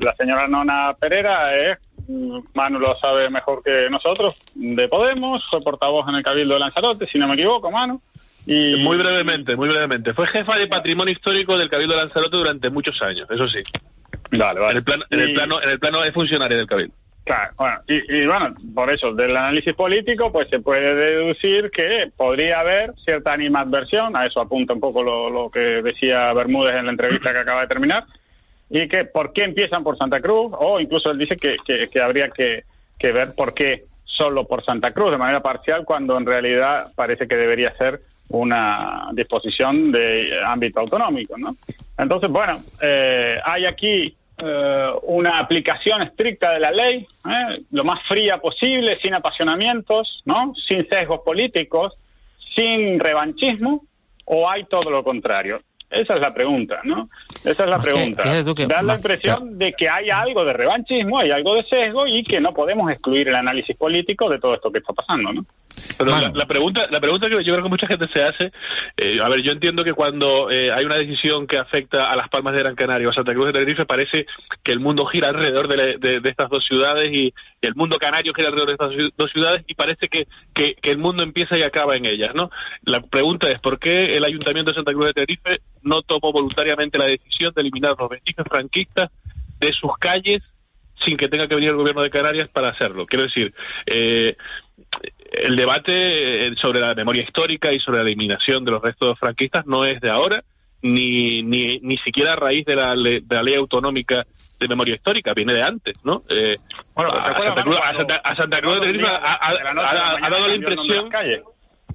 La 0.00 0.14
señora 0.14 0.48
Nona 0.48 0.96
Pereira 0.98 1.54
es, 1.54 1.78
Manu 2.54 2.78
lo 2.78 2.98
sabe 2.98 3.28
mejor 3.28 3.62
que 3.62 3.90
nosotros, 3.90 4.34
de 4.54 4.88
Podemos, 4.88 5.44
fue 5.50 5.60
portavoz 5.60 6.08
en 6.08 6.14
el 6.14 6.24
Cabildo 6.24 6.54
de 6.54 6.60
Lanzarote, 6.60 7.06
si 7.06 7.18
no 7.18 7.28
me 7.28 7.34
equivoco, 7.34 7.70
Manu. 7.70 8.00
Y... 8.46 8.76
Muy 8.76 8.96
brevemente, 8.96 9.56
muy 9.56 9.68
brevemente. 9.68 10.14
Fue 10.14 10.26
jefa 10.26 10.56
de 10.56 10.68
patrimonio 10.68 11.12
histórico 11.12 11.58
del 11.58 11.68
Cabildo 11.68 11.96
de 11.96 12.00
Lanzarote 12.04 12.34
durante 12.34 12.70
muchos 12.70 12.98
años, 13.02 13.28
eso 13.30 13.46
sí. 13.46 13.60
Vale, 14.30 14.60
vale. 14.60 14.70
En 14.70 14.76
el 14.78 14.84
plano, 14.84 15.04
en 15.10 15.20
el 15.20 15.34
plano, 15.34 15.62
en 15.62 15.68
el 15.70 15.78
plano 15.78 16.02
de 16.02 16.12
funcionario 16.12 16.56
del 16.56 16.66
Cabildo. 16.66 16.94
Claro, 17.28 17.52
bueno, 17.58 17.78
y, 17.86 18.24
bueno, 18.24 18.54
por 18.74 18.90
eso, 18.90 19.12
del 19.12 19.36
análisis 19.36 19.74
político, 19.74 20.32
pues 20.32 20.48
se 20.48 20.60
puede 20.60 20.94
deducir 20.94 21.70
que 21.70 22.10
podría 22.16 22.60
haber 22.60 22.94
cierta 23.04 23.34
animadversión, 23.34 24.16
a 24.16 24.24
eso 24.24 24.40
apunta 24.40 24.72
un 24.72 24.80
poco 24.80 25.02
lo, 25.02 25.50
que 25.50 25.60
decía 25.82 26.32
Bermúdez 26.32 26.76
en 26.76 26.86
la 26.86 26.92
entrevista 26.92 27.30
que 27.34 27.40
acaba 27.40 27.60
de 27.60 27.66
terminar, 27.66 28.04
y 28.70 28.88
que 28.88 29.04
por 29.04 29.34
qué 29.34 29.44
empiezan 29.44 29.84
por 29.84 29.98
Santa 29.98 30.22
Cruz, 30.22 30.52
o 30.58 30.80
incluso 30.80 31.10
él 31.10 31.18
dice 31.18 31.36
que, 31.36 31.58
que, 31.92 32.00
habría 32.00 32.30
que, 32.30 32.64
que 32.98 33.12
ver 33.12 33.34
por 33.34 33.52
qué 33.52 33.84
solo 34.06 34.46
por 34.46 34.64
Santa 34.64 34.92
Cruz 34.92 35.10
de 35.10 35.18
manera 35.18 35.42
parcial, 35.42 35.84
cuando 35.84 36.16
en 36.16 36.24
realidad 36.24 36.92
parece 36.94 37.28
que 37.28 37.36
debería 37.36 37.76
ser 37.76 38.00
una 38.30 39.10
disposición 39.12 39.92
de 39.92 40.40
ámbito 40.42 40.80
autonómico, 40.80 41.36
¿no? 41.36 41.54
Entonces, 41.98 42.30
bueno, 42.30 42.62
eh, 42.80 43.38
hay 43.44 43.66
aquí 43.66 44.16
eh, 44.38 44.90
una 45.02 45.40
aplicación 45.40 46.00
estricta 46.02 46.52
de 46.52 46.60
la 46.60 46.70
ley, 46.70 47.06
¿eh? 47.26 47.62
lo 47.72 47.82
más 47.82 48.00
fría 48.08 48.38
posible, 48.38 48.98
sin 49.02 49.14
apasionamientos, 49.14 50.22
¿no? 50.24 50.52
sin 50.68 50.88
sesgos 50.88 51.20
políticos, 51.24 51.98
sin 52.56 53.00
revanchismo, 53.00 53.84
o 54.26 54.48
hay 54.48 54.64
todo 54.64 54.90
lo 54.90 55.02
contrario. 55.02 55.60
Esa 55.90 56.14
es 56.14 56.20
la 56.20 56.34
pregunta, 56.34 56.80
¿no? 56.84 57.08
Esa 57.44 57.64
es 57.64 57.70
la 57.70 57.78
pregunta. 57.78 58.24
Da 58.66 58.82
la 58.82 58.96
impresión 58.96 59.58
de 59.58 59.72
que 59.72 59.88
hay 59.88 60.10
algo 60.10 60.44
de 60.44 60.52
revanchismo, 60.52 61.18
hay 61.18 61.30
algo 61.30 61.54
de 61.54 61.64
sesgo 61.64 62.06
y 62.06 62.22
que 62.24 62.40
no 62.40 62.52
podemos 62.52 62.90
excluir 62.90 63.28
el 63.28 63.34
análisis 63.34 63.74
político 63.76 64.28
de 64.28 64.38
todo 64.38 64.54
esto 64.54 64.70
que 64.70 64.78
está 64.78 64.92
pasando, 64.92 65.32
¿no? 65.32 65.46
Pero 65.96 66.10
la, 66.10 66.46
pregunta, 66.46 66.86
la 66.90 67.00
pregunta 67.00 67.28
que 67.28 67.36
yo 67.44 67.52
creo 67.52 67.62
que 67.62 67.68
mucha 67.68 67.86
gente 67.86 68.06
se 68.12 68.22
hace, 68.22 68.52
eh, 68.96 69.18
a 69.22 69.28
ver, 69.28 69.42
yo 69.42 69.52
entiendo 69.52 69.84
que 69.84 69.92
cuando 69.92 70.50
eh, 70.50 70.70
hay 70.72 70.84
una 70.84 70.96
decisión 70.96 71.46
que 71.46 71.58
afecta 71.58 72.04
a 72.04 72.16
las 72.16 72.28
Palmas 72.28 72.54
de 72.54 72.60
Gran 72.60 72.74
Canaria 72.74 73.06
o 73.06 73.10
a 73.10 73.14
Santa 73.14 73.32
Cruz 73.32 73.46
de 73.46 73.52
Tenerife, 73.52 73.86
parece 73.86 74.26
que 74.62 74.72
el 74.72 74.80
mundo 74.80 75.06
gira 75.06 75.28
alrededor 75.28 75.68
de, 75.68 76.20
estas 76.24 76.50
dos 76.50 76.64
ciudades 76.64 77.10
y, 77.12 77.32
el 77.60 77.74
mundo 77.74 77.96
canario 77.98 78.32
gira 78.34 78.48
alrededor 78.48 78.68
de 78.68 78.74
estas 78.74 79.12
dos 79.16 79.32
ciudades 79.32 79.64
y 79.66 79.74
parece 79.74 80.08
que, 80.08 80.28
que, 80.54 80.74
que, 80.80 80.90
el 80.90 80.98
mundo 80.98 81.24
empieza 81.24 81.58
y 81.58 81.62
acaba 81.62 81.96
en 81.96 82.06
ellas, 82.06 82.32
¿no? 82.34 82.50
La 82.84 83.00
pregunta 83.00 83.48
es, 83.48 83.60
¿por 83.60 83.80
qué 83.80 84.16
el 84.16 84.24
Ayuntamiento 84.24 84.70
de 84.70 84.76
Santa 84.76 84.92
Cruz 84.92 85.06
de 85.06 85.12
Tenerife 85.12 85.60
no 85.82 86.02
tomó 86.02 86.32
voluntariamente 86.32 86.98
la 86.98 87.06
decisión 87.06 87.52
de 87.54 87.62
eliminar 87.62 87.94
los 87.98 88.08
vestigios 88.08 88.46
franquistas 88.48 89.10
de 89.58 89.72
sus 89.72 89.96
calles 89.98 90.42
sin 91.04 91.16
que 91.16 91.28
tenga 91.28 91.46
que 91.46 91.54
venir 91.54 91.70
el 91.70 91.76
gobierno 91.76 92.02
de 92.02 92.10
Canarias 92.10 92.48
para 92.48 92.70
hacerlo. 92.70 93.06
Quiero 93.06 93.24
decir, 93.24 93.54
eh, 93.86 94.36
el 95.30 95.56
debate 95.56 96.54
sobre 96.56 96.80
la 96.80 96.94
memoria 96.94 97.22
histórica 97.22 97.72
y 97.72 97.78
sobre 97.78 97.98
la 97.98 98.04
eliminación 98.04 98.64
de 98.64 98.72
los 98.72 98.82
restos 98.82 99.18
franquistas 99.18 99.66
no 99.66 99.84
es 99.84 100.00
de 100.00 100.10
ahora, 100.10 100.42
ni, 100.82 101.42
ni, 101.42 101.78
ni 101.82 101.96
siquiera 101.98 102.32
a 102.32 102.36
raíz 102.36 102.64
de 102.64 102.76
la, 102.76 102.94
de 102.94 103.22
la 103.28 103.42
ley 103.42 103.54
autonómica 103.54 104.26
de 104.58 104.68
memoria 104.68 104.96
histórica, 104.96 105.32
viene 105.34 105.52
de 105.52 105.62
antes, 105.62 105.94
¿no? 106.04 106.22
Eh, 106.28 106.56
bueno, 106.94 107.10
a, 107.12 107.36
Santa 107.36 107.62
Cruz, 107.62 107.78
a, 107.78 108.36
Santa, 108.36 108.60
Cruz, 108.60 108.74
de 108.74 108.80
Tenerife 108.80 109.08
ha, 109.08 110.28
dado 110.30 110.48
la 110.48 110.54
impresión 110.54 111.08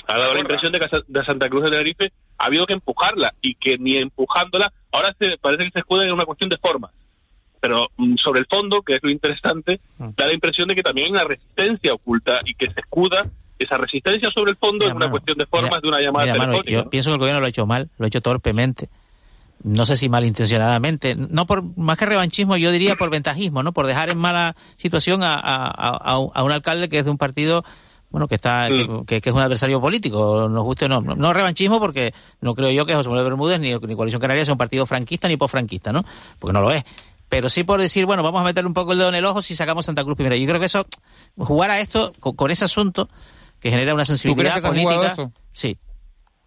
ha 0.07 0.17
dado 0.17 0.33
la 0.33 0.41
impresión 0.41 0.71
de 0.71 0.79
que 0.79 0.87
de 1.07 1.25
Santa 1.25 1.49
Cruz 1.49 1.63
de 1.63 1.71
Tenerife 1.71 2.11
ha 2.37 2.45
habido 2.45 2.65
que 2.65 2.73
empujarla 2.73 3.33
y 3.41 3.55
que 3.55 3.77
ni 3.77 3.97
empujándola, 3.97 4.71
ahora 4.91 5.15
se, 5.19 5.37
parece 5.37 5.65
que 5.65 5.71
se 5.71 5.79
escuda 5.79 6.03
en 6.03 6.11
una 6.11 6.25
cuestión 6.25 6.49
de 6.49 6.57
forma. 6.57 6.91
Pero 7.59 7.87
mm, 7.97 8.15
sobre 8.15 8.41
el 8.41 8.47
fondo, 8.47 8.81
que 8.81 8.95
es 8.95 9.03
lo 9.03 9.09
interesante, 9.09 9.79
mm. 9.97 10.09
da 10.17 10.27
la 10.27 10.33
impresión 10.33 10.67
de 10.67 10.75
que 10.75 10.83
también 10.83 11.05
hay 11.07 11.11
una 11.11 11.23
resistencia 11.23 11.93
oculta 11.93 12.41
y 12.45 12.55
que 12.55 12.71
se 12.71 12.81
escuda 12.81 13.25
esa 13.59 13.77
resistencia 13.77 14.29
sobre 14.31 14.51
el 14.51 14.57
fondo 14.57 14.85
es 14.85 14.93
una 14.93 15.09
cuestión 15.09 15.37
de 15.37 15.45
formas 15.45 15.81
de 15.81 15.87
una 15.87 16.01
llamada 16.01 16.33
telefónica. 16.33 16.71
yo 16.71 16.89
pienso 16.89 17.09
que 17.09 17.13
el 17.13 17.19
gobierno 17.19 17.39
lo 17.39 17.45
ha 17.45 17.49
hecho 17.49 17.65
mal, 17.65 17.89
lo 17.97 18.05
ha 18.05 18.07
hecho 18.07 18.19
torpemente. 18.19 18.89
No 19.63 19.85
sé 19.85 19.95
si 19.95 20.09
malintencionadamente, 20.09 21.15
no 21.15 21.45
por 21.45 21.63
más 21.77 21.97
que 21.97 22.05
revanchismo, 22.05 22.57
yo 22.57 22.71
diría 22.71 22.95
por 22.95 23.09
ventajismo, 23.09 23.63
¿no? 23.63 23.71
Por 23.71 23.87
dejar 23.87 24.09
en 24.09 24.17
mala 24.17 24.57
situación 24.75 25.23
a, 25.23 25.35
a, 25.35 25.97
a 26.01 26.43
un 26.43 26.51
alcalde 26.51 26.89
que 26.89 26.99
es 26.99 27.05
de 27.05 27.11
un 27.11 27.17
partido 27.17 27.63
bueno, 28.13 28.27
que 28.27 28.35
está, 28.35 28.67
que, 29.07 29.15
es 29.17 29.33
un 29.33 29.39
adversario 29.39 29.81
político, 29.81 30.47
nos 30.47 30.63
guste 30.63 30.85
o 30.85 30.87
no. 30.87 31.01
no. 31.01 31.33
revanchismo 31.33 31.79
porque 31.79 32.13
no 32.41 32.53
creo 32.53 32.69
yo 32.69 32.85
que 32.85 32.93
José 32.93 33.09
Manuel 33.09 33.25
Bermúdez 33.25 33.59
ni, 33.59 33.73
ni 33.73 33.95
Coalición 33.95 34.21
Canaria 34.21 34.45
sea 34.45 34.53
un 34.53 34.59
partido 34.59 34.85
franquista 34.85 35.27
ni 35.27 35.35
posfranquista, 35.35 35.91
¿no? 35.91 36.05
Porque 36.37 36.53
no 36.53 36.61
lo 36.61 36.71
es. 36.71 36.83
Pero 37.27 37.49
sí 37.49 37.63
por 37.63 37.81
decir, 37.81 38.05
bueno, 38.05 38.21
vamos 38.21 38.39
a 38.41 38.43
meter 38.43 38.67
un 38.67 38.75
poco 38.75 38.91
el 38.91 38.99
dedo 38.99 39.09
en 39.09 39.15
el 39.15 39.25
ojo 39.25 39.41
si 39.41 39.55
sacamos 39.55 39.87
Santa 39.87 40.03
Cruz 40.03 40.15
primero. 40.15 40.35
Yo 40.35 40.45
creo 40.45 40.59
que 40.59 40.67
eso, 40.67 40.85
jugar 41.37 41.71
a 41.71 41.79
esto 41.79 42.13
con, 42.19 42.51
ese 42.51 42.65
asunto 42.65 43.09
que 43.59 43.71
genera 43.71 43.95
una 43.95 44.05
sensibilidad 44.05 44.61
política. 44.61 45.31
Sí, 45.51 45.79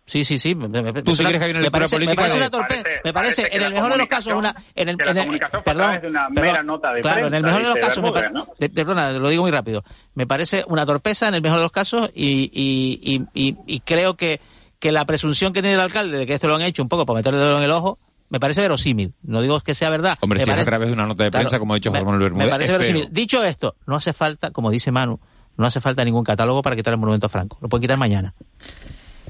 Sí, 0.06 0.24
sí, 0.24 0.38
sí. 0.38 0.54
Me, 0.54 0.68
¿Tú 1.02 1.14
sí 1.14 1.24
crees 1.24 1.38
que 1.38 1.44
hay 1.46 1.50
una 1.50 1.60
lectura 1.60 1.88
política? 1.88 2.10
Me 2.12 2.16
parece 2.16 2.36
una 2.36 2.50
torpeza. 2.50 2.82
Me 3.04 3.12
parece, 3.12 3.48
en 3.50 3.62
el 3.62 3.72
mejor 3.72 3.92
de 3.92 3.98
los 3.98 4.06
casos, 4.06 4.34
una. 4.34 4.54
En 4.74 4.88
el, 4.88 4.96
en 5.00 5.16
el, 5.18 5.40
perdón, 5.64 6.00
de 6.00 6.06
una 6.06 6.28
mera 6.28 6.62
nota 6.62 6.92
de 6.92 7.00
claro, 7.00 7.26
en 7.26 7.34
el 7.34 7.42
mejor 7.42 7.62
de 7.62 7.68
los 7.68 7.78
casos, 7.78 8.04
me 8.04 8.12
parece, 8.12 8.68
perdona, 8.70 9.12
lo 9.12 9.28
digo 9.28 9.42
muy 9.42 9.50
rápido. 9.50 9.84
Me 10.14 10.26
parece 10.26 10.64
una 10.68 10.86
torpeza 10.86 11.26
en 11.26 11.34
el 11.34 11.42
mejor 11.42 11.58
de 11.58 11.64
los 11.64 11.72
casos 11.72 12.10
y, 12.14 12.50
y, 12.54 13.26
y, 13.34 13.56
y, 13.66 13.80
creo 13.80 14.16
que, 14.16 14.40
que 14.78 14.92
la 14.92 15.04
presunción 15.06 15.52
que 15.52 15.60
tiene 15.60 15.74
el 15.74 15.80
alcalde 15.80 16.18
de 16.18 16.26
que 16.26 16.34
esto 16.34 16.46
lo 16.46 16.54
han 16.54 16.62
hecho 16.62 16.82
un 16.82 16.88
poco 16.88 17.04
para 17.04 17.18
meterle 17.18 17.40
dedo 17.40 17.58
en 17.58 17.64
el 17.64 17.70
ojo, 17.72 17.98
me 18.28 18.38
parece 18.38 18.60
verosímil. 18.60 19.12
No 19.22 19.42
digo 19.42 19.58
que 19.60 19.74
sea 19.74 19.90
verdad. 19.90 20.18
Hombre, 20.20 20.44
si 20.44 20.48
es 20.48 20.56
a 20.56 20.64
través 20.64 20.88
de 20.88 20.94
una 20.94 21.06
nota 21.06 21.24
de 21.24 21.32
prensa, 21.32 21.58
como 21.58 21.74
ha 21.74 21.76
dicho 21.76 21.90
Juan 21.90 22.18
Bermúdez. 22.18 22.46
Me 22.46 22.48
parece 22.48 22.72
verosímil. 22.72 23.08
Dicho 23.10 23.42
esto, 23.42 23.74
no 23.86 23.96
hace 23.96 24.12
falta, 24.12 24.52
como 24.52 24.70
dice 24.70 24.92
Manu, 24.92 25.18
no 25.56 25.66
hace 25.66 25.80
falta 25.80 26.04
ningún 26.04 26.22
catálogo 26.22 26.62
para 26.62 26.76
quitar 26.76 26.94
el 26.94 27.00
monumento 27.00 27.26
a 27.26 27.28
Franco. 27.28 27.58
Lo 27.60 27.68
pueden 27.68 27.82
quitar 27.82 27.98
mañana. 27.98 28.34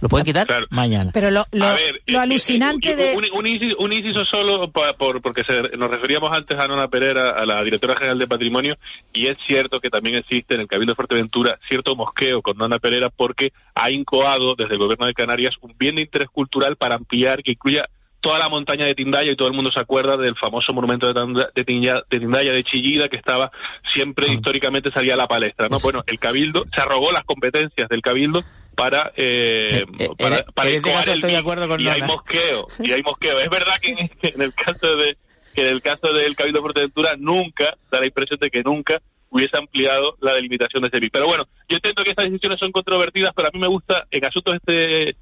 Lo 0.01 0.09
pueden 0.09 0.26
quitar 0.26 0.47
mañana. 0.70 1.11
Pero 1.12 1.30
lo, 1.30 1.44
lo, 1.53 1.66
lo 2.07 2.20
alucinante 2.20 2.97
de... 2.97 3.16
Un, 3.32 3.47
inciso, 3.92 4.24
solo 4.30 4.70
por, 4.70 5.22
porque 5.22 5.42
nos 5.76 5.90
referíamos 5.90 6.30
antes 6.36 6.59
a 6.59 6.66
Nona 6.66 6.88
Pereira, 6.88 7.30
a 7.30 7.47
la 7.47 7.62
directora 7.64 7.97
general 7.97 8.18
de 8.18 8.26
Patrimonio, 8.26 8.76
y 9.12 9.28
es 9.28 9.36
cierto 9.47 9.80
que 9.80 9.90
también 9.90 10.16
existe 10.16 10.55
en 10.55 10.61
el 10.61 10.68
Cabildo 10.68 10.92
de 10.92 10.97
Fuerteventura 10.97 11.59
cierto 11.68 11.97
mosqueo 11.97 12.42
con 12.42 12.57
Nona 12.57 12.78
Pereira 12.78 13.11
porque 13.11 13.53
ha 13.74 13.90
incoado 13.90 14.55
desde 14.55 14.74
el 14.74 14.78
gobierno 14.78 15.07
de 15.07 15.14
Canarias 15.14 15.55
un 15.61 15.74
bien 15.78 15.97
de 15.97 16.03
interés 16.03 16.28
cultural 16.28 16.76
para 16.76 16.97
ampliar 16.97 17.42
que 17.42 17.53
incluya 17.53 17.88
toda 18.27 18.39
la 18.39 18.49
montaña 18.49 18.85
de 18.87 18.95
Tindaya 18.95 19.31
y 19.31 19.37
todo 19.37 19.49
el 19.49 19.55
mundo 19.55 19.70
se 19.72 19.81
acuerda 19.81 20.16
del 20.16 20.35
famoso 20.37 20.72
monumento 20.72 21.07
de, 21.07 21.14
Tanda- 21.14 21.51
de, 21.55 21.64
Tindaya 21.64 22.53
de 22.53 22.62
Chillida 22.64 23.09
que 23.09 23.16
estaba 23.16 23.51
siempre 23.95 24.33
históricamente 24.33 24.91
salía 24.91 25.14
a 25.14 25.16
la 25.16 25.27
palestra 25.27 25.68
no 25.68 25.79
bueno 25.81 26.03
el 26.07 26.18
cabildo 26.18 26.64
se 26.74 26.81
arrogó 26.81 27.12
las 27.12 27.24
competencias 27.24 27.89
del 27.89 28.03
cabildo 28.03 28.43
para 28.74 29.12
eh, 29.16 29.85
para, 30.18 30.45
para 30.45 30.68
en 30.70 30.77
este 30.77 30.89
incoar 30.91 30.97
caso 31.05 31.11
el 31.12 31.18
estoy 31.18 31.31
de 31.33 31.37
acuerdo 31.39 31.68
con 31.68 31.81
y 31.81 31.89
hay 31.89 32.03
mosqueo 32.03 32.66
y 32.79 32.93
hay 32.93 33.03
mosqueo. 33.03 33.39
Es 33.41 33.49
verdad 33.49 33.74
que 33.81 33.89
en, 33.93 34.11
en 34.22 34.43
el 34.43 34.53
caso 34.55 34.97
de 34.97 35.16
que 35.55 35.62
en 35.62 35.68
el 35.68 35.81
caso 35.81 36.12
del 36.12 36.37
cabildo 36.37 36.59
de 36.59 36.62
Fuerteventura 36.62 37.14
nunca 37.16 37.74
da 37.91 38.01
la 38.01 38.07
impresión 38.07 38.39
de 38.39 38.51
que 38.51 38.62
nunca 38.62 39.01
hubiese 39.31 39.57
ampliado 39.57 40.16
la 40.20 40.33
delimitación 40.35 40.83
de 40.83 40.89
ese 40.89 41.01
MIC. 41.01 41.11
pero 41.12 41.24
bueno 41.27 41.45
yo 41.68 41.77
entiendo 41.77 42.05
que 42.05 42.11
estas 42.11 42.27
decisiones 42.27 42.59
son 42.61 42.70
controvertidas 42.70 43.31
pero 43.35 43.49
a 43.49 43.51
mí 43.53 43.59
me 43.59 43.66
gusta 43.66 44.07
en 44.11 44.24
asuntos 44.27 44.55
este 44.57 45.16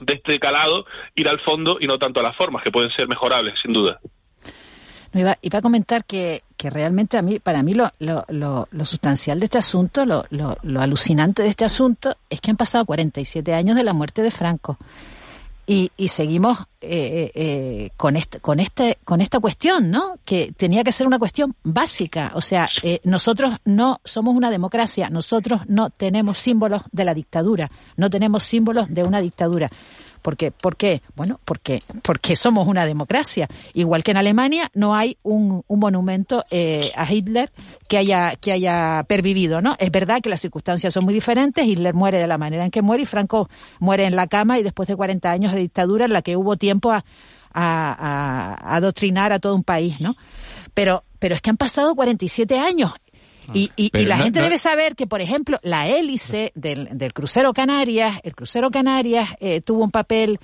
de 0.00 0.14
este 0.14 0.38
calado 0.38 0.84
ir 1.14 1.28
al 1.28 1.40
fondo 1.40 1.78
y 1.80 1.86
no 1.86 1.98
tanto 1.98 2.20
a 2.20 2.22
las 2.22 2.36
formas 2.36 2.62
que 2.62 2.70
pueden 2.70 2.90
ser 2.90 3.08
mejorables 3.08 3.54
sin 3.62 3.72
duda 3.72 4.00
No, 5.12 5.20
iba, 5.20 5.36
iba 5.42 5.58
a 5.58 5.62
comentar 5.62 6.04
que, 6.04 6.42
que 6.56 6.70
realmente 6.70 7.16
a 7.16 7.22
mí, 7.22 7.38
para 7.38 7.62
mí 7.62 7.74
lo, 7.74 7.90
lo, 7.98 8.24
lo, 8.28 8.68
lo 8.70 8.84
sustancial 8.84 9.40
de 9.40 9.46
este 9.46 9.58
asunto, 9.58 10.04
lo, 10.04 10.24
lo, 10.30 10.58
lo 10.62 10.80
alucinante 10.80 11.42
de 11.42 11.48
este 11.48 11.64
asunto, 11.64 12.16
es 12.28 12.40
que 12.40 12.50
han 12.50 12.56
pasado 12.56 12.84
47 12.84 13.54
años 13.54 13.76
de 13.76 13.84
la 13.84 13.92
muerte 13.92 14.22
de 14.22 14.30
Franco. 14.30 14.78
Y, 15.66 15.90
y 15.96 16.08
seguimos 16.08 16.58
eh, 16.80 17.32
eh, 17.34 17.90
con, 17.96 18.16
este, 18.16 18.38
con, 18.38 18.60
este, 18.60 18.98
con 19.04 19.20
esta 19.20 19.40
cuestión, 19.40 19.90
¿no? 19.90 20.18
Que 20.24 20.52
tenía 20.56 20.84
que 20.84 20.92
ser 20.92 21.08
una 21.08 21.18
cuestión 21.18 21.56
básica. 21.64 22.30
O 22.34 22.40
sea, 22.40 22.68
eh, 22.84 23.00
nosotros 23.02 23.54
no 23.64 24.00
somos 24.04 24.36
una 24.36 24.50
democracia, 24.50 25.10
nosotros 25.10 25.62
no 25.66 25.90
tenemos 25.90 26.38
símbolos 26.38 26.82
de 26.92 27.04
la 27.04 27.14
dictadura, 27.14 27.70
no 27.96 28.08
tenemos 28.10 28.44
símbolos 28.44 28.86
de 28.88 29.02
una 29.02 29.20
dictadura. 29.20 29.68
¿Por 30.26 30.36
qué? 30.36 30.50
¿Por 30.50 30.76
qué? 30.76 31.02
Bueno, 31.14 31.38
porque, 31.44 31.84
porque 32.02 32.34
somos 32.34 32.66
una 32.66 32.84
democracia. 32.84 33.46
Igual 33.74 34.02
que 34.02 34.10
en 34.10 34.16
Alemania 34.16 34.72
no 34.74 34.92
hay 34.92 35.18
un, 35.22 35.62
un 35.68 35.78
monumento 35.78 36.44
eh, 36.50 36.90
a 36.96 37.08
Hitler 37.08 37.52
que 37.86 37.96
haya, 37.96 38.34
que 38.34 38.50
haya 38.50 39.04
pervivido, 39.06 39.62
¿no? 39.62 39.76
Es 39.78 39.92
verdad 39.92 40.20
que 40.20 40.28
las 40.28 40.40
circunstancias 40.40 40.92
son 40.92 41.04
muy 41.04 41.14
diferentes. 41.14 41.64
Hitler 41.64 41.94
muere 41.94 42.18
de 42.18 42.26
la 42.26 42.38
manera 42.38 42.64
en 42.64 42.72
que 42.72 42.82
muere 42.82 43.04
y 43.04 43.06
Franco 43.06 43.48
muere 43.78 44.04
en 44.04 44.16
la 44.16 44.26
cama 44.26 44.58
y 44.58 44.64
después 44.64 44.88
de 44.88 44.96
40 44.96 45.30
años 45.30 45.52
de 45.52 45.60
dictadura 45.60 46.06
en 46.06 46.12
la 46.12 46.22
que 46.22 46.36
hubo 46.36 46.56
tiempo 46.56 46.90
a, 46.90 47.04
a, 47.52 48.76
adoctrinar 48.76 49.32
a 49.32 49.38
todo 49.38 49.54
un 49.54 49.62
país, 49.62 50.00
¿no? 50.00 50.16
Pero, 50.74 51.04
pero 51.20 51.36
es 51.36 51.40
que 51.40 51.50
han 51.50 51.56
pasado 51.56 51.94
47 51.94 52.58
años 52.58 52.94
y, 53.54 53.70
y- 53.76 53.90
y 53.92 54.04
la 54.04 54.16
no- 54.18 54.24
gente 54.24 54.38
no- 54.40 54.44
debe 54.44 54.58
saber 54.58 54.96
que, 54.96 55.06
por 55.06 55.20
ejemplo, 55.20 55.58
la 55.62 55.88
hélice 55.88 56.52
del, 56.54 56.88
del 56.92 57.12
crucero 57.12 57.52
Canarias, 57.52 58.18
el 58.22 58.34
crucero 58.34 58.70
Canarias 58.70 59.30
eh, 59.40 59.60
tuvo 59.60 59.84
un 59.84 59.90
papel 59.90 60.38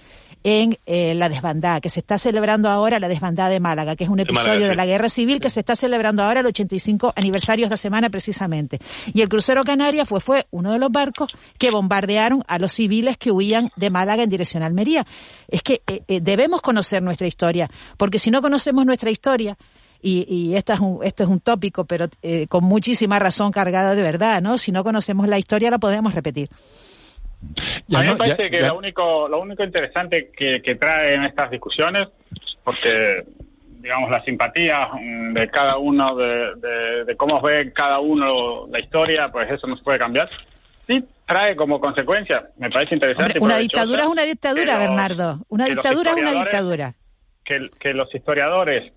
en 0.44 0.76
eh, 0.86 1.14
la 1.14 1.28
desbandada, 1.28 1.80
que 1.80 1.88
se 1.88 2.00
está 2.00 2.18
celebrando 2.18 2.68
ahora 2.68 2.98
la 2.98 3.06
desbandada 3.06 3.48
de 3.48 3.60
Málaga, 3.60 3.94
que 3.94 4.02
es 4.02 4.10
un 4.10 4.16
De 4.16 4.24
episodio 4.24 4.66
de 4.66 4.74
la 4.74 4.86
guerra 4.86 5.08
civil 5.08 5.38
que 5.40 5.48
se 5.50 5.60
está 5.60 5.76
celebrando 5.76 6.20
ahora 6.24 6.40
el 6.40 6.46
85 6.46 7.12
aniversario 7.14 7.66
esta 7.66 7.76
semana 7.76 8.10
precisamente. 8.10 8.80
Y 9.14 9.20
el 9.20 9.28
crucero 9.28 9.62
Canarias 9.62 10.08
fue, 10.08 10.20
fue 10.20 10.46
uno 10.50 10.72
de 10.72 10.80
los 10.80 10.90
barcos 10.90 11.28
que 11.58 11.70
bombardearon 11.70 12.42
a 12.48 12.58
los 12.58 12.72
civiles 12.72 13.16
que 13.18 13.30
huían 13.30 13.70
de 13.76 13.90
Málaga 13.90 14.24
en 14.24 14.30
dirección 14.30 14.64
a 14.64 14.66
Almería. 14.66 15.06
Es 15.46 15.62
que 15.62 15.82
eh, 15.86 16.02
eh, 16.08 16.20
debemos 16.20 16.60
conocer 16.60 17.04
nuestra 17.04 17.28
historia, 17.28 17.70
porque 17.96 18.18
si 18.18 18.32
no 18.32 18.42
conocemos 18.42 18.84
nuestra 18.84 19.10
historia, 19.12 19.56
y, 20.02 20.26
y 20.28 20.56
esta 20.56 20.74
es 20.74 20.80
un, 20.80 20.98
este 21.04 21.22
es 21.22 21.28
un 21.28 21.40
tópico, 21.40 21.84
pero 21.84 22.06
eh, 22.22 22.46
con 22.48 22.64
muchísima 22.64 23.18
razón 23.18 23.52
cargado 23.52 23.94
de 23.94 24.02
verdad, 24.02 24.42
¿no? 24.42 24.58
Si 24.58 24.72
no 24.72 24.82
conocemos 24.84 25.28
la 25.28 25.38
historia, 25.38 25.70
la 25.70 25.78
podemos 25.78 26.14
repetir. 26.14 26.48
a 27.94 28.02
mí 28.02 28.08
me 28.08 28.16
parece 28.16 28.50
que 28.50 28.60
Lo, 28.60 28.76
único, 28.78 29.28
lo 29.28 29.40
único 29.40 29.64
interesante 29.64 30.30
que, 30.36 30.60
que 30.62 30.74
traen 30.76 31.24
estas 31.24 31.50
discusiones, 31.50 32.08
porque 32.64 33.24
digamos 33.80 34.10
la 34.10 34.22
simpatía 34.24 34.88
mm, 34.92 35.32
de 35.34 35.48
cada 35.50 35.76
uno, 35.78 36.14
de, 36.16 36.54
de- 36.56 37.04
de 37.04 37.16
cómo 37.16 37.40
ve 37.40 37.72
cada 37.72 37.98
uno 37.98 38.66
la 38.70 38.78
historia, 38.80 39.28
pues 39.32 39.50
eso 39.50 39.66
no 39.66 39.76
se 39.76 39.82
puede 39.82 39.98
cambiar. 39.98 40.28
Sí 40.86 41.02
trae 41.26 41.56
como 41.56 41.80
consecuencia, 41.80 42.48
me 42.58 42.70
parece 42.70 42.94
interesante. 42.94 43.38
Hombre, 43.38 43.44
una 43.54 43.56
dictadura 43.58 44.02
es 44.02 44.08
una 44.08 44.22
dictadura, 44.22 44.78
Bernardo. 44.78 45.38
Una 45.48 45.66
dictadura 45.66 46.10
es 46.12 46.16
una 46.16 46.32
dictadura. 46.32 46.94
que, 47.44 47.70
que 47.80 47.92
los 47.94 48.12
historiadores 48.14 48.92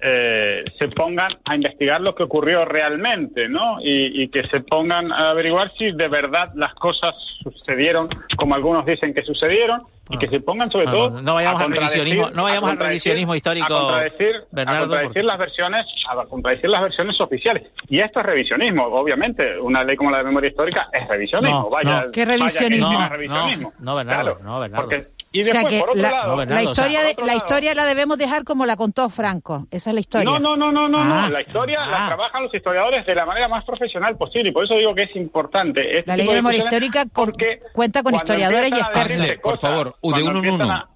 eh, 0.00 0.64
se 0.78 0.88
pongan 0.88 1.28
a 1.44 1.54
investigar 1.56 2.00
lo 2.00 2.14
que 2.14 2.22
ocurrió 2.22 2.64
realmente, 2.64 3.48
¿no? 3.48 3.80
Y, 3.80 4.22
y 4.22 4.28
que 4.28 4.46
se 4.48 4.60
pongan 4.60 5.10
a 5.12 5.30
averiguar 5.30 5.72
si 5.76 5.90
de 5.92 6.08
verdad 6.08 6.52
las 6.54 6.72
cosas 6.74 7.14
sucedieron 7.42 8.08
como 8.36 8.54
algunos 8.54 8.86
dicen 8.86 9.12
que 9.12 9.22
sucedieron 9.22 9.80
y 10.10 10.16
que 10.16 10.28
se 10.28 10.40
pongan 10.40 10.70
sobre 10.70 10.86
No, 10.86 10.92
todo 10.92 11.10
no, 11.10 11.22
no 11.22 11.34
vayamos 11.34 11.60
a 11.60 11.64
al 11.66 11.70
revisionismo- 11.72 12.30
no 12.32 12.42
vayamos 12.44 12.70
a 12.70 12.72
al 12.72 12.78
revisionismo 12.78 13.34
histórico, 13.34 13.66
a 13.74 13.78
contradecir, 13.80 14.36
Bernardo, 14.52 14.84
a 14.84 14.86
contradecir 14.88 15.24
las 15.24 15.38
versiones 15.38 15.86
a 16.08 16.24
contradecir 16.24 16.70
las 16.70 16.80
versiones 16.82 17.20
oficiales 17.20 17.66
y 17.88 17.98
esto 18.00 18.20
es 18.20 18.26
revisionismo 18.26 18.84
obviamente 18.86 19.58
una 19.60 19.84
ley 19.84 19.96
como 19.96 20.10
la 20.10 20.18
de 20.18 20.24
memoria 20.24 20.48
histórica 20.48 20.88
es 20.92 21.06
revisionismo 21.08 21.62
No, 21.64 21.70
vaya 21.70 22.04
no. 22.06 22.12
¿Qué 22.12 22.24
vaya 22.24 22.32
que 22.36 22.38
revisionismo? 22.38 22.88
no 22.92 22.94
es 22.94 23.00
No, 23.00 23.08
revisionismo 23.16 23.72
no, 23.80 23.96
Bernardo, 23.96 24.22
Claro, 24.36 24.44
no, 24.44 24.60
Bernardo. 24.60 24.88
porque- 24.88 25.17
y 25.30 25.42
o 25.42 25.44
sea 25.44 25.54
después 25.54 25.74
que 25.74 25.80
por 25.80 25.90
otro 25.90 26.02
la, 26.02 26.10
lado 26.10 26.36
la 26.36 26.62
historia, 26.62 27.00
por 27.00 27.08
de, 27.08 27.14
la 27.20 27.26
lado- 27.26 27.36
historia 27.38 27.74
la 27.74 27.84
debemos 27.84 28.16
dejar 28.18 28.44
como 28.44 28.64
la 28.66 28.76
contó 28.76 29.08
Franco. 29.10 29.66
Esa 29.70 29.90
es 29.90 29.94
la 29.94 30.00
historia. 30.00 30.24
no, 30.30 30.38
no, 30.38 30.56
no, 30.56 30.72
no, 30.72 30.88
no, 30.88 30.98
Ah. 31.00 31.22
no. 31.26 31.28
La 31.30 31.42
historia 31.42 31.80
la 31.86 32.06
trabajan 32.06 32.44
los 32.44 32.54
historiadores 32.54 33.04
de 33.06 33.14
la 33.14 33.26
manera 33.26 33.48
más 33.48 33.64
profesional 33.64 34.16
posible 34.16 34.48
y 34.50 34.52
por 34.52 34.64
eso 34.64 34.74
digo 34.74 34.94
que 34.94 35.02
es 35.04 35.16
importante. 35.16 35.98
Este 35.98 36.10
La 36.10 36.16
ley 36.16 36.26
de 36.26 36.34
memoria 36.34 36.58
histórica 36.64 37.04
con- 37.12 37.32
cuenta 37.72 38.02
con 38.02 38.14
historiadores 38.14 38.70
y 38.72 38.78
expertos. 38.80 39.38
por 39.42 39.58
favor, 39.58 39.96
de 40.02 40.22
uno 40.22 40.38
en 40.38 40.50
uno. 40.50 40.64
A, 40.72 40.88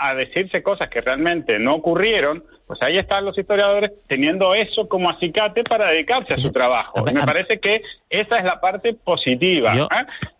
a 0.00 0.14
decirse 0.14 0.62
cosas 0.62 0.88
que 0.88 1.00
realmente 1.00 1.58
no 1.58 1.74
ocurrieron, 1.74 2.42
pues 2.66 2.80
ahí 2.82 2.96
están 2.96 3.24
los 3.24 3.36
historiadores 3.36 3.90
teniendo 4.06 4.54
eso 4.54 4.88
como 4.88 5.10
acicate 5.10 5.62
para 5.64 5.90
dedicarse 5.90 6.34
a 6.34 6.38
su 6.38 6.50
trabajo. 6.52 7.04
Y 7.06 7.12
me 7.12 7.22
parece 7.22 7.58
que 7.58 7.82
esa 8.08 8.38
es 8.38 8.44
la 8.44 8.60
parte 8.60 8.94
positiva, 8.94 9.76
¿eh? 9.76 9.86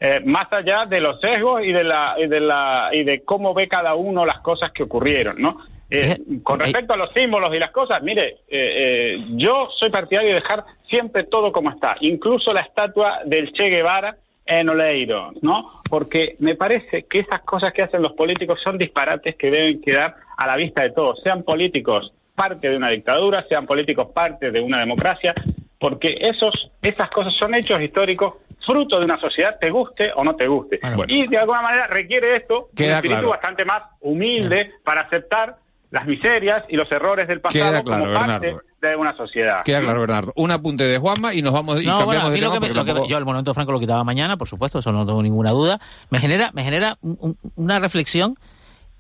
Eh, 0.01 0.21
más 0.25 0.51
allá 0.53 0.87
de 0.87 1.01
los 1.01 1.21
sesgos 1.21 1.63
y 1.65 1.73
de 1.73 1.85
la 1.85 2.15
y 2.19 2.27
de 2.27 2.41
la 2.41 2.91
y 2.93 3.05
de 3.05 3.23
cómo 3.23 3.53
ve 3.53 3.69
cada 3.69 3.95
uno 3.95 4.25
las 4.25 4.41
cosas 4.41 4.73
que 4.73 4.85
ocurrieron, 4.85 5.43
¿no? 5.43 5.59
Eh, 5.91 6.17
con 6.45 6.61
respecto 6.61 6.95
a 6.95 6.97
los 6.97 7.13
símbolos 7.13 7.55
y 7.55 7.59
las 7.59 7.73
cosas, 7.73 8.01
mire, 8.01 8.39
eh, 8.49 9.17
yo 9.31 9.69
soy 9.77 9.91
partidario 9.91 10.31
de 10.31 10.37
dejar 10.37 10.65
siempre 10.89 11.25
todo 11.25 11.51
como 11.51 11.71
está, 11.71 11.97
incluso 12.01 12.53
la 12.53 12.61
estatua 12.61 13.23
del 13.25 13.53
Che 13.53 13.69
Guevara 13.69 14.17
en 14.51 14.69
Oleiro, 14.69 15.33
¿no? 15.43 15.81
Porque 15.89 16.35
me 16.41 16.57
parece 16.57 17.05
que 17.05 17.21
esas 17.21 17.41
cosas 17.43 17.73
que 17.73 17.83
hacen 17.83 18.03
los 18.03 18.13
políticos 18.13 18.59
son 18.63 18.77
disparates 18.79 19.37
que 19.37 19.49
deben 19.51 19.81
quedar 19.81 20.17
a 20.37 20.47
la 20.47 20.57
vista 20.57 20.83
de 20.83 20.91
todos, 20.91 21.21
sean 21.23 21.45
políticos 21.45 22.13
parte 22.35 22.69
de 22.69 22.77
una 22.77 22.89
dictadura, 22.89 23.47
sean 23.49 23.65
políticos 23.65 24.09
parte 24.13 24.51
de 24.51 24.61
una 24.61 24.81
democracia, 24.81 25.35
porque 25.79 26.17
esos, 26.21 26.73
esas 26.83 27.11
cosas 27.11 27.33
son 27.39 27.55
hechos 27.55 27.81
históricos 27.81 28.35
fruto 28.67 28.99
de 28.99 29.05
una 29.05 29.21
sociedad, 29.21 29.57
te 29.61 29.71
guste 29.71 30.11
o 30.17 30.25
no 30.25 30.35
te 30.35 30.49
guste. 30.49 30.81
Y 31.07 31.29
de 31.29 31.39
alguna 31.39 31.63
manera 31.63 31.87
requiere 31.87 32.37
esto 32.37 32.71
un 32.77 32.85
espíritu 32.85 33.09
claro. 33.09 33.29
bastante 33.31 33.65
más 33.65 33.85
humilde 34.01 34.73
para 34.83 35.03
aceptar 35.03 35.57
las 35.91 36.07
miserias 36.07 36.65
y 36.69 36.77
los 36.77 36.91
errores 36.93 37.27
del 37.29 37.41
pasado 37.41 37.65
Queda 37.71 37.83
claro, 37.83 38.05
como 38.05 38.15
parte 38.15 38.47
Bernardo. 38.47 38.63
de 38.81 38.97
una 38.97 39.17
sociedad. 39.17 39.63
Queda 39.65 39.81
claro, 39.81 40.01
Bernardo. 40.01 40.33
Un 40.37 40.51
apunte 40.53 40.85
de 40.85 40.99
Juanma 40.99 41.35
y 41.35 41.43
nos 41.43 41.53
vamos 41.53 41.83
y 41.83 41.87
No, 41.87 42.05
bueno, 42.05 42.23
cambiamos 42.23 42.27
a 42.27 42.31
mí 42.31 42.35
de 42.37 42.41
lo 42.41 42.53
tema 42.53 42.55
que, 42.55 42.61
me- 42.61 42.67
porque 42.69 42.75
lo 42.75 42.85
que 42.85 42.87
me- 42.87 42.95
tampoco- 42.95 43.11
yo 43.11 43.19
el 43.19 43.25
monumento 43.25 43.55
Franco 43.55 43.73
lo 43.73 43.81
quitaba 43.81 44.05
mañana, 44.05 44.37
por 44.37 44.49
supuesto, 44.49 44.79
eso 44.79 44.93
no 44.93 45.05
tengo 45.05 45.23
ninguna 45.23 45.51
duda. 45.51 45.81
Me 46.11 46.19
genera, 46.21 46.51
me 46.55 46.63
genera 46.65 46.97
un- 47.03 47.19
un- 47.21 47.39
una 47.57 47.79
reflexión 47.81 48.37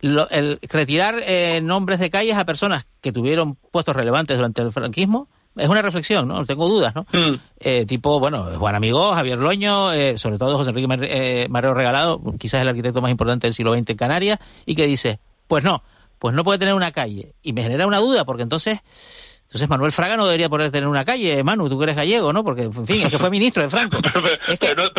lo- 0.00 0.28
el 0.30 0.58
retirar 0.62 1.16
eh, 1.26 1.60
nombres 1.62 1.98
de 2.00 2.10
calles 2.10 2.36
a 2.36 2.44
personas 2.44 2.86
que 3.00 3.12
tuvieron 3.12 3.56
puestos 3.70 3.94
relevantes 3.94 4.36
durante 4.36 4.62
el 4.62 4.72
franquismo. 4.72 5.28
Es 5.56 5.68
una 5.68 5.82
reflexión, 5.82 6.26
¿no? 6.28 6.34
No 6.36 6.46
tengo 6.46 6.68
dudas, 6.68 6.94
¿no? 6.94 7.06
Eh, 7.58 7.84
tipo, 7.84 8.18
bueno, 8.20 8.44
Juan 8.56 8.76
Amigó, 8.76 9.12
Javier 9.12 9.36
Loño, 9.38 9.92
eh, 9.92 10.16
sobre 10.16 10.38
todo 10.38 10.56
José 10.56 10.70
Enrique 10.70 10.86
Mar- 10.88 11.00
eh, 11.02 11.48
Marrero 11.50 11.74
Regalado, 11.74 12.20
quizás 12.38 12.62
el 12.62 12.68
arquitecto 12.68 13.02
más 13.02 13.10
importante 13.10 13.46
del 13.48 13.54
siglo 13.54 13.74
XX 13.74 13.90
en 13.90 13.96
Canarias, 13.96 14.38
y 14.64 14.74
que 14.76 14.86
dice, 14.86 15.18
pues 15.48 15.64
no, 15.64 15.82
pues 16.20 16.34
no 16.36 16.44
puede 16.44 16.60
tener 16.60 16.74
una 16.74 16.92
calle. 16.92 17.34
Y 17.42 17.52
me 17.52 17.62
genera 17.62 17.88
una 17.88 17.98
duda, 17.98 18.24
porque 18.24 18.44
entonces 18.44 18.78
entonces 19.48 19.68
Manuel 19.68 19.90
Fraga 19.90 20.16
no 20.16 20.26
debería 20.26 20.48
poder 20.48 20.70
tener 20.70 20.86
una 20.86 21.04
calle, 21.04 21.42
Manu, 21.42 21.68
tú 21.68 21.76
que 21.76 21.82
eres 21.82 21.96
gallego, 21.96 22.32
¿no? 22.32 22.44
Porque, 22.44 22.62
en 22.62 22.86
fin, 22.86 23.02
es 23.02 23.10
que 23.10 23.18
fue 23.18 23.30
ministro 23.30 23.64
de 23.64 23.68
Franco. 23.68 23.96
Es 24.46 24.56
que, 24.60 24.68
pero 24.68 24.84
no, 24.84 24.90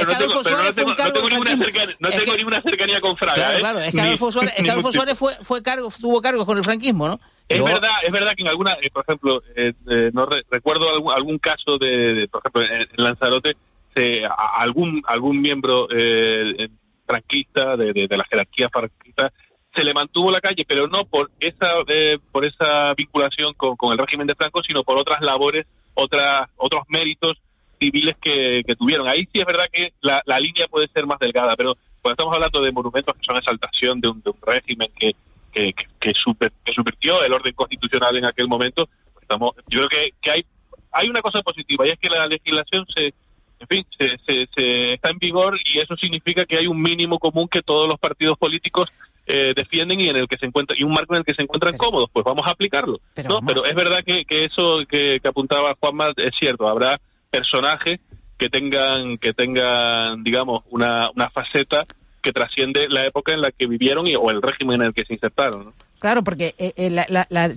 tengo, 0.73 2.35
ninguna, 2.37 2.61
cercanía, 2.61 2.99
con 2.99 3.15
Fraga. 3.15 3.35
Claro, 3.35 3.55
¿eh? 3.57 3.59
claro, 3.61 3.79
es 3.79 3.91
que 3.91 3.97
Ni- 4.01 4.07
Adolfo 4.07 4.31
Suárez, 4.31 4.53
es 4.57 4.63
que 4.65 4.71
Adolfo. 4.71 4.91
Suárez 4.91 5.17
fue, 5.17 5.33
fue 5.43 5.63
cargo, 5.63 5.89
tuvo 6.01 6.21
cargos 6.21 6.45
con 6.45 6.57
el 6.57 6.65
franquismo, 6.65 7.07
¿no? 7.07 7.19
Es 7.47 7.59
Luego- 7.59 7.75
verdad, 7.75 7.91
es 8.05 8.11
verdad 8.11 8.33
que 8.35 8.41
en 8.43 8.49
alguna, 8.49 8.73
eh, 8.81 8.89
por 8.91 9.03
ejemplo, 9.07 9.41
eh, 9.55 9.71
eh, 9.89 10.09
no 10.13 10.25
re- 10.25 10.43
recuerdo 10.49 10.89
algún, 10.93 11.13
algún 11.13 11.37
caso 11.37 11.77
de, 11.79 11.87
de, 12.15 12.27
por 12.27 12.41
ejemplo, 12.41 12.61
en, 12.63 12.87
Lanzarote, 13.03 13.55
se, 13.95 14.25
a- 14.25 14.59
algún 14.59 15.01
algún 15.05 15.39
miembro 15.39 15.87
eh, 15.91 16.55
eh, 16.59 16.67
franquista 17.05 17.77
de, 17.77 17.93
de- 17.93 18.07
de 18.09 18.17
la 18.17 18.25
jerarquía 18.29 18.67
franquista 18.69 19.31
se 19.73 19.83
le 19.83 19.93
mantuvo 19.93 20.31
la 20.31 20.41
calle, 20.41 20.65
pero 20.67 20.87
no 20.87 21.05
por 21.05 21.31
esa 21.39 21.73
eh, 21.87 22.17
por 22.31 22.45
esa 22.45 22.93
vinculación 22.95 23.53
con, 23.53 23.75
con 23.75 23.91
el 23.91 23.97
régimen 23.97 24.27
de 24.27 24.35
Franco, 24.35 24.61
sino 24.63 24.83
por 24.83 24.99
otras 24.99 25.21
labores, 25.21 25.65
otras 25.93 26.49
otros 26.57 26.83
méritos 26.89 27.37
civiles 27.79 28.15
que, 28.21 28.61
que 28.65 28.75
tuvieron. 28.75 29.07
Ahí 29.07 29.27
sí 29.31 29.39
es 29.39 29.45
verdad 29.45 29.65
que 29.71 29.93
la, 30.01 30.21
la 30.25 30.37
línea 30.37 30.67
puede 30.67 30.87
ser 30.87 31.05
más 31.05 31.19
delgada, 31.19 31.55
pero 31.55 31.75
cuando 32.01 32.13
estamos 32.13 32.35
hablando 32.35 32.61
de 32.61 32.71
monumentos 32.71 33.15
que 33.15 33.25
son 33.25 33.37
exaltación 33.37 34.01
de 34.01 34.09
un, 34.09 34.21
de 34.21 34.29
un 34.29 34.37
régimen 34.41 34.89
que 34.97 35.15
que, 35.51 35.73
que, 35.99 36.13
subvirtió 36.13 37.23
el 37.23 37.33
orden 37.33 37.53
constitucional 37.53 38.15
en 38.17 38.25
aquel 38.25 38.47
momento. 38.47 38.87
Estamos, 39.21 39.53
yo 39.67 39.79
creo 39.79 39.89
que, 39.89 40.09
que 40.21 40.31
hay, 40.31 40.45
hay 40.91 41.09
una 41.09 41.21
cosa 41.21 41.41
positiva 41.41 41.85
y 41.85 41.91
es 41.91 41.99
que 41.99 42.09
la 42.09 42.25
legislación 42.25 42.85
se, 42.95 43.13
en 43.61 43.67
fin, 43.67 43.85
se, 43.97 44.47
se, 44.55 44.93
está 44.93 45.09
en 45.11 45.19
vigor 45.19 45.57
y 45.63 45.79
eso 45.79 45.95
significa 45.95 46.45
que 46.45 46.57
hay 46.57 46.67
un 46.67 46.81
mínimo 46.81 47.19
común 47.19 47.47
que 47.47 47.61
todos 47.61 47.87
los 47.87 47.99
partidos 47.99 48.37
políticos 48.37 48.89
eh, 49.27 49.53
defienden 49.55 50.01
y 50.01 50.07
en 50.07 50.15
el 50.15 50.27
que 50.27 50.37
se 50.37 50.47
encuentra 50.47 50.75
y 50.77 50.83
un 50.83 50.93
marco 50.93 51.13
en 51.13 51.19
el 51.19 51.25
que 51.25 51.35
se 51.35 51.43
encuentran 51.43 51.77
cómodos. 51.77 52.09
Pues 52.11 52.25
vamos 52.25 52.45
a 52.47 52.51
aplicarlo. 52.51 52.99
Pero, 53.13 53.29
¿no? 53.29 53.39
pero 53.45 53.65
es 53.65 53.75
verdad 53.75 53.99
que, 54.05 54.25
que 54.25 54.45
eso 54.45 54.79
que, 54.89 55.19
que 55.19 55.27
apuntaba 55.27 55.75
Juanma 55.79 56.07
es 56.17 56.33
cierto. 56.39 56.67
Habrá 56.67 56.99
personajes 57.29 57.99
que 58.37 58.49
tengan 58.49 59.19
que 59.19 59.33
tengan 59.33 60.23
digamos 60.23 60.63
una, 60.71 61.11
una 61.15 61.29
faceta 61.29 61.85
que 62.23 62.31
trasciende 62.31 62.87
la 62.89 63.05
época 63.05 63.33
en 63.33 63.41
la 63.41 63.51
que 63.51 63.67
vivieron 63.67 64.07
y, 64.07 64.15
o 64.15 64.29
el 64.31 64.41
régimen 64.41 64.81
en 64.81 64.87
el 64.87 64.93
que 64.93 65.05
se 65.05 65.13
insertaron. 65.13 65.73
Claro, 65.99 66.23
porque 66.23 66.55
eh, 66.57 66.73
eh, 66.75 66.89
la, 66.89 67.05
la, 67.29 67.49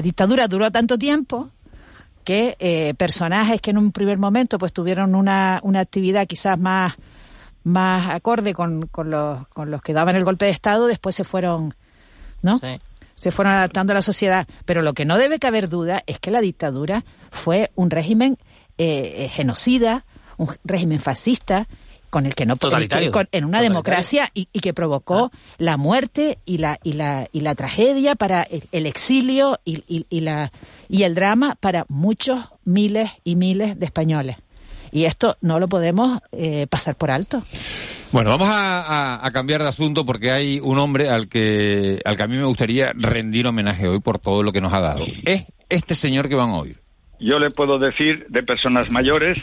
dictadura 0.00 0.48
duró 0.48 0.70
tanto 0.70 0.98
tiempo 0.98 1.50
que 2.24 2.56
eh, 2.58 2.94
personajes 2.94 3.60
que 3.60 3.70
en 3.70 3.78
un 3.78 3.92
primer 3.92 4.18
momento 4.18 4.58
pues 4.58 4.72
tuvieron 4.72 5.14
una, 5.14 5.60
una 5.62 5.80
actividad 5.80 6.26
quizás 6.26 6.58
más, 6.58 6.94
más 7.64 8.14
acorde 8.14 8.54
con, 8.54 8.86
con, 8.86 9.10
los, 9.10 9.46
con 9.48 9.70
los 9.70 9.82
que 9.82 9.92
daban 9.92 10.16
el 10.16 10.24
golpe 10.24 10.46
de 10.46 10.50
Estado, 10.50 10.86
después 10.86 11.14
se 11.14 11.24
fueron, 11.24 11.74
¿no? 12.42 12.60
Se 13.14 13.30
fueron 13.30 13.54
adaptando 13.54 13.92
a 13.92 13.94
la 13.94 14.02
sociedad. 14.02 14.48
Pero 14.64 14.82
lo 14.82 14.94
que 14.94 15.04
no 15.04 15.16
debe 15.16 15.38
caber 15.38 15.68
duda 15.68 16.02
es 16.06 16.18
que 16.18 16.30
la 16.30 16.40
dictadura 16.40 17.04
fue 17.30 17.70
un 17.74 17.90
régimen 17.90 18.38
eh, 18.78 19.30
genocida, 19.32 20.04
un 20.38 20.48
régimen 20.64 20.98
fascista, 20.98 21.68
con 22.12 22.26
el 22.26 22.34
que 22.34 22.44
no 22.44 22.56
totalitario 22.56 23.10
en 23.32 23.46
una 23.46 23.62
democracia 23.62 24.28
y, 24.34 24.44
que 24.44 24.74
provocó 24.74 25.30
ah. 25.32 25.38
la 25.56 25.78
muerte 25.78 26.38
y 26.44 26.58
la 26.58 26.78
y 26.84 26.92
la 26.92 27.26
y 27.32 27.40
la 27.40 27.54
tragedia 27.54 28.16
para 28.16 28.42
el, 28.42 28.84
exilio 28.84 29.58
y, 29.64 29.82
y, 29.88 30.20
la 30.20 30.52
y 30.90 31.04
el 31.04 31.14
drama 31.14 31.56
para 31.58 31.86
muchos 31.88 32.50
miles 32.66 33.10
y 33.24 33.34
miles 33.36 33.80
de 33.80 33.86
españoles 33.86 34.36
y 34.90 35.06
esto 35.06 35.38
no 35.40 35.58
lo 35.58 35.70
podemos 35.70 36.20
eh, 36.32 36.66
pasar 36.66 36.96
por 36.96 37.10
alto. 37.10 37.42
Bueno, 38.12 38.28
vamos 38.28 38.50
a, 38.50 39.24
a, 39.24 39.30
cambiar 39.30 39.62
de 39.62 39.68
asunto 39.68 40.04
porque 40.04 40.30
hay 40.30 40.60
un 40.62 40.78
hombre 40.78 41.08
al 41.08 41.30
que 41.30 41.98
al 42.04 42.18
que 42.18 42.22
a 42.22 42.26
mí 42.26 42.36
me 42.36 42.44
gustaría 42.44 42.92
rendir 42.94 43.46
homenaje 43.46 43.88
hoy 43.88 44.00
por 44.00 44.18
todo 44.18 44.42
lo 44.42 44.52
que 44.52 44.60
nos 44.60 44.74
ha 44.74 44.80
dado. 44.80 45.06
Es 45.24 45.46
este 45.70 45.94
señor 45.94 46.28
que 46.28 46.34
van 46.34 46.50
a 46.50 46.58
oír. 46.58 46.78
Yo 47.18 47.38
le 47.38 47.50
puedo 47.50 47.78
decir 47.78 48.26
de 48.28 48.42
personas 48.42 48.90
mayores 48.90 49.38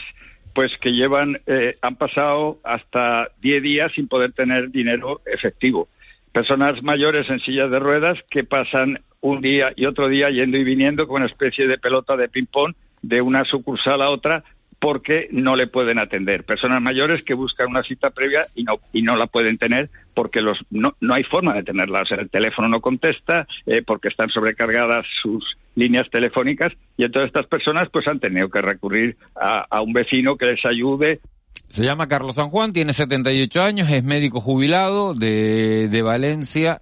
pues 0.60 0.74
que 0.82 0.92
llevan, 0.92 1.40
eh, 1.48 1.78
han 1.82 1.96
pasado 1.96 2.60
hasta 2.66 3.30
10 3.42 3.64
días 3.64 3.94
sin 3.96 4.10
poder 4.10 4.34
tener 4.34 4.72
dinero 4.72 5.22
efectivo. 5.26 5.88
Personas 6.34 6.84
mayores 6.84 7.30
en 7.30 7.40
sillas 7.40 7.72
de 7.72 7.80
ruedas 7.80 8.18
que 8.30 8.44
pasan 8.44 9.00
un 9.22 9.40
día 9.40 9.72
y 9.78 9.86
otro 9.86 10.10
día 10.10 10.30
yendo 10.30 10.58
y 10.58 10.66
viniendo 10.66 11.08
con 11.08 11.22
una 11.22 11.32
especie 11.32 11.66
de 11.66 11.78
pelota 11.78 12.18
de 12.18 12.28
ping-pong 12.28 12.74
de 13.02 13.22
una 13.22 13.46
sucursal 13.46 14.02
a 14.02 14.10
otra 14.10 14.44
porque 14.80 15.28
no 15.32 15.56
le 15.56 15.68
pueden 15.68 16.00
atender. 16.00 16.46
Personas 16.46 16.82
mayores 16.82 17.24
que 17.24 17.34
buscan 17.34 17.70
una 17.70 17.84
cita 17.84 18.12
previa 18.12 18.48
y 18.56 18.64
no, 18.64 18.76
y 18.94 19.02
no 19.02 19.16
la 19.18 19.28
pueden 19.28 19.58
tener 19.58 19.90
porque 20.14 20.42
los, 20.42 20.58
no, 20.70 20.96
no 21.02 21.14
hay 21.14 21.24
forma 21.24 21.54
de 21.54 21.64
tenerla. 21.64 22.02
O 22.02 22.06
sea, 22.06 22.18
el 22.18 22.30
teléfono 22.30 22.70
no 22.70 22.80
contesta 22.80 23.46
eh, 23.66 23.82
porque 23.86 24.08
están 24.08 24.30
sobrecargadas 24.30 25.06
sus 25.22 25.44
líneas 25.76 26.10
telefónicas 26.10 26.74
y 26.98 27.04
entonces 27.04 27.28
estas 27.28 27.48
personas 27.48 27.90
pues 27.92 28.08
han 28.08 28.20
tenido 28.20 28.50
que 28.50 28.62
recurrir 28.62 29.18
a, 29.36 29.66
a 29.70 29.82
un 29.82 29.94
vecino 29.94 30.38
que 30.38 30.46
les 30.46 30.66
ayude. 30.66 31.20
Se 31.68 31.84
llama 31.84 32.08
Carlos 32.08 32.36
San 32.36 32.50
Juan, 32.50 32.74
tiene 32.74 32.94
78 32.94 33.62
años, 33.62 33.90
es 33.92 34.04
médico 34.04 34.40
jubilado 34.40 35.14
de, 35.14 35.90
de 35.90 36.02
Valencia. 36.02 36.82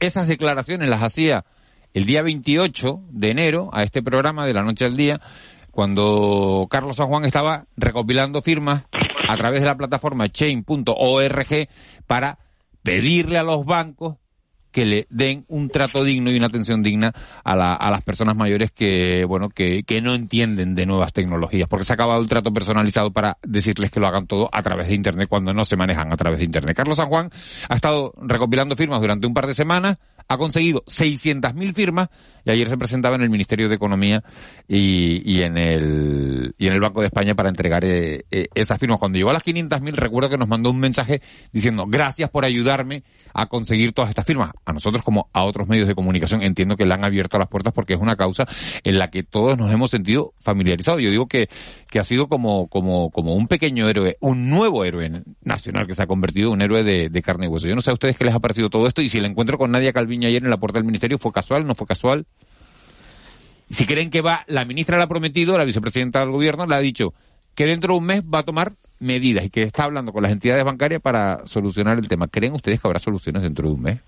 Esas 0.00 0.28
declaraciones 0.28 0.88
las 0.88 1.02
hacía 1.02 1.44
el 1.94 2.04
día 2.04 2.22
28 2.22 3.00
de 3.10 3.30
enero 3.30 3.70
a 3.72 3.84
este 3.84 4.02
programa 4.02 4.46
de 4.46 4.54
la 4.54 4.62
noche 4.62 4.84
al 4.84 4.96
día 4.96 5.20
cuando 5.78 6.66
Carlos 6.68 6.96
San 6.96 7.06
Juan 7.06 7.24
estaba 7.24 7.66
recopilando 7.76 8.42
firmas 8.42 8.82
a 9.28 9.36
través 9.36 9.60
de 9.60 9.66
la 9.66 9.76
plataforma 9.76 10.28
chain.org 10.28 11.68
para 12.04 12.40
pedirle 12.82 13.38
a 13.38 13.44
los 13.44 13.64
bancos 13.64 14.16
que 14.72 14.84
le 14.84 15.06
den 15.08 15.44
un 15.46 15.70
trato 15.70 16.02
digno 16.02 16.32
y 16.32 16.36
una 16.36 16.48
atención 16.48 16.82
digna 16.82 17.12
a, 17.44 17.54
la, 17.54 17.74
a 17.74 17.92
las 17.92 18.02
personas 18.02 18.34
mayores 18.34 18.72
que, 18.72 19.24
bueno, 19.24 19.50
que, 19.50 19.84
que 19.84 20.02
no 20.02 20.16
entienden 20.16 20.74
de 20.74 20.84
nuevas 20.84 21.12
tecnologías, 21.12 21.68
porque 21.68 21.84
se 21.84 21.92
ha 21.92 21.94
acabado 21.94 22.20
el 22.20 22.28
trato 22.28 22.52
personalizado 22.52 23.12
para 23.12 23.38
decirles 23.44 23.92
que 23.92 24.00
lo 24.00 24.08
hagan 24.08 24.26
todo 24.26 24.50
a 24.50 24.64
través 24.64 24.88
de 24.88 24.94
Internet 24.94 25.28
cuando 25.28 25.54
no 25.54 25.64
se 25.64 25.76
manejan 25.76 26.12
a 26.12 26.16
través 26.16 26.40
de 26.40 26.44
Internet. 26.44 26.76
Carlos 26.76 26.96
San 26.96 27.08
Juan 27.08 27.30
ha 27.68 27.74
estado 27.76 28.14
recopilando 28.20 28.74
firmas 28.74 29.00
durante 29.00 29.28
un 29.28 29.34
par 29.34 29.46
de 29.46 29.54
semanas, 29.54 29.98
ha 30.28 30.36
conseguido 30.36 30.84
600.000 30.86 31.74
firmas 31.74 32.08
y 32.44 32.50
ayer 32.50 32.68
se 32.68 32.78
presentaba 32.78 33.16
en 33.16 33.22
el 33.22 33.30
Ministerio 33.30 33.68
de 33.68 33.74
Economía 33.74 34.22
y, 34.66 35.42
en, 35.42 35.58
el, 35.58 36.54
y 36.56 36.66
en 36.66 36.72
el 36.72 36.80
Banco 36.80 37.00
de 37.00 37.06
España 37.06 37.34
para 37.34 37.48
entregar 37.48 37.84
eh, 37.84 38.24
eh, 38.30 38.48
esas 38.54 38.78
firmas. 38.78 38.98
Cuando 38.98 39.18
llegó 39.18 39.30
a 39.30 39.34
las 39.34 39.44
500.000 39.44 39.92
recuerdo 39.92 40.30
que 40.30 40.38
nos 40.38 40.48
mandó 40.48 40.70
un 40.70 40.78
mensaje 40.78 41.20
diciendo 41.52 41.86
gracias 41.86 42.30
por 42.30 42.44
ayudarme 42.44 43.04
a 43.34 43.46
conseguir 43.46 43.92
todas 43.92 44.10
estas 44.10 44.24
firmas. 44.24 44.52
A 44.64 44.72
nosotros 44.72 45.02
como 45.02 45.28
a 45.32 45.44
otros 45.44 45.68
medios 45.68 45.88
de 45.88 45.94
comunicación 45.94 46.42
entiendo 46.42 46.76
que 46.76 46.86
le 46.86 46.94
han 46.94 47.04
abierto 47.04 47.38
las 47.38 47.48
puertas 47.48 47.72
porque 47.72 47.94
es 47.94 48.00
una 48.00 48.16
causa 48.16 48.46
en 48.82 48.98
la 48.98 49.10
que 49.10 49.22
todos 49.22 49.58
nos 49.58 49.72
hemos 49.72 49.90
sentido 49.90 50.32
familiarizados. 50.38 51.02
Yo 51.02 51.10
digo 51.10 51.26
que, 51.26 51.48
que 51.90 51.98
ha 51.98 52.04
sido 52.04 52.28
como, 52.28 52.68
como, 52.68 53.10
como 53.10 53.34
un 53.34 53.48
pequeño 53.48 53.88
héroe, 53.88 54.16
un 54.20 54.48
nuevo 54.48 54.84
héroe 54.84 55.22
nacional 55.42 55.86
que 55.86 55.94
se 55.94 56.02
ha 56.02 56.06
convertido 56.06 56.48
en 56.48 56.54
un 56.54 56.62
héroe 56.62 56.82
de, 56.82 57.22
carne 57.22 57.46
y 57.46 57.48
hueso. 57.48 57.66
Yo 57.66 57.74
no 57.74 57.82
sé 57.82 57.90
a 57.90 57.94
ustedes 57.94 58.16
qué 58.16 58.24
les 58.24 58.34
ha 58.34 58.40
parecido 58.40 58.70
todo 58.70 58.86
esto 58.86 59.02
y 59.02 59.08
si 59.08 59.18
el 59.18 59.26
encuentro 59.26 59.58
con 59.58 59.70
Nadia 59.70 59.92
Calviño 59.92 60.17
ayer 60.26 60.42
en 60.42 60.50
la 60.50 60.56
puerta 60.56 60.78
del 60.78 60.86
ministerio. 60.86 61.18
¿Fue 61.18 61.32
casual? 61.32 61.66
¿No 61.66 61.74
fue 61.74 61.86
casual? 61.86 62.26
Si 63.70 63.86
creen 63.86 64.10
que 64.10 64.20
va, 64.20 64.44
la 64.46 64.64
ministra 64.64 64.96
la 64.96 65.04
ha 65.04 65.08
prometido, 65.08 65.58
la 65.58 65.64
vicepresidenta 65.64 66.20
del 66.20 66.30
gobierno 66.30 66.66
le 66.66 66.74
ha 66.74 66.80
dicho 66.80 67.12
que 67.54 67.66
dentro 67.66 67.94
de 67.94 67.98
un 67.98 68.06
mes 68.06 68.22
va 68.22 68.40
a 68.40 68.42
tomar 68.44 68.74
medidas 68.98 69.44
y 69.44 69.50
que 69.50 69.62
está 69.62 69.84
hablando 69.84 70.12
con 70.12 70.22
las 70.22 70.32
entidades 70.32 70.64
bancarias 70.64 71.00
para 71.00 71.46
solucionar 71.46 71.98
el 71.98 72.08
tema. 72.08 72.28
¿Creen 72.28 72.54
ustedes 72.54 72.80
que 72.80 72.86
habrá 72.86 73.00
soluciones 73.00 73.42
dentro 73.42 73.68
de 73.68 73.74
un 73.74 73.82
mes? 73.82 74.00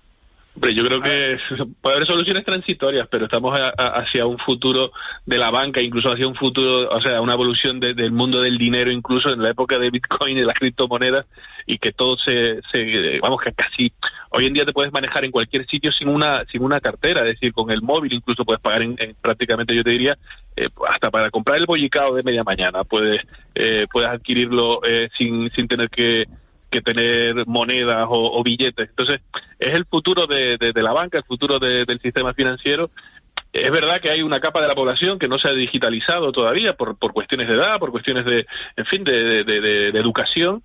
Hombre, 0.53 0.73
yo 0.73 0.83
creo 0.83 1.01
que 1.01 1.37
puede 1.79 1.95
haber 1.95 2.07
soluciones 2.07 2.43
transitorias, 2.43 3.07
pero 3.09 3.25
estamos 3.25 3.57
hacia 3.77 4.25
un 4.25 4.37
futuro 4.37 4.91
de 5.25 5.37
la 5.37 5.49
banca, 5.49 5.81
incluso 5.81 6.11
hacia 6.11 6.27
un 6.27 6.35
futuro, 6.35 6.89
o 6.89 7.01
sea, 7.01 7.21
una 7.21 7.33
evolución 7.33 7.79
del 7.79 8.11
mundo 8.11 8.41
del 8.41 8.57
dinero, 8.57 8.91
incluso 8.91 9.29
en 9.29 9.41
la 9.41 9.51
época 9.51 9.79
de 9.79 9.89
Bitcoin 9.89 10.37
y 10.37 10.41
de 10.41 10.45
las 10.45 10.57
criptomonedas, 10.57 11.25
y 11.65 11.77
que 11.77 11.93
todo 11.93 12.17
se, 12.17 12.59
se, 12.71 13.19
vamos, 13.21 13.39
que 13.41 13.53
casi 13.53 13.93
hoy 14.31 14.45
en 14.45 14.53
día 14.53 14.65
te 14.65 14.73
puedes 14.73 14.91
manejar 14.91 15.23
en 15.23 15.31
cualquier 15.31 15.65
sitio 15.67 15.91
sin 15.91 16.09
una 16.09 16.43
sin 16.51 16.63
una 16.63 16.81
cartera, 16.81 17.21
es 17.21 17.35
decir, 17.35 17.53
con 17.53 17.71
el 17.71 17.81
móvil 17.81 18.11
incluso 18.13 18.43
puedes 18.43 18.61
pagar 18.61 18.81
en, 18.81 18.97
prácticamente, 19.21 19.73
yo 19.73 19.83
te 19.83 19.91
diría, 19.91 20.17
eh, 20.57 20.67
hasta 20.89 21.09
para 21.09 21.29
comprar 21.29 21.57
el 21.59 21.65
bollicao 21.65 22.13
de 22.13 22.23
media 22.23 22.43
mañana 22.43 22.83
puedes 22.83 23.21
eh, 23.55 23.85
puedes 23.91 24.09
adquirirlo 24.09 24.81
eh, 24.83 25.07
sin 25.17 25.49
sin 25.51 25.67
tener 25.67 25.89
que 25.89 26.25
que 26.71 26.81
tener 26.81 27.45
monedas 27.45 28.07
o, 28.09 28.41
billetes. 28.43 28.89
Entonces, 28.89 29.21
es 29.59 29.73
el 29.73 29.85
futuro 29.85 30.25
de, 30.25 30.57
la 30.75 30.93
banca, 30.93 31.17
el 31.17 31.23
futuro 31.23 31.59
del 31.59 31.99
sistema 31.99 32.33
financiero. 32.33 32.89
Es 33.53 33.69
verdad 33.69 33.99
que 33.99 34.09
hay 34.09 34.21
una 34.21 34.39
capa 34.39 34.61
de 34.61 34.69
la 34.69 34.75
población 34.75 35.19
que 35.19 35.27
no 35.27 35.37
se 35.37 35.49
ha 35.49 35.53
digitalizado 35.53 36.31
todavía 36.31 36.73
por, 36.73 36.97
por 36.97 37.11
cuestiones 37.11 37.49
de 37.49 37.55
edad, 37.55 37.77
por 37.79 37.91
cuestiones 37.91 38.25
de, 38.25 38.45
en 38.77 38.85
fin, 38.85 39.03
de, 39.03 39.43
de 39.43 39.99
educación, 39.99 40.63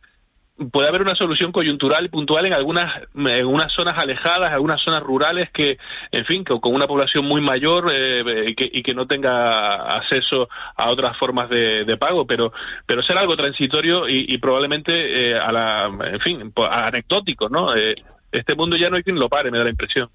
puede 0.70 0.88
haber 0.88 1.02
una 1.02 1.14
solución 1.14 1.52
coyuntural 1.52 2.06
y 2.06 2.08
puntual 2.08 2.46
en 2.46 2.54
algunas 2.54 3.02
en 3.14 3.46
unas 3.46 3.72
zonas 3.72 3.94
alejadas, 3.98 4.50
algunas 4.50 4.80
zonas 4.80 5.02
rurales 5.02 5.50
que, 5.50 5.78
en 6.10 6.24
fin, 6.24 6.44
que 6.44 6.58
con 6.60 6.74
una 6.74 6.86
población 6.86 7.26
muy 7.26 7.40
mayor 7.40 7.90
eh, 7.92 8.54
que, 8.56 8.68
y, 8.72 8.82
que, 8.82 8.94
no 8.94 9.06
tenga 9.06 9.96
acceso 9.96 10.48
a 10.76 10.90
otras 10.90 11.16
formas 11.18 11.50
de, 11.50 11.84
de 11.84 11.96
pago, 11.96 12.26
pero 12.26 12.52
pero 12.86 13.02
será 13.02 13.20
algo 13.20 13.36
transitorio 13.36 14.08
y, 14.08 14.26
y 14.28 14.38
probablemente 14.38 14.94
eh, 15.30 15.38
a 15.38 15.52
la, 15.52 15.90
en 16.12 16.20
fin, 16.20 16.52
anecdótico, 16.70 17.48
¿no? 17.48 17.74
Eh, 17.74 17.94
este 18.32 18.54
mundo 18.54 18.76
ya 18.76 18.88
no 18.88 18.96
hay 18.96 19.02
quien 19.02 19.18
lo 19.18 19.28
pare, 19.28 19.50
me 19.50 19.58
da 19.58 19.64
la 19.64 19.70
impresión. 19.70 20.08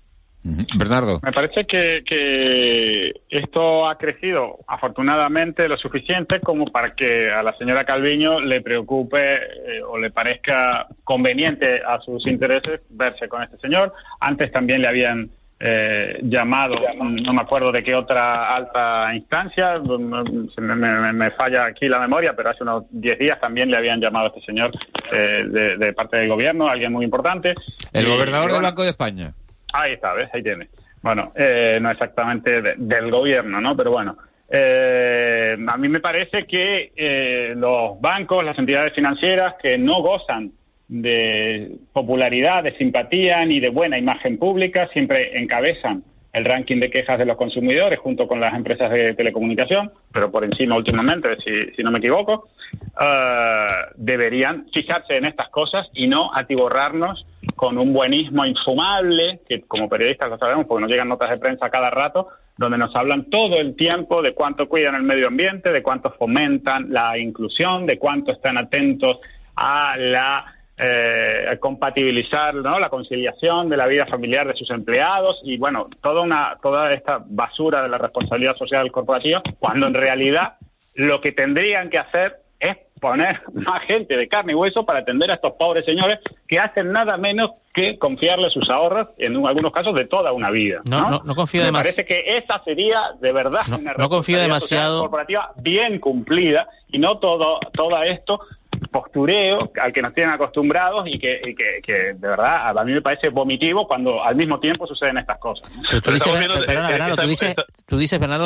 Bernardo. 0.43 1.19
Me 1.21 1.31
parece 1.31 1.65
que, 1.65 2.03
que, 2.05 3.11
esto 3.29 3.87
ha 3.87 3.97
crecido 3.97 4.59
afortunadamente 4.67 5.67
lo 5.69 5.77
suficiente 5.77 6.39
como 6.39 6.65
para 6.65 6.95
que 6.95 7.29
a 7.29 7.43
la 7.43 7.55
señora 7.57 7.85
Calviño 7.85 8.39
le 8.39 8.61
preocupe 8.61 9.35
eh, 9.35 9.83
o 9.87 9.97
le 9.97 10.09
parezca 10.09 10.87
conveniente 11.03 11.81
a 11.85 11.99
sus 11.99 12.25
intereses 12.25 12.81
verse 12.89 13.27
con 13.27 13.43
este 13.43 13.57
señor. 13.57 13.93
Antes 14.19 14.51
también 14.51 14.81
le 14.81 14.87
habían 14.87 15.29
eh, 15.63 16.17
llamado, 16.23 16.73
no 16.97 17.33
me 17.33 17.41
acuerdo 17.41 17.71
de 17.71 17.83
qué 17.83 17.93
otra 17.93 18.49
alta 18.49 19.13
instancia, 19.13 19.79
me, 19.79 21.13
me, 21.13 21.31
falla 21.31 21.65
aquí 21.65 21.87
la 21.87 21.99
memoria, 21.99 22.33
pero 22.35 22.49
hace 22.49 22.63
unos 22.63 22.85
10 22.89 23.19
días 23.19 23.39
también 23.39 23.69
le 23.69 23.77
habían 23.77 24.01
llamado 24.01 24.25
a 24.25 24.27
este 24.29 24.41
señor 24.41 24.71
eh, 25.11 25.77
de, 25.77 25.93
parte 25.93 26.17
del 26.17 26.29
gobierno, 26.29 26.67
alguien 26.67 26.91
muy 26.91 27.05
importante. 27.05 27.53
El 27.93 28.07
gobernador 28.07 28.51
del 28.53 28.63
Banco 28.63 28.81
de 28.81 28.89
España. 28.89 29.33
Ahí 29.73 29.93
está, 29.93 30.13
¿ves? 30.13 30.29
Ahí 30.33 30.43
tiene. 30.43 30.67
Bueno, 31.01 31.31
eh, 31.35 31.79
no 31.81 31.89
exactamente 31.89 32.61
del 32.77 33.09
gobierno, 33.09 33.59
¿no? 33.59 33.75
Pero 33.75 33.91
bueno, 33.91 34.17
eh, 34.49 35.55
a 35.67 35.77
mí 35.77 35.87
me 35.87 35.99
parece 35.99 36.45
que 36.45 36.91
eh, 36.95 37.53
los 37.55 37.99
bancos, 37.99 38.43
las 38.43 38.57
entidades 38.59 38.93
financieras 38.93 39.55
que 39.61 39.77
no 39.77 40.01
gozan 40.01 40.51
de 40.87 41.77
popularidad, 41.93 42.63
de 42.63 42.77
simpatía 42.77 43.45
ni 43.45 43.59
de 43.59 43.69
buena 43.69 43.97
imagen 43.97 44.37
pública, 44.37 44.89
siempre 44.89 45.39
encabezan 45.41 46.03
el 46.33 46.45
ranking 46.45 46.79
de 46.79 46.89
quejas 46.89 47.17
de 47.17 47.25
los 47.25 47.35
consumidores 47.35 47.99
junto 47.99 48.27
con 48.27 48.39
las 48.39 48.53
empresas 48.53 48.89
de 48.89 49.13
telecomunicación, 49.13 49.91
pero 50.13 50.31
por 50.31 50.45
encima 50.45 50.77
últimamente, 50.77 51.29
si, 51.75 51.83
no 51.83 51.91
me 51.91 51.99
equivoco, 51.99 52.49
eh, 52.73 53.67
deberían 53.95 54.67
fijarse 54.73 55.17
en 55.17 55.25
estas 55.25 55.49
cosas 55.49 55.87
y 55.93 56.07
no 56.07 56.31
atiborrarnos 56.33 57.25
con 57.55 57.77
un 57.77 57.91
buenismo 57.91 58.45
infumable, 58.45 59.41
que 59.47 59.61
como 59.61 59.89
periodistas 59.89 60.29
lo 60.29 60.37
sabemos 60.37 60.65
porque 60.67 60.81
nos 60.81 60.91
llegan 60.91 61.09
notas 61.09 61.31
de 61.31 61.37
prensa 61.37 61.69
cada 61.69 61.89
rato, 61.89 62.29
donde 62.57 62.77
nos 62.77 62.95
hablan 62.95 63.29
todo 63.29 63.57
el 63.57 63.75
tiempo 63.75 64.21
de 64.21 64.33
cuánto 64.33 64.69
cuidan 64.69 64.95
el 64.95 65.03
medio 65.03 65.27
ambiente, 65.27 65.71
de 65.71 65.83
cuánto 65.83 66.11
fomentan 66.11 66.91
la 66.91 67.17
inclusión, 67.17 67.85
de 67.85 67.97
cuánto 67.97 68.31
están 68.31 68.57
atentos 68.57 69.19
a 69.55 69.97
la 69.97 70.45
eh, 70.83 71.57
compatibilizar 71.59 72.55
¿no? 72.55 72.79
la 72.79 72.89
conciliación 72.89 73.69
de 73.69 73.77
la 73.77 73.85
vida 73.85 74.05
familiar 74.07 74.47
de 74.47 74.55
sus 74.55 74.69
empleados 74.71 75.39
y 75.43 75.57
bueno 75.57 75.87
toda 76.01 76.21
una 76.21 76.57
toda 76.61 76.91
esta 76.93 77.21
basura 77.23 77.83
de 77.83 77.89
la 77.89 77.99
responsabilidad 77.99 78.55
social 78.55 78.91
corporativa 78.91 79.43
cuando 79.59 79.85
en 79.87 79.93
realidad 79.93 80.55
lo 80.95 81.21
que 81.21 81.31
tendrían 81.33 81.89
que 81.89 81.99
hacer 81.99 82.37
es 82.59 82.77
poner 82.99 83.41
más 83.53 83.83
gente 83.83 84.17
de 84.17 84.27
carne 84.27 84.53
y 84.53 84.55
hueso 84.55 84.85
para 84.85 84.99
atender 84.99 85.29
a 85.31 85.35
estos 85.35 85.53
pobres 85.53 85.85
señores 85.85 86.19
que 86.47 86.57
hacen 86.57 86.91
nada 86.91 87.15
menos 87.17 87.51
que 87.73 87.97
confiarle 87.97 88.49
sus 88.49 88.69
ahorros, 88.69 89.07
en 89.17 89.33
algunos 89.47 89.71
casos 89.71 89.95
de 89.95 90.05
toda 90.05 90.33
una 90.33 90.51
vida. 90.51 90.81
No, 90.83 91.09
no, 91.09 91.21
no 91.23 91.35
confío 91.35 91.61
Me 91.61 91.67
demasiado. 91.67 91.95
parece 91.95 92.05
que 92.05 92.37
esa 92.37 92.61
sería 92.65 92.99
de 93.21 93.31
verdad 93.31 93.61
No, 93.69 93.77
una 93.77 93.93
no 93.93 94.09
confío 94.09 94.39
demasiado. 94.39 94.99
corporativa 95.01 95.53
bien 95.57 95.99
cumplida 95.99 96.67
y 96.89 96.99
no 96.99 97.17
todo 97.19 97.59
todo 97.73 98.03
esto 98.03 98.41
postureo 98.91 99.71
al 99.81 99.93
que 99.93 100.01
nos 100.01 100.13
tienen 100.13 100.33
acostumbrados 100.33 101.07
y 101.07 101.17
que, 101.17 101.39
y 101.45 101.55
que, 101.55 101.79
que 101.81 101.93
de 101.93 102.27
verdad 102.27 102.77
a 102.77 102.83
mí 102.83 102.91
me 102.91 103.01
parece 103.01 103.29
vomitivo 103.29 103.87
cuando 103.87 104.21
al 104.23 104.35
mismo 104.35 104.59
tiempo 104.59 104.85
suceden 104.85 105.17
estas 105.17 105.39
cosas. 105.39 105.71
tú 106.03 106.11
dices, 106.11 106.31
Bernardo, 106.67 107.15
tú 107.15 107.27
dices, 107.27 107.55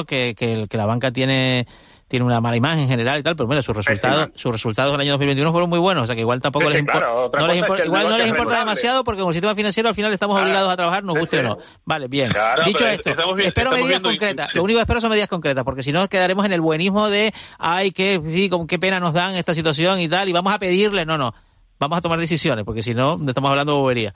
que, 0.05 0.35
que, 0.35 0.53
el- 0.53 0.69
que 0.69 0.77
la 0.77 0.85
banca 0.85 1.11
tiene 1.11 1.65
tiene 2.07 2.23
una 2.25 2.39
mala 2.39 2.55
imagen 2.55 2.81
en 2.81 2.87
general 2.87 3.19
y 3.19 3.23
tal, 3.23 3.35
pero 3.35 3.47
bueno, 3.47 3.61
sus 3.61 3.75
resultados, 3.75 4.29
sus 4.35 4.51
resultados 4.51 4.91
del 4.91 5.01
año 5.01 5.11
2021 5.13 5.51
fueron 5.51 5.69
muy 5.69 5.79
buenos, 5.79 6.03
o 6.03 6.05
sea 6.05 6.15
que 6.15 6.21
igual 6.21 6.39
tampoco 6.39 6.65
Sí, 6.65 6.73
les 6.73 6.75
sí, 6.77 6.79
importa, 6.81 6.99
claro, 6.99 7.31
no 7.39 7.47
les 7.47 7.57
es 7.57 7.63
que 7.63 7.85
igual 7.85 8.03
no 8.09 8.17
les 8.17 8.27
es 8.27 8.31
importa 8.31 8.59
demasiado 8.59 9.03
porque 9.03 9.21
con 9.21 9.29
el 9.29 9.33
sistema 9.33 9.55
financiero 9.55 9.89
al 9.89 9.95
final 9.95 10.13
estamos 10.13 10.39
obligados 10.39 10.71
a 10.71 10.75
trabajar, 10.75 11.03
nos 11.03 11.17
guste 11.17 11.39
o 11.39 11.43
no. 11.43 11.57
Vale, 11.83 12.07
bien. 12.07 12.31
Claro, 12.31 12.63
Dicho 12.63 12.85
esto, 12.85 13.09
estamos 13.09 13.39
espero 13.39 13.71
estamos 13.71 13.79
medidas 13.81 14.01
concretas. 14.01 14.47
sí. 14.51 14.57
Lo 14.57 14.63
único 14.63 14.77
que 14.77 14.81
espero 14.81 15.01
son 15.01 15.09
medidas 15.09 15.29
concretas, 15.29 15.63
porque 15.63 15.81
si 15.81 15.91
no 15.91 16.07
quedaremos 16.07 16.45
en 16.45 16.53
el 16.53 16.61
buenismo 16.61 17.09
de, 17.09 17.33
ay, 17.57 17.91
que 17.91 18.21
sí, 18.27 18.49
con 18.49 18.67
qué 18.67 18.77
pena 18.77 18.99
nos 18.99 19.13
dan 19.13 19.35
esta 19.35 19.53
situación 19.55 19.99
y 19.99 20.07
tal, 20.07 20.29
y 20.29 20.33
vamos 20.33 20.53
a 20.53 20.59
pedirle, 20.59 21.05
no, 21.05 21.17
no. 21.17 21.33
Vamos 21.79 21.97
a 21.97 22.01
tomar 22.01 22.19
decisiones, 22.19 22.63
porque 22.65 22.83
si 22.83 22.93
no, 22.93 23.19
estamos 23.27 23.49
hablando 23.49 23.73
de 23.73 23.79
bobería. 23.79 24.13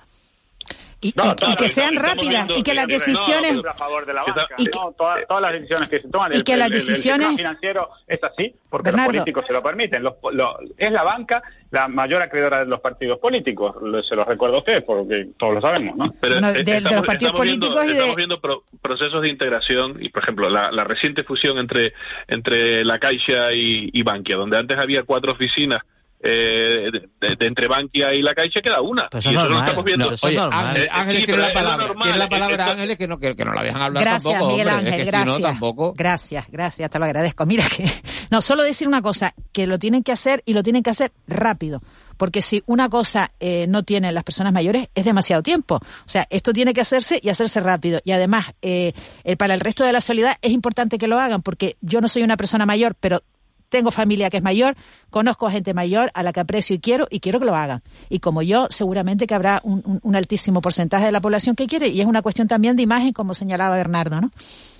Y, 1.01 1.13
No, 1.15 1.31
y- 1.31 1.35
claro, 1.35 1.53
y 1.53 1.55
que 1.55 1.69
sean 1.69 1.95
rápidas 1.95 2.45
y 2.57 2.61
que 2.61 2.73
las 2.73 2.85
decisiones 2.87 3.55
no, 3.63 3.69
a 3.69 3.73
favor 3.73 4.05
de 4.05 4.13
la 4.13 4.23
banca, 4.23 4.47
Y 4.57 4.65
que- 4.65 4.71
no, 4.77 4.91
todas, 4.97 5.25
todas 5.27 5.41
las 5.43 5.51
decisiones 5.53 5.87
que 5.87 6.01
se 6.01 6.09
toman 6.09 6.33
y 6.33 6.35
el- 6.37 6.43
que 6.43 6.57
las 6.57 6.67
el- 6.67 6.73
el- 6.73 6.81
el 6.81 6.87
decisiones- 6.87 7.27
sistema 7.29 7.37
financiero 7.37 7.89
es 8.05 8.23
así 8.23 8.53
porque 8.69 8.89
Bernardo. 8.89 9.11
los 9.13 9.21
políticos 9.21 9.45
se 9.47 9.53
lo 9.53 9.63
permiten 9.63 10.03
Los- 10.03 10.15
lo- 10.33 10.57
es 10.77 10.91
la 10.91 11.03
banca 11.03 11.41
la 11.71 11.87
mayor 11.87 12.21
acreedora 12.21 12.59
de 12.59 12.65
los 12.65 12.81
partidos 12.81 13.17
políticos 13.19 13.75
se 14.09 14.15
los 14.15 14.27
recuerdo 14.27 14.55
a 14.57 14.59
ustedes 14.59 14.83
porque 14.83 15.29
todos 15.37 15.53
lo 15.55 15.61
sabemos 15.61 15.95
¿no? 15.95 16.11
Pero 16.19 16.35
Bueno, 16.35 16.49
eh, 16.49 16.63
de 16.63 16.77
estamos, 16.77 16.97
los 16.97 17.05
partidos 17.05 17.31
estamos 17.33 17.47
viendo, 17.47 17.67
políticos 17.67 17.83
y 17.85 17.87
de- 17.87 17.93
estamos 17.93 18.15
viendo 18.17 18.41
pro- 18.41 18.63
procesos 18.81 19.21
de 19.21 19.29
integración 19.29 19.97
y, 20.03 20.09
por 20.09 20.23
ejemplo, 20.23 20.49
la, 20.49 20.69
la 20.71 20.83
reciente 20.83 21.23
fusión 21.23 21.59
entre, 21.59 21.93
entre 22.27 22.83
la 22.83 22.99
Caixa 22.99 23.53
y, 23.53 23.89
y 23.93 24.03
Bankia, 24.03 24.35
donde 24.35 24.57
antes 24.57 24.77
había 24.77 25.03
cuatro 25.03 25.31
oficinas 25.31 25.81
eh, 26.21 26.89
de, 26.91 26.99
de- 27.21 27.35
de 27.37 27.47
entre 27.47 27.67
Bankia 27.67 28.13
y 28.13 28.21
la 28.21 28.33
Caixa, 28.33 28.59
queda 28.61 28.81
una. 28.81 29.07
Pero 29.09 29.19
eso 29.19 29.31
y 29.31 29.33
lo 29.33 29.59
estamos 29.59 29.85
viendo. 29.85 30.11
es 30.11 30.23
Oye. 30.23 30.37
Ángeles, 30.37 30.85
Eh, 30.87 30.89
Ángeles 30.91 31.19
sí, 31.21 31.25
quiere 31.25 31.41
la 31.41 31.53
palabra. 31.53 31.87
normal, 31.87 32.03
Quiere 32.03 32.17
la 32.17 32.23
es- 32.25 32.29
palabra, 32.29 32.55
es- 32.65 32.71
Ángeles, 32.71 32.97
que 32.97 33.07
no, 33.07 33.17
que, 33.19 33.35
que 33.35 33.45
no 33.45 33.53
la 33.53 33.63
dejan 33.63 33.81
hablar 33.81 34.03
Gracias, 34.03 34.23
tampoco, 34.23 34.51
Miguel 34.51 34.67
hombre. 34.67 34.79
Ángel, 34.87 34.93
es 34.93 35.05
que 35.05 35.11
gracias. 35.11 35.35
si 35.37 35.41
no, 35.41 35.47
tampoco. 35.47 35.93
Gracias, 35.97 36.45
gracias, 36.51 36.89
te 36.89 36.99
lo 36.99 37.05
agradezco. 37.05 37.45
Mira 37.45 37.65
que 37.69 37.83
no, 38.31 38.41
solo 38.41 38.63
decir 38.63 38.87
una 38.87 39.01
cosa, 39.01 39.33
que 39.53 39.65
lo 39.67 39.79
tienen 39.79 40.03
que 40.03 40.11
hacer 40.11 40.43
y 40.45 40.53
lo 40.53 40.61
tienen 40.63 40.83
que 40.83 40.89
hacer 40.89 41.11
rápido, 41.27 41.81
porque 42.17 42.41
si 42.41 42.63
una 42.65 42.89
cosa 42.89 43.31
eh, 43.39 43.65
no 43.67 43.83
tienen 43.83 44.13
las 44.13 44.25
personas 44.25 44.51
mayores 44.51 44.89
es 44.93 45.05
demasiado 45.05 45.41
tiempo. 45.41 45.75
O 45.75 45.81
sea, 46.09 46.27
esto 46.29 46.51
tiene 46.51 46.73
que 46.73 46.81
hacerse 46.81 47.19
y 47.23 47.29
hacerse 47.29 47.61
rápido. 47.61 48.01
Y 48.03 48.11
además, 48.11 48.47
eh, 48.61 48.91
el- 49.23 49.37
para 49.37 49.53
el 49.53 49.61
resto 49.61 49.85
de 49.85 49.93
la 49.93 50.01
sociedad 50.01 50.35
es 50.41 50.51
importante 50.51 50.97
que 50.97 51.07
lo 51.07 51.17
hagan, 51.17 51.41
porque 51.43 51.77
yo 51.79 52.01
no 52.01 52.09
soy 52.09 52.23
una 52.23 52.35
persona 52.35 52.65
mayor, 52.65 52.95
pero 52.99 53.23
tengo 53.69 53.91
familia 53.91 54.29
que 54.29 54.37
es 54.37 54.43
mayor, 54.43 54.75
conozco 55.09 55.47
a 55.47 55.51
gente 55.51 55.73
mayor 55.73 56.11
a 56.13 56.23
la 56.23 56.33
que 56.33 56.39
aprecio 56.39 56.75
y 56.75 56.79
quiero 56.79 57.07
y 57.09 57.19
quiero 57.19 57.39
que 57.39 57.45
lo 57.45 57.55
hagan. 57.55 57.81
Y 58.09 58.19
como 58.19 58.41
yo, 58.41 58.67
seguramente 58.69 59.27
que 59.27 59.35
habrá 59.35 59.61
un, 59.63 59.81
un- 59.85 59.99
un 60.03 60.15
altísimo 60.15 60.61
porcentaje 60.61 61.05
de 61.05 61.11
la 61.11 61.21
población 61.21 61.55
que 61.55 61.67
quiere 61.67 61.87
y 61.87 62.01
es 62.01 62.07
una 62.07 62.21
cuestión 62.21 62.47
también 62.47 62.75
de 62.75 62.83
imagen, 62.83 63.13
como 63.13 63.33
señalaba 63.33 63.75
Bernardo, 63.77 64.19
¿no? 64.21 64.31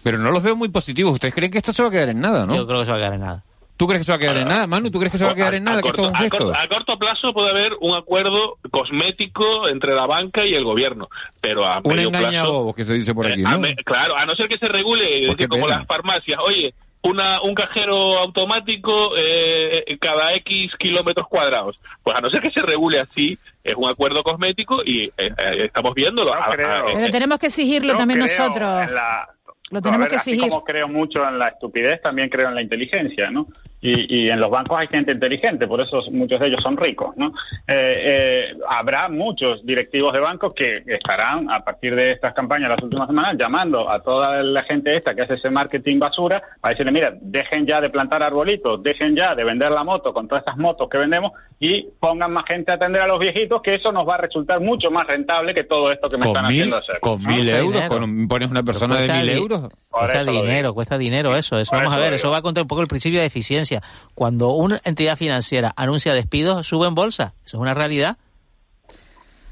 Pero 0.04 0.18
no 0.18 0.32
los 0.32 0.42
veo 0.44 0.56
muy 0.56 0.70
positivos. 0.70 1.14
¿Ustedes 1.14 1.34
creen 1.34 1.52
que 1.52 1.60
esto 1.60 1.72
se 1.72 1.82
va 1.84 1.90
a 1.90 1.92
quedar 1.92 2.10
en 2.10 2.20
nada, 2.20 2.46
no? 2.46 2.56
Yo 2.56 2.66
creo 2.68 2.80
que 2.80 2.86
se 2.86 2.92
va 2.92 2.98
a 2.98 3.00
quedar 3.00 3.14
en 3.14 3.22
nada. 3.22 3.44
¿Tú 3.78 3.88
crees 3.88 4.00
que 4.02 4.06
se 4.06 4.12
va 4.12 4.18
a 4.18 4.20
quedar 4.20 4.38
en 4.40 4.48
nada, 4.50 4.68
Manu? 4.68 4.92
¿Tú 4.92 5.00
crees 5.00 5.10
que 5.12 5.18
se 5.18 5.24
va 5.24 5.32
a 5.32 5.36
quedar 5.36 5.54
en 5.56 5.64
nada? 5.64 5.82
Que 5.82 5.88
esto 5.88 6.02
corto, 6.04 6.04
es 6.04 6.10
un 6.10 6.16
a 6.18 6.20
gesto. 6.20 6.38
corto- 6.52 6.60
a 6.60 6.68
corto 6.68 7.00
plazo 7.00 7.34
puede 7.34 7.50
haber 7.52 7.72
un 7.80 7.96
acuerdo 7.96 8.58
cosmético 8.72 9.70
entre 9.70 9.94
la 9.94 10.06
banca 10.06 10.46
y 10.46 10.54
el 10.54 10.64
gobierno, 10.66 11.08
pero 11.40 11.66
a 11.66 11.80
Un 11.84 11.96
medio 11.96 12.10
engaña 12.10 12.30
plazo... 12.42 12.52
bobos 12.52 12.76
que 12.76 12.84
se 12.84 12.94
dice 12.94 13.14
por 13.14 13.26
aquí, 13.28 13.42
Eh, 13.42 13.46
a 13.46 13.52
¿no? 13.52 13.60
me- 13.60 13.76
claro, 13.86 14.18
a 14.18 14.26
no 14.26 14.34
ser 14.36 14.50
que 14.50 14.58
se 14.58 14.68
regule, 14.68 15.04
Pues 15.28 15.38
decir, 15.38 15.48
como 15.48 15.68
las 15.68 15.86
farmacias, 15.88 16.40
oye, 16.46 16.74
una, 17.02 17.42
un 17.44 17.54
cajero 17.56 18.18
automático 18.20 19.12
eh, 19.18 19.98
cada 20.00 20.34
X 20.36 20.74
kilómetros 20.78 21.28
cuadrados. 21.28 21.80
Pues 22.04 22.18
a 22.18 22.22
no 22.22 22.30
ser 22.30 22.42
que 22.42 22.52
se 22.52 22.62
regule 22.62 23.00
así, 23.00 23.38
es 23.64 23.74
un 23.76 23.90
acuerdo 23.90 24.22
cosmético 24.24 24.82
y 24.84 25.04
eh, 25.06 25.12
eh, 25.18 25.66
estamos 25.66 25.94
viéndolo. 25.94 26.34
A- 26.34 26.46
a- 26.46 26.52
creo. 26.52 26.90
eh, 26.90 26.94
Pero 26.96 27.10
tenemos 27.10 27.40
que 27.40 27.48
exigirlo 27.48 27.96
también 27.96 28.20
nosotros. 28.20 28.84
en 28.84 28.94
la- 28.96 29.30
Lo 29.72 29.82
tenemos 29.82 30.02
a 30.02 30.04
ver, 30.06 30.10
que 30.10 30.16
así 30.18 30.32
exigir. 30.32 30.50
como 30.50 30.64
creo 30.64 30.88
mucho 30.88 31.26
en 31.28 31.38
la 31.40 31.50
estupidez, 31.50 32.02
también 32.02 32.28
creo 32.30 32.50
en 32.50 32.56
la 32.56 32.62
inteligencia, 32.62 33.30
¿no? 33.30 33.48
Y, 33.82 34.24
y 34.26 34.30
en 34.30 34.42
los 34.42 34.50
bancos 34.52 34.78
hay 34.78 34.88
gente 34.88 35.14
inteligente, 35.14 35.66
por 35.66 35.80
eso 35.80 36.02
muchos 36.12 36.38
de 36.40 36.48
ellos 36.48 36.60
son 36.62 36.76
ricos, 36.76 37.16
¿no? 37.16 37.28
Eh, 37.66 37.74
eh, 38.06 38.58
habrá 38.68 39.08
muchos 39.08 39.66
directivos 39.66 40.12
de 40.12 40.20
bancos 40.20 40.54
que 40.54 40.84
estarán, 40.86 41.50
a 41.50 41.64
partir 41.64 41.96
de 41.96 42.12
estas 42.12 42.34
campañas 42.34 42.70
las 42.70 42.84
últimas 42.84 43.08
semanas, 43.08 43.38
llamando 43.40 43.90
a 43.90 44.02
toda 44.02 44.44
la 44.44 44.64
gente 44.64 44.98
esta 44.98 45.16
que 45.16 45.22
hace 45.22 45.36
ese 45.36 45.50
marketing 45.50 45.98
basura 45.98 46.42
para 46.60 46.74
decirle, 46.74 46.92
mira, 46.92 47.14
dejen 47.22 47.66
ya 47.66 47.80
de 47.80 47.90
plantar 47.90 48.22
arbolitos, 48.22 48.84
dejen 48.84 49.16
ya 49.16 49.34
de 49.34 49.46
vender 49.46 49.72
la 49.72 49.86
moto 49.86 50.12
con 50.14 50.28
todas 50.28 50.42
estas 50.42 50.58
motos 50.58 50.90
que 50.90 50.98
vendemos 50.98 51.32
y 51.58 51.88
pongan 52.00 52.34
más 52.34 52.44
gente 52.48 52.72
a 52.72 52.76
atender 52.76 53.02
a 53.02 53.08
los 53.08 53.20
viejitos, 53.20 53.62
que 53.62 53.76
eso 53.76 53.92
nos 53.94 54.08
va 54.08 54.16
a 54.16 54.18
resultar 54.18 54.60
mucho 54.60 54.92
más 54.92 55.08
rentable 55.08 55.54
que 55.54 55.64
todo 55.64 55.90
esto 55.92 56.10
que 56.10 56.18
me 56.18 56.26
están 56.28 56.48
mil, 56.48 56.58
haciendo 56.64 56.78
hacer. 56.78 57.00
con 57.00 57.22
¿no? 57.24 57.30
mil 57.30 57.48
euros, 57.50 57.82
con- 57.88 58.28
pones 58.28 58.52
una 58.52 58.64
persona 58.64 58.98
de 59.00 59.14
mil 59.14 59.30
euros. 59.30 59.70
Cuesta 59.90 60.24
dinero, 60.24 60.74
cuesta 60.74 60.98
dinero 60.98 61.36
eso. 61.36 61.58
Eso 61.60 61.76
vamos 61.76 61.94
a 61.94 61.98
ver, 61.98 62.14
eso 62.14 62.30
va 62.30 62.42
contra 62.42 62.62
un 62.62 62.68
poco 62.68 62.82
el 62.82 62.88
principio 62.88 63.20
de 63.20 63.26
eficiencia. 63.26 63.69
Cuando 64.16 64.50
una 64.52 64.80
entidad 64.84 65.18
financiera 65.18 65.74
anuncia 65.76 66.14
despidos, 66.14 66.66
sube 66.68 66.88
en 66.88 66.96
bolsa. 66.96 67.34
Eso 67.46 67.58
es 67.58 67.62
una 67.62 67.74
realidad. 67.74 68.18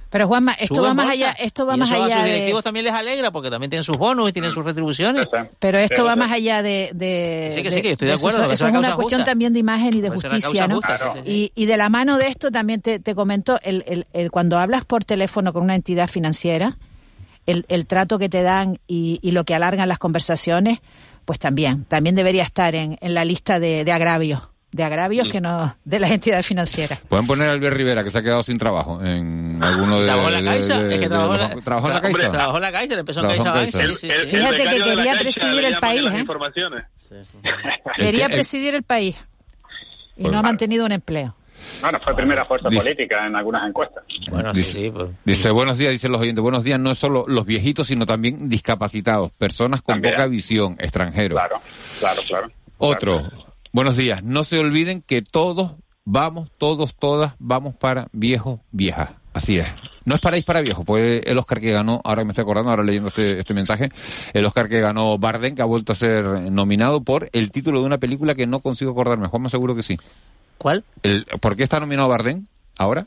Pero 0.09 0.25
Juanma, 0.27 0.53
esto 0.53 0.81
va 0.81 0.93
más 0.93 1.07
bolsa. 1.07 1.11
allá, 1.11 1.31
esto 1.33 1.65
va 1.65 1.75
Y 1.75 1.79
más 1.79 1.91
eso 1.91 2.01
a 2.01 2.05
allá 2.05 2.15
sus 2.15 2.23
de, 2.23 2.29
directivos 2.31 2.63
también 2.63 2.85
les 2.85 2.93
alegra 2.93 3.29
porque 3.31 3.49
también 3.49 3.69
tienen 3.69 3.83
sus 3.83 3.97
bonos 3.97 4.29
y 4.29 4.31
tienen 4.31 4.51
sus 4.53 4.63
retribuciones. 4.63 5.27
pero 5.59 5.77
esto 5.79 6.05
va 6.05 6.15
más 6.15 6.31
allá 6.31 6.61
de, 6.63 6.91
de 6.93 7.49
Sí, 7.53 7.61
que 7.61 7.71
sí, 7.71 7.81
que 7.81 7.89
yo 7.89 7.91
estoy 7.93 8.07
de 8.07 8.13
acuerdo, 8.13 8.43
Eso, 8.43 8.53
es 8.53 8.61
una 8.61 8.79
cuestión 8.95 9.19
justa. 9.19 9.25
también 9.25 9.51
de 9.51 9.59
imagen 9.59 9.93
y 9.95 10.01
de 10.01 10.09
justicia, 10.09 10.65
¿no? 10.65 10.75
justa, 10.75 10.97
Claro. 10.97 11.21
Y, 11.25 11.51
y 11.55 11.65
de 11.65 11.75
la 11.75 11.89
mano 11.89 12.17
de 12.17 12.27
esto 12.27 12.51
también 12.51 12.81
te, 12.81 12.99
te 12.99 13.15
comento, 13.15 13.59
el, 13.63 13.83
el, 13.85 14.07
el- 14.13 14.31
cuando 14.31 14.57
hablas 14.57 14.85
por 14.85 15.03
teléfono 15.03 15.51
con 15.51 15.63
una 15.63 15.75
entidad 15.75 16.07
financiera, 16.07 16.77
el, 17.45 17.65
el 17.67 17.85
trato 17.85 18.17
que 18.17 18.29
te 18.29 18.43
dan 18.43 18.79
y, 18.87 19.19
y 19.21 19.31
lo 19.31 19.43
que 19.43 19.55
alargan 19.55 19.89
las 19.89 19.99
conversaciones, 19.99 20.79
pues 21.27 21.39
también, 21.39 21.83
también 21.83 22.15
debería 22.15 22.43
estar 22.43 22.73
en, 22.73 22.97
en 23.01 23.13
la 23.13 23.25
lista 23.25 23.59
de, 23.59 23.83
de 23.83 23.91
agravios, 23.91 24.41
de 24.71 24.83
agravios 24.85 25.27
que 25.27 25.41
no 25.41 25.75
de 25.83 25.99
las 25.99 26.11
entidades 26.11 26.47
financieras. 26.47 26.99
Pueden 27.09 27.27
poner 27.27 27.49
a 27.49 27.51
Albert 27.51 27.75
Rivera, 27.75 28.01
que 28.01 28.09
se 28.11 28.19
ha 28.19 28.21
quedado 28.23 28.43
sin 28.43 28.57
trabajo 28.57 29.03
en 29.03 29.61
alguno 29.61 29.99
de... 29.99 30.05
¿Trabajó 30.07 30.29
en 30.29 30.33
la 30.33 30.39
de- 30.39 30.45
Caixa? 30.57 30.81
de- 30.81 30.87
Es 30.87 30.93
que 30.93 30.99
de- 31.01 31.09
trabajó 31.09 31.33
de- 31.33 31.39
la- 31.55 31.61
¿Trabajó 31.61 31.87
en 31.89 31.93
la 31.95 32.01
Caixa? 32.01 32.31
Trabajó 32.31 32.55
en 32.55 32.61
la 32.61 32.71
Caixa, 32.71 32.93
le 32.93 32.99
empezó 33.01 33.19
en 33.19 33.27
Caixa 33.27 33.53
Caixa. 33.53 33.77
sí, 33.77 33.83
sí, 33.83 33.89
el- 33.89 33.97
sí. 33.97 34.07
el 34.09 34.27
Fíjate 34.29 34.57
que 34.57 34.63
de 34.63 34.83
quería 34.83 34.95
Caixa 35.03 35.19
presidir 35.19 35.65
el 35.65 35.75
país, 35.79 36.11
¿eh? 36.13 36.19
informaciones. 36.19 36.83
Quería 37.95 38.25
el- 38.27 38.31
presidir 38.31 38.73
el 38.75 38.83
país 38.83 39.15
y 40.15 40.21
Pues 40.21 40.31
no 40.31 40.39
ha 40.39 40.41
mantenido 40.41 40.85
un 40.85 40.91
empleo. 40.93 41.35
Bueno, 41.81 41.99
fue 42.03 42.15
primera 42.15 42.45
fuerza 42.45 42.69
Dice- 42.69 42.83
política 42.83 43.27
en 43.27 43.35
algunas 43.35 43.67
encuestas. 43.67 44.03
Bueno, 44.29 44.53
sí, 44.53 44.59
dice, 44.61 44.71
sí, 44.73 44.91
pues. 44.91 45.09
dice, 45.25 45.51
buenos 45.51 45.77
días, 45.77 45.91
dicen 45.91 46.11
los 46.11 46.21
oyentes. 46.21 46.41
Buenos 46.41 46.63
días, 46.63 46.79
no 46.79 46.91
es 46.91 46.97
solo 46.97 47.25
los 47.27 47.45
viejitos, 47.45 47.87
sino 47.87 48.05
también 48.05 48.49
discapacitados, 48.49 49.31
personas 49.33 49.81
con 49.81 49.95
También. 49.95 50.15
poca 50.15 50.27
visión, 50.27 50.75
extranjeros. 50.79 51.37
Claro, 51.37 51.61
claro, 51.99 52.21
claro. 52.27 52.47
Otro, 52.77 53.19
Claro. 53.19 53.45
buenos 53.71 53.95
días. 53.97 54.23
No 54.23 54.43
se 54.43 54.59
olviden 54.59 55.01
que 55.01 55.21
todos 55.21 55.73
vamos, 56.05 56.49
todos, 56.57 56.95
todas 56.95 57.33
vamos 57.39 57.75
para 57.75 58.07
viejos, 58.11 58.59
viejas. 58.71 59.09
Así 59.33 59.59
es. 59.59 59.67
No 60.05 60.15
es 60.15 60.21
para 60.21 60.37
ir 60.37 60.45
para 60.45 60.61
viejos, 60.61 60.85
fue 60.85 61.21
el 61.27 61.37
Oscar 61.37 61.59
que 61.59 61.71
ganó, 61.71 62.01
ahora 62.05 62.21
que 62.21 62.25
me 62.25 62.31
estoy 62.31 62.43
acordando, 62.43 62.71
ahora 62.71 62.83
leyendo 62.83 63.09
este, 63.09 63.39
este 63.39 63.53
mensaje, 63.53 63.89
el 64.33 64.45
Oscar 64.45 64.69
que 64.69 64.79
ganó 64.79 65.17
Barden, 65.19 65.53
que 65.53 65.61
ha 65.61 65.65
vuelto 65.65 65.91
a 65.91 65.95
ser 65.95 66.23
nominado 66.49 67.01
por 67.01 67.29
el 67.33 67.51
título 67.51 67.81
de 67.81 67.85
una 67.85 67.97
película 67.97 68.33
que 68.33 68.47
no 68.47 68.61
consigo 68.61 68.91
acordarme. 68.91 69.27
Juanma 69.27 69.49
seguro 69.49 69.75
que 69.75 69.83
sí. 69.83 69.97
¿Cuál? 70.57 70.83
El, 71.03 71.25
¿Por 71.39 71.55
qué 71.55 71.63
está 71.63 71.79
nominado 71.79 72.07
Barden 72.09 72.47
ahora? 72.77 73.05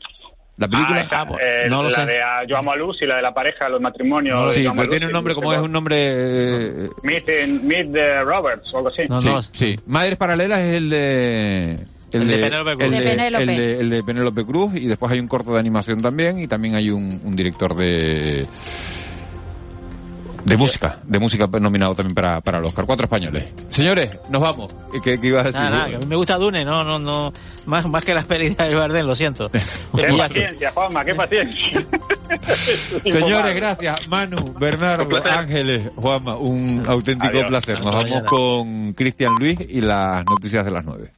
¿La 0.57 0.67
película? 0.67 1.07
Ah, 1.11 1.25
esa, 1.27 1.43
eh, 1.65 1.69
no 1.69 1.81
lo 1.81 1.89
la 1.89 1.95
sé. 1.95 2.05
de 2.05 2.21
ah, 2.21 2.43
Yo 2.47 2.55
amo 2.57 2.71
a 2.71 2.75
Luz 2.75 2.97
y 3.01 3.05
la 3.07 3.15
de 3.15 3.21
la 3.23 3.33
pareja, 3.33 3.67
los 3.69 3.81
matrimonios. 3.81 4.53
sí, 4.53 4.65
amo 4.65 4.81
a 4.81 4.83
pero 4.83 4.91
tiene 4.91 5.05
un 5.07 5.11
nombre, 5.13 5.33
como 5.33 5.49
no 5.51 5.55
es 5.57 5.61
un 5.63 5.71
nombre... 5.71 5.95
eh, 5.97 6.89
Meet, 7.03 7.29
in- 7.45 7.67
Meet 7.67 7.91
the 7.91 8.19
Roberts 8.21 8.71
o 8.73 8.77
algo 8.77 8.89
así. 8.89 9.03
sí, 9.19 9.49
sí. 9.53 9.79
Madres 9.87 10.17
Paralelas 10.17 10.59
es 10.59 10.75
el 10.77 10.89
de... 10.89 11.79
El 12.11 12.27
de 12.27 12.37
Penélope 12.37 12.75
Cruz. 12.75 12.83
El 12.85 12.91
De 12.91 12.99
de, 12.99 13.09
Penélope. 13.09 13.43
el 13.43 13.47
de- 13.57 13.79
el 13.79 13.89
de 13.89 14.03
Penélope 14.03 14.45
Cruz 14.45 14.75
y 14.75 14.85
después 14.85 15.11
hay 15.13 15.19
un 15.19 15.27
corto 15.29 15.53
de 15.53 15.59
animación 15.59 16.01
también 16.01 16.39
y 16.39 16.47
también 16.47 16.75
hay 16.75 16.91
un, 16.91 17.21
un 17.23 17.35
director 17.35 17.73
de... 17.73 18.45
De 20.45 20.57
música, 20.57 20.99
de 21.03 21.19
música 21.19 21.47
nominado 21.59 21.95
también 21.95 22.15
para, 22.15 22.41
para 22.41 22.57
el 22.57 22.65
Oscar. 22.65 22.85
Cuatro 22.85 23.05
españoles. 23.05 23.53
Señores, 23.69 24.11
nos 24.29 24.41
vamos. 24.41 24.73
¿Qué, 25.03 25.19
qué 25.19 25.27
ibas 25.27 25.41
a 25.41 25.47
decir? 25.47 25.61
Nada, 25.61 25.69
nada, 25.77 25.89
que 25.89 25.95
a 25.95 25.99
mí 25.99 26.05
me 26.05 26.15
gusta 26.15 26.37
Dune, 26.37 26.65
no, 26.65 26.83
no, 26.83 26.99
no, 26.99 27.33
más, 27.65 27.87
más 27.87 28.03
que 28.03 28.13
las 28.13 28.25
pelis 28.25 28.57
de 28.57 28.75
Bardem, 28.75 29.05
lo 29.05 29.15
siento. 29.15 29.49
Qué 29.95 30.13
paciencia, 30.17 30.71
Juanma, 30.71 31.05
qué 31.05 31.13
paciencia. 31.15 31.85
Señores, 33.05 33.55
gracias. 33.55 34.07
Manu, 34.07 34.53
Bernardo, 34.59 35.07
Ángeles, 35.25 35.89
Juanma, 35.95 36.35
un 36.37 36.83
auténtico 36.87 37.37
Adiós. 37.37 37.47
placer. 37.49 37.79
Nos 37.79 37.87
Hasta 37.87 37.97
vamos 37.97 38.09
mañana. 38.09 38.27
con 38.29 38.93
Cristian 38.93 39.33
Luis 39.39 39.59
y 39.69 39.81
las 39.81 40.25
noticias 40.25 40.65
de 40.65 40.71
las 40.71 40.85
nueve. 40.85 41.11